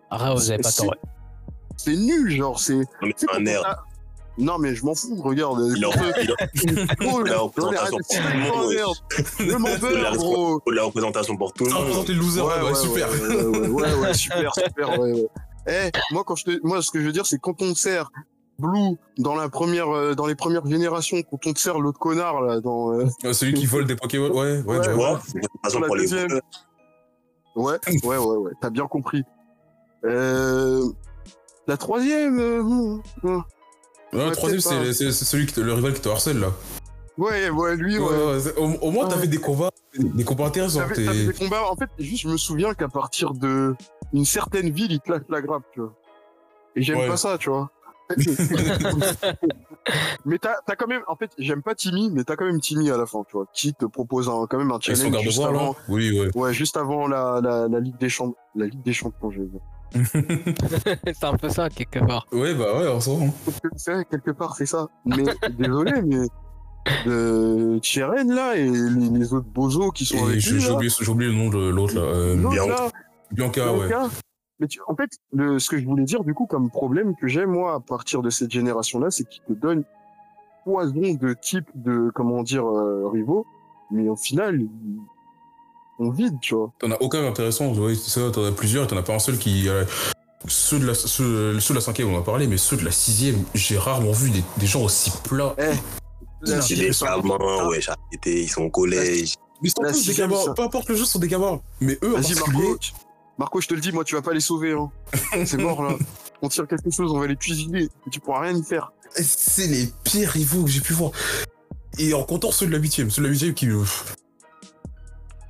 [0.09, 0.91] Ah, vous avez pas C'est- tort.
[0.91, 0.97] ouais.
[1.75, 2.73] C'est nul, genre c'est.
[2.75, 3.61] Non, mais c'est un quand nerf.
[3.61, 3.83] on a-
[4.39, 5.15] Non mais je m'en fous.
[5.21, 5.59] Regarde.
[5.75, 5.91] Il est en-
[10.71, 13.09] la représentation pour tout le je monde, représente les losers, Ouais, ouais, ouais, super.
[13.09, 15.27] Ouais, ouais, ouais, ouais, ouais, super, super, ouais, ouais.
[15.69, 18.09] Eh, moi, quand je te, moi, ce que je veux dire, c'est quand on sert
[18.59, 22.41] Blue dans la première, euh, dans les premières générations, quand on te sert l'autre connard,
[22.41, 25.21] là, dans, euh, Euh, Celui qui vole des Pokémon, ouais, ouais, Ouais, tu vois.
[25.33, 26.41] la voleurs.
[27.55, 29.23] ouais, ouais, ouais, ouais, t'as bien compris.
[30.05, 30.83] Euh,
[31.67, 33.41] la troisième, euh, hmm, hmm.
[34.13, 36.51] Non, Ouais, troisième, peut-être c'est celui qui te, le rival qui te harcèle là.
[37.17, 38.35] ouais, ouais, lui, Ouais, ouais.
[38.41, 39.09] ouais, au, au moins, Ouais.
[39.13, 40.79] t'avais des combats, des combats intéressants.
[40.79, 43.75] T'avais, des combats, en fait, juste, je me souviens qu'à partir de
[44.13, 45.93] une certaine ville, il te lâche la grappe, tu vois.
[46.75, 47.07] Et j'aime Ouais.
[47.07, 47.69] pas ça, tu vois.
[50.25, 52.97] mais t'as, quand même, en fait, j'aime pas Timmy, mais t'as quand même Timmy à
[52.97, 55.77] la fin, tu vois, qui te propose un, quand même un challenge juste avant, là
[55.89, 56.35] Oui, ouais.
[56.35, 59.47] ouais, juste avant la, la, la Ligue des Champions, la Ligue des Champions, je veux
[59.47, 59.61] dire.
[61.05, 62.27] c'est un peu ça, quelque part.
[62.31, 63.33] Ouais, bah ouais, en ce moment.
[63.75, 64.87] C'est vrai, quelque part, c'est ça.
[65.05, 65.23] Mais,
[65.57, 66.27] désolé, mais,
[67.05, 71.31] de Cheren, là, et les, les autres bozos qui sont Et avec lui, j'ai oublié,
[71.31, 72.01] le nom de l'autre là.
[72.01, 72.91] Euh, Bianca.
[73.31, 73.89] Bianca, ouais.
[74.59, 77.27] Mais tu- en fait, le, ce que je voulais dire, du coup, comme problème que
[77.27, 79.83] j'ai, moi, à partir de cette génération-là, c'est qu'il te donne
[80.63, 83.45] poison de type de, comment dire, euh, rivaux,
[83.91, 84.97] mais au final, ils
[85.97, 86.71] sont vides, tu vois.
[86.79, 89.19] T'en as aucun intéressant, ouais, c'est ça, t'en as plusieurs et t'en as pas un
[89.19, 89.69] seul qui.
[89.69, 89.85] euh,
[90.47, 92.85] ceux, de la, ceux, ceux de la cinquième, on en a parlé, mais ceux de
[92.85, 95.55] la sixième, j'ai rarement vu des, des gens aussi plats.
[95.57, 95.73] Eh,
[96.61, 99.35] C'est des gamins, wesh, arrêtez, ils sont au collège.
[99.61, 101.59] Mais ils sont La tous des gamins, peu importe le jeu, sont des gamins.
[101.81, 102.79] Mais eux, en particulier, Marco.
[103.37, 104.89] Marco, je te le dis, moi, tu vas pas les sauver, hein.
[105.45, 105.95] C'est mort, là.
[106.41, 107.83] On tire quelque chose, on va les cuisiner.
[107.83, 108.91] et Tu pourras rien y faire.
[109.11, 111.11] c'est les pires rivaux que j'ai pu voir.
[111.99, 113.67] Et en comptant ceux de la huitième, ceux de la huitième qui.
[113.67, 113.83] euh,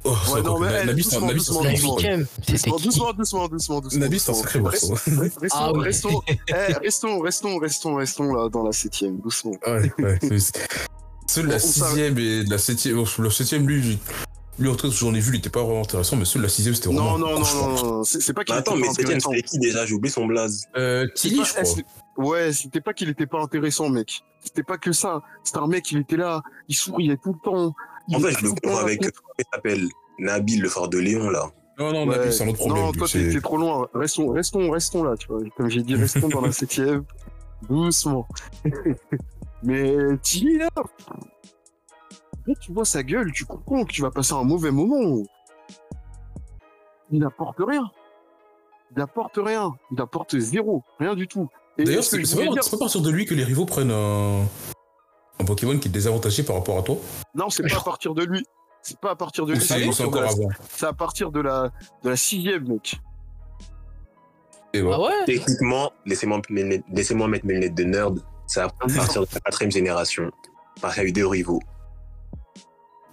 [0.04, 3.48] Oh, c'est Ouais, non, mais, eh, Nabi, c'est un doucement, doucement, La Doucement, doucement, doucement,
[3.50, 4.00] doucement, doucement.
[4.00, 4.44] Nabi, c'est un doucement.
[4.44, 4.94] sacré morceau.
[4.94, 9.52] Restons, Ah restons, eh, restons, restons, restons, restons, là, dans la septième, doucement.
[9.66, 10.20] Ouais, ouais.
[10.22, 10.68] c'est-
[11.28, 12.96] Ceux de la sixième et de la septième.
[12.96, 14.00] bon, Le septième, lui,
[14.60, 16.44] lui en tout cas, j'en ai vu, il était pas vraiment intéressant, mais ceux de
[16.44, 17.18] la sixième, c'était vraiment.
[17.18, 19.32] Non, non, non, non, non, c'est pas qu'il Mais attends, était mais Septième, intéressant.
[19.32, 19.86] c'était qui déjà?
[19.86, 20.66] J'ai oublié son blaze.
[20.76, 21.66] Euh, Tilly, je eh, crois.
[21.66, 21.86] c'est-
[22.18, 24.22] Ouais, c'était pas qu'il était pas intéressant, mec.
[24.44, 25.22] C'était pas que ça.
[25.44, 27.76] C'était un mec, il était là, il souriait tout le temps.
[28.14, 29.88] En fait, je le comprends avec, comment il s'appelle?
[30.18, 31.52] Nabil, le phare de Léon, là.
[31.78, 32.86] Non, non, vu, c'est un autre problème.
[32.86, 33.88] Non, toi, t'es trop loin.
[33.94, 35.42] Restons, restons, restons là, tu vois.
[35.56, 37.04] Comme j'ai dit, restons dans la septième.
[37.70, 38.28] Doucement.
[39.64, 40.70] Mais es là.
[42.48, 45.22] Dès que tu vois sa gueule, tu comprends que tu vas passer un mauvais moment.
[47.12, 47.90] Il n'apporte rien.
[48.92, 49.74] Il n'apporte rien.
[49.92, 50.84] Il n'apporte zéro.
[51.00, 51.50] Rien du tout.
[51.78, 53.66] D'ailleurs, ce que c'est voulais pas, dire- pas à partir de lui que les rivaux
[53.66, 54.42] prennent un,
[55.40, 56.98] un Pokémon qui est désavantagé par rapport à toi.
[57.36, 58.46] Non, c'est pas à partir de lui.
[58.82, 59.62] C'est pas à partir de lui.
[59.62, 60.50] c'est à c'est partir de encore la- avant.
[60.70, 61.72] C'est à partir de la,
[62.04, 63.00] de la sixième, mec.
[64.74, 64.98] Et voilà.
[64.98, 66.42] Ah ouais Techniquement, laissez-moi
[66.92, 68.20] laissez-moi mettre mes lunettes de nerd.
[68.48, 70.32] C'est à partir de la quatrième génération.
[70.82, 71.60] Parce qu'il y a eu deux rivaux.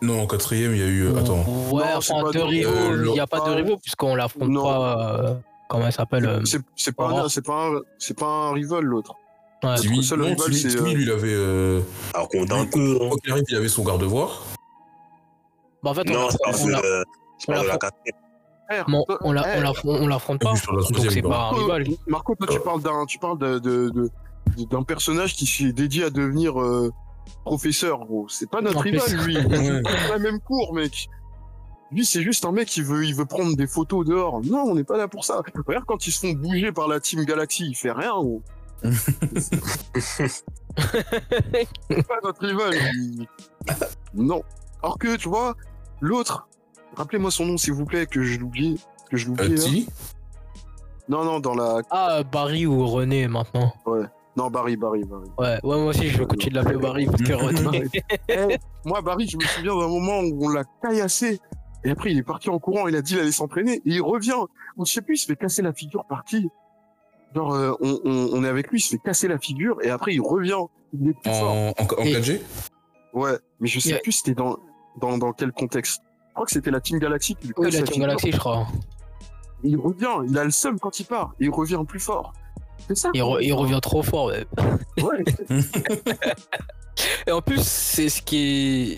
[0.03, 1.07] Non, en quatrième, il y a eu.
[1.07, 1.45] euh, Attends.
[1.71, 2.31] Ouais, Non, enfin, rivaux.
[2.71, 3.05] rivaux.
[3.07, 5.29] Il n'y a pas de Euh, rivaux puisqu'on l'affronte pas.
[5.31, 5.35] euh,
[5.69, 6.43] comment elle s'appelle euh,
[6.77, 7.81] C'est pas, un- c'est pas, un-
[8.19, 9.15] pas un rival, l'autre.
[9.62, 9.77] ouais.
[9.77, 11.33] Timmy, seul non, rival, Timmy, euh, lui, il avait.
[11.33, 11.81] euh,
[12.12, 12.99] Alors qu'on un lui, peu.
[13.01, 13.09] hein.
[13.11, 14.43] Quand il arrive, il avait son garde-voir.
[15.83, 17.03] Bah, en fait, on Non, on de, euh,
[17.49, 17.53] de
[20.09, 20.51] l'affronte pas.
[20.53, 21.85] Donc c'est pas un rival.
[22.07, 24.11] Marco, toi, tu parles d'un, tu parles de, de, de-
[24.57, 26.91] de- d'un personnage qui s'est dédié à devenir euh,
[27.45, 28.29] professeur, gros.
[28.29, 29.37] C'est pas notre rival, lui.
[29.37, 29.83] Ouais.
[29.85, 31.09] C'est la même cour, mec.
[31.93, 34.41] Lui, c'est juste un mec qui veut, il veut prendre des photos dehors.
[34.45, 35.43] Non, on n'est pas là pour ça.
[35.67, 38.43] Regarde quand ils se font bouger par la Team Galaxy, il fait rien, gros.
[39.95, 40.43] C'est
[42.07, 42.75] pas notre rival.
[42.95, 43.29] lui.
[44.15, 44.43] Non.
[44.83, 45.55] Alors que, tu vois,
[46.01, 46.49] l'autre,
[46.97, 48.81] rappelez-moi son nom, s'il vous plaît, que je l'oublie.
[49.11, 49.53] Que je l'oublie.
[49.53, 49.57] Euh.
[49.57, 49.87] Timmy
[51.09, 51.81] Non, non, dans la.
[51.91, 53.73] Ah, Barry ou René maintenant.
[54.36, 55.28] Non, Barry, Barry, Barry.
[55.39, 57.32] Ouais, ouais, moi aussi je vais continuer de l'appeler Barry parce que
[57.73, 57.89] René.
[58.28, 61.40] Eh, moi, Barry, je me souviens d'un moment où on l'a caillassé.
[61.85, 63.74] Et après, il est parti en courant, il a dit il allait s'entraîner.
[63.74, 64.35] Et il revient.
[64.77, 66.48] Ou je sais plus, il se fait casser la figure par qui
[67.35, 69.77] Genre, euh, on, on, on est avec lui, il se fait casser la figure.
[69.82, 70.59] Et après, il revient.
[70.93, 71.51] Il est plus fort.
[71.52, 72.40] en, en, en Et- 4G
[73.12, 73.98] Ouais, mais je sais Yeah.
[74.01, 74.56] plus c'était dans,
[75.01, 76.02] dans, dans quel contexte.
[76.31, 78.06] Je crois que c'était la Team Galaxy qui lui Oui, la la Team figure.
[78.09, 78.66] Galaxy, je crois.
[79.62, 81.32] Et il revient, il a le seum quand il part.
[81.39, 82.32] Et il revient plus fort.
[82.95, 83.39] Ça Il, quoi.
[83.39, 84.27] re- il revient trop fort.
[84.27, 84.47] ouais.
[85.03, 85.25] Ouais.
[87.27, 88.37] Et en plus, c'est ce qui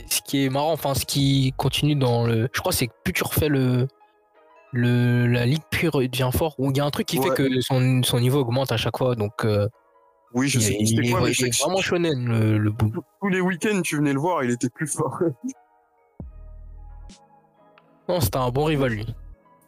[0.04, 2.48] est ce qui est marrant, enfin ce qui continue dans le.
[2.52, 3.88] Je crois que c'est que plus tu refais le.
[4.72, 7.28] Le, la ligue pure devient fort, où il y a un truc qui Ouais.
[7.28, 9.68] fait que son, son niveau augmente à chaque fois, donc euh,
[10.34, 12.92] Oui, je il, sais il est, quoi, mais je est vraiment shonen le, le bout.
[13.22, 15.18] tous les week-ends, tu venais le voir, il était plus fort.
[18.08, 19.06] Non, c'était un bon rival lui.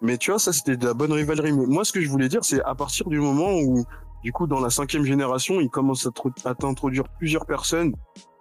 [0.01, 1.53] Mais tu vois, ça c'était de la bonne rivalerie.
[1.53, 3.85] Mais moi, ce que je voulais dire, c'est à partir du moment où,
[4.23, 7.93] du coup, dans la cinquième génération, il commence à, tro- à t'introduire plusieurs personnes.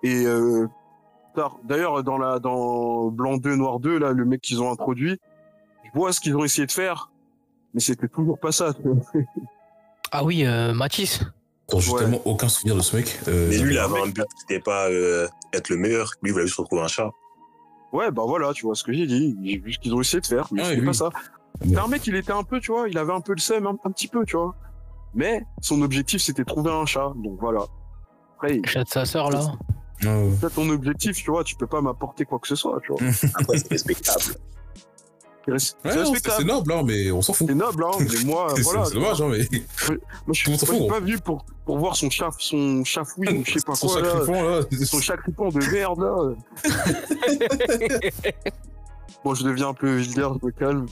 [0.03, 0.67] Et euh,
[1.63, 5.17] d'ailleurs, dans la dans Blanc 2, Noir 2, là, le mec qu'ils ont introduit,
[5.83, 7.09] je vois ce qu'ils ont essayé de faire,
[7.73, 8.73] mais c'était toujours pas ça.
[8.73, 8.97] tu vois.
[10.11, 11.19] Ah oui, euh, Matisse.
[11.67, 11.99] Quand j'ai Ouais.
[11.99, 13.19] tellement aucun souvenir de ce mec.
[13.27, 16.11] euh, Mais lui, il avait un but, c'était pas euh, être le meilleur.
[16.21, 17.09] Lui, il voulait juste retrouver un chat.
[17.91, 19.35] Ouais, bah voilà, tu vois ce que j'ai dit.
[19.43, 20.85] J'ai vu ce qu'ils ont essayé de faire, mais Ah, c'était oui.
[20.85, 21.09] pas ça.
[21.63, 23.65] C'était un mec, il était un peu, tu vois, il avait un peu le seum,
[23.67, 24.55] un, un petit peu, tu vois.
[25.15, 27.11] Mais son objectif, c'était trouver un chat.
[27.15, 27.61] Donc voilà.
[28.35, 29.41] Après, Chat de sa sœur là.
[30.05, 32.91] euh, c'est ton objectif, tu vois, tu peux pas m'apporter quoi que ce soit, tu
[32.91, 32.99] vois.
[33.39, 34.35] Après, c'est respectable.
[35.47, 36.35] Ouais, c'est non, c'est respectable.
[36.39, 37.47] c'est noble, hein, mais on s'en fout.
[37.47, 38.83] C'est noble, hein, mais moi, C'est voilà.
[38.85, 41.95] c'est dommage, hein, mais Moi, je suis, le je suis pas venu pour, pour voir
[41.95, 44.09] son chaf, son chafouille ou je sais pas son quoi, là.
[44.11, 44.59] sacrifiant, là.
[44.85, 46.15] Son chacripant de merde, là.
[49.23, 50.85] bon, je deviens un peu vulgaire, je me calme.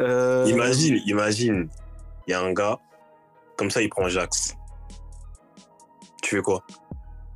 [0.00, 1.68] Euh, Imagine, imagine,
[2.26, 2.78] il y a un gars,
[3.56, 4.56] comme ça, il prend Jax.
[6.22, 6.62] Tu fais quoi?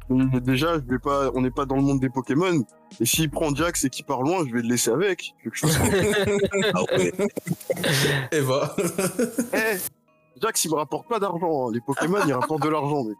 [0.08, 2.64] Mais Déjà, je vais pas, on n'est pas dans le monde des Pokémon.
[3.00, 5.34] Et s'il prend Jax et qu'il part loin, je vais le laisser avec.
[5.40, 5.88] Je veux que je fasse quoi?
[6.74, 7.12] Ah ouais.
[8.30, 8.74] Eva.
[9.52, 9.76] Eh,
[10.40, 11.68] Jax, il me rapporte pas d'argent.
[11.68, 11.72] hein.
[11.74, 13.16] Les Pokémon, ils rapportent de l'argent, mec.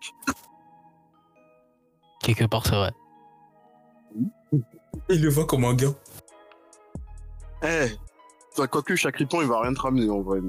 [2.23, 2.93] Quelque part, c'est vrai.
[5.09, 5.93] Il le voit comme un gars.
[7.65, 7.89] Eh,
[8.57, 10.41] toi, quoique Chacripant, il va rien te ramener en vrai.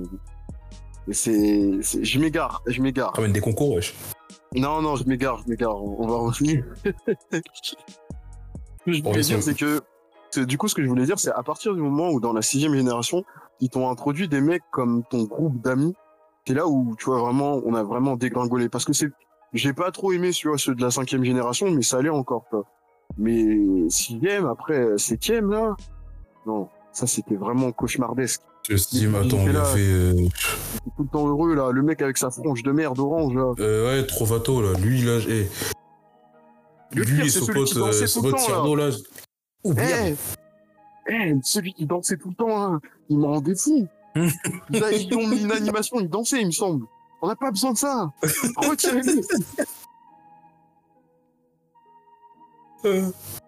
[1.05, 3.13] Mais, c'est, je m'égare, je m'égare.
[3.13, 3.93] Ramène des concours, wesh.
[4.55, 5.81] Non, non, je m'égare, je m'égare.
[5.83, 6.63] On va revenir.
[6.83, 7.75] ce
[8.85, 9.83] que je voulais dire, c'est que,
[10.43, 12.41] du coup, ce que je voulais dire, c'est à partir du moment où dans la
[12.41, 13.23] sixième génération,
[13.59, 15.93] ils t'ont introduit des mecs comme ton groupe d'amis,
[16.45, 18.69] c'est là où, tu vois, vraiment, on a vraiment dégringolé.
[18.69, 19.09] Parce que c'est,
[19.53, 22.45] j'ai pas trop aimé, tu vois, ceux de la cinquième génération, mais ça allait encore,
[22.49, 22.63] quoi.
[23.17, 25.75] Mais sixième, après, septième, là,
[26.45, 28.41] non, ça c'était vraiment cauchemardesque.
[28.67, 29.65] Je me suis dit, mais Il attends, était il a là.
[29.65, 29.79] fait.
[29.79, 30.13] euh,
[30.97, 33.53] tout le temps heureux, là, le mec avec sa frange de merde orange, là.
[33.59, 34.77] euh, ouais, Trovato, là.
[34.79, 35.19] Lui, là.
[35.29, 35.47] eh.
[36.95, 38.31] Le Lui pire, et son pote, euh, son pote
[38.75, 38.89] là.
[39.63, 40.17] Oubliable.
[41.09, 42.79] Eh, eh, celui qui dansait tout le temps, hein,
[43.09, 43.87] il me rendait fou.
[44.15, 44.21] a-
[44.91, 46.85] ils ont mis une animation, il dansait, il me semble.
[47.21, 48.11] On n'a pas besoin de ça.
[48.57, 49.21] Retirez-le.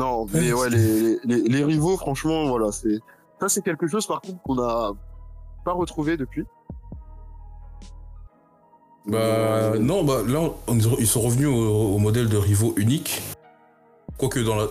[0.00, 2.98] Non, mais ouais, les, les, les rivaux, franchement, voilà, c'est
[3.40, 4.92] ça, c'est quelque chose par contre qu'on a
[5.64, 6.44] pas retrouvé depuis.
[9.06, 13.22] Bah Euh, non, bah là on- ils sont revenus au, au modèle de rivaux unique.
[14.18, 14.66] Quoique dans la.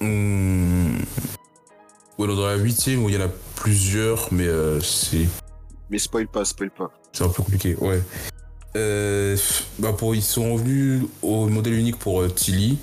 [0.00, 0.96] Hmm,
[2.18, 5.26] Ouais, dans la huitième où il y en a plusieurs, mais euh, c'est
[5.88, 6.90] Mais spoil pas, spoil pas.
[7.12, 8.02] c'est un peu compliqué, ouais.
[8.76, 9.36] Euh,
[9.78, 12.78] bah pour, ils sont revenus au modèle unique pour Tilly.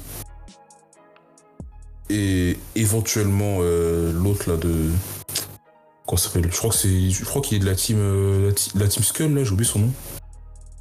[2.09, 4.73] Et éventuellement euh, l'autre là de.
[6.07, 6.49] Comment ça s'appelle?
[6.51, 7.09] Je crois que c'est.
[7.09, 7.97] Je crois qu'il est de la team.
[7.99, 9.91] euh, la, team Skull là, j'ai oublié son nom.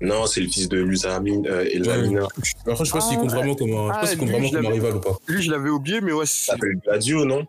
[0.00, 1.86] Non, c'est le fils de Lusamine euh, et Ouais.
[1.86, 2.24] Lamina.
[2.66, 4.18] Après, je sais pas s'il Ah, compte vraiment comme un, je sais pas ah, s'il
[4.18, 5.16] compte lui, vraiment comme un rival ou pas.
[5.26, 6.52] Lui, je l'avais oublié, mais ouais, c'est...
[6.52, 7.46] s'appelle Gladio, non?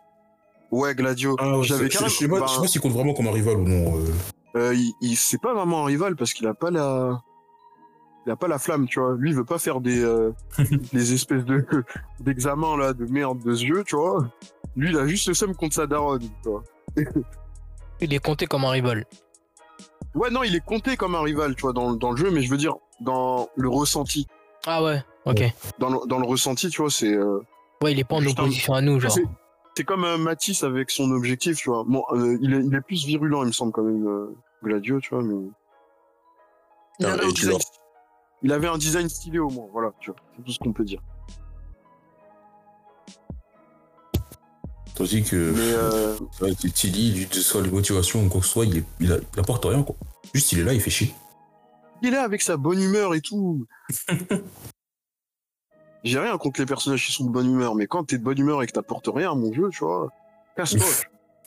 [0.71, 1.35] Ouais, Gladio.
[1.39, 3.31] Ah, je l'avais je, je sais pas, je sais pas s'il compte vraiment comme un
[3.33, 3.97] rival ou non.
[3.97, 4.05] euh.
[4.55, 7.21] Euh, il, il- c'est pas vraiment un rival parce qu'il a pas la,
[8.27, 9.15] il a pas la flamme, tu vois.
[9.17, 10.31] Lui, il veut pas faire des, euh,
[10.93, 11.65] des espèces de
[12.19, 14.27] d'examens là de merde de jeu, tu vois.
[14.75, 16.63] Lui, il a juste le seum contre sa daronne, tu vois.
[17.99, 19.05] Il est compté comme un rival.
[20.13, 22.41] Ouais, non, il est compté comme un rival, tu vois, dans, dans le jeu, mais
[22.41, 24.27] je veux dire dans le ressenti.
[24.67, 25.43] Ah ouais, ok.
[25.79, 27.39] Dans le, dans le ressenti, tu vois, c'est euh,
[27.81, 29.11] Ouais, il est pas en opposition à nous, genre.
[29.11, 29.23] c'est
[29.75, 31.83] c'est comme un Matisse avec son objectif, tu vois.
[31.87, 34.99] Bon, euh, il, est, il est plus virulent, il me semble quand même, euh, Gladio,
[34.99, 35.35] tu vois, mais.
[36.99, 37.59] Et tu leur-
[38.43, 40.85] il avait un design stylé au moins, voilà, tu vois, c'est tout ce qu'on peut
[40.85, 41.01] dire.
[44.95, 48.53] Tandis que Mais euh, ouais, Tilly, que ce soit les motivations ou quoi que ce
[48.53, 49.95] soit, il, est- il, a- il apporte rien quoi.
[50.33, 51.13] Juste il est là, il fait chier.
[52.01, 53.65] il est là avec sa bonne humeur et tout.
[56.03, 58.37] J'ai rien contre les personnages qui sont de bonne humeur, mais quand t'es de bonne
[58.37, 60.09] humeur et que t'apportes rien à mon jeu, tu vois,
[60.55, 60.85] casse-toi.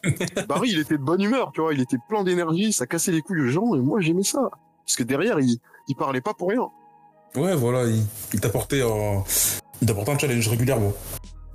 [0.49, 3.23] Barry, il était de bonne humeur, tu vois, il était plein d'énergie, ça cassait les
[3.23, 4.51] couilles aux gens, et moi j'aimais ça.
[4.85, 5.59] Parce que derrière, il,
[5.89, 6.69] il parlait pas pour rien.
[7.37, 8.03] Ouais, voilà, il,
[8.33, 10.93] il t'apportait un, un challenge régulièrement.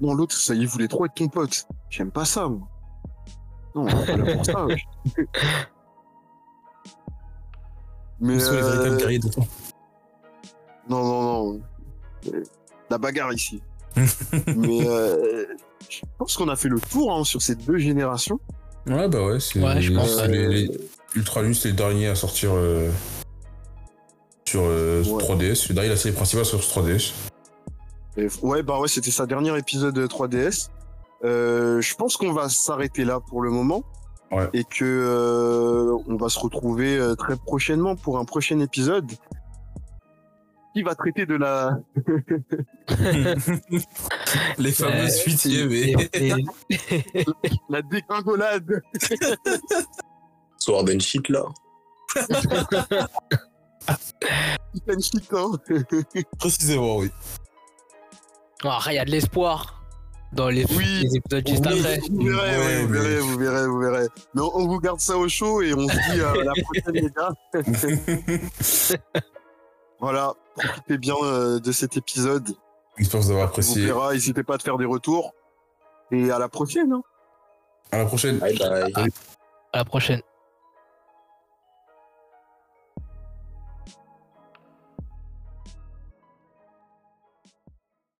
[0.01, 1.65] Non, l'autre, ça, il voulait trop être ton pote.
[1.89, 2.67] J'aime pas ça, moi.
[3.75, 4.65] Non, on est pas là pour ça.
[8.19, 9.47] Mais Ils sont les euh, véritables guerriers de temps.
[10.89, 11.21] non, non,
[11.53, 11.61] non.
[12.33, 12.43] Euh,
[12.89, 13.61] La bagarre ici.
[14.55, 15.45] Mais euh,
[15.89, 18.39] je pense qu'on a fait le tour hein, sur ces deux générations.
[18.87, 20.27] Ouais, bah ouais, c'est Ouais, je pense, c'est ouais.
[20.27, 20.79] les, les
[21.15, 22.89] Ultra Lune, c'est le dernier à sortir euh,
[24.55, 25.21] sur euh, Ouais.
[25.23, 25.67] 3DS.
[25.69, 27.11] Le dernier, la série principale sur 3DS.
[28.17, 30.69] Et- ouais, bah ouais, c'était sa dernier épisode 3DS.
[31.25, 33.83] Euh, je pense qu'on va s'arrêter là pour le moment.
[34.31, 34.49] Ouais.
[34.53, 39.11] Et que euh, on va se retrouver euh, très prochainement pour un prochain épisode
[40.73, 41.77] qui va traiter de la
[44.57, 45.95] les fameuses Euh, huitièmes et-
[47.69, 48.81] la dégringolade.
[50.57, 51.43] Sword and Shit, là.
[53.87, 53.95] Hein.
[56.39, 57.09] Précisément, oui.
[58.63, 59.81] Ah, il y a de l'espoir
[60.33, 61.01] dans les, Oui.
[61.03, 61.99] les épisodes juste Oui, après.
[62.09, 64.07] Vous verrez, Ouais, ouais, vous verrez, vous verrez, vous verrez.
[64.33, 66.93] Mais on, vous garde ça au chaud et on se dit euh, à la prochaine,
[66.93, 67.33] les gars.
[70.01, 72.49] Voilà, profitez bien euh, de cet épisode.
[72.97, 73.85] J'espère que vous On vous apprécié.
[73.85, 75.33] verra, n'hésitez pas à faire des retours.
[76.11, 76.91] Et à la prochaine.
[76.91, 77.01] Hein.
[77.91, 78.37] À la prochaine.
[78.37, 79.09] Bye bye.
[79.73, 80.21] À la prochaine.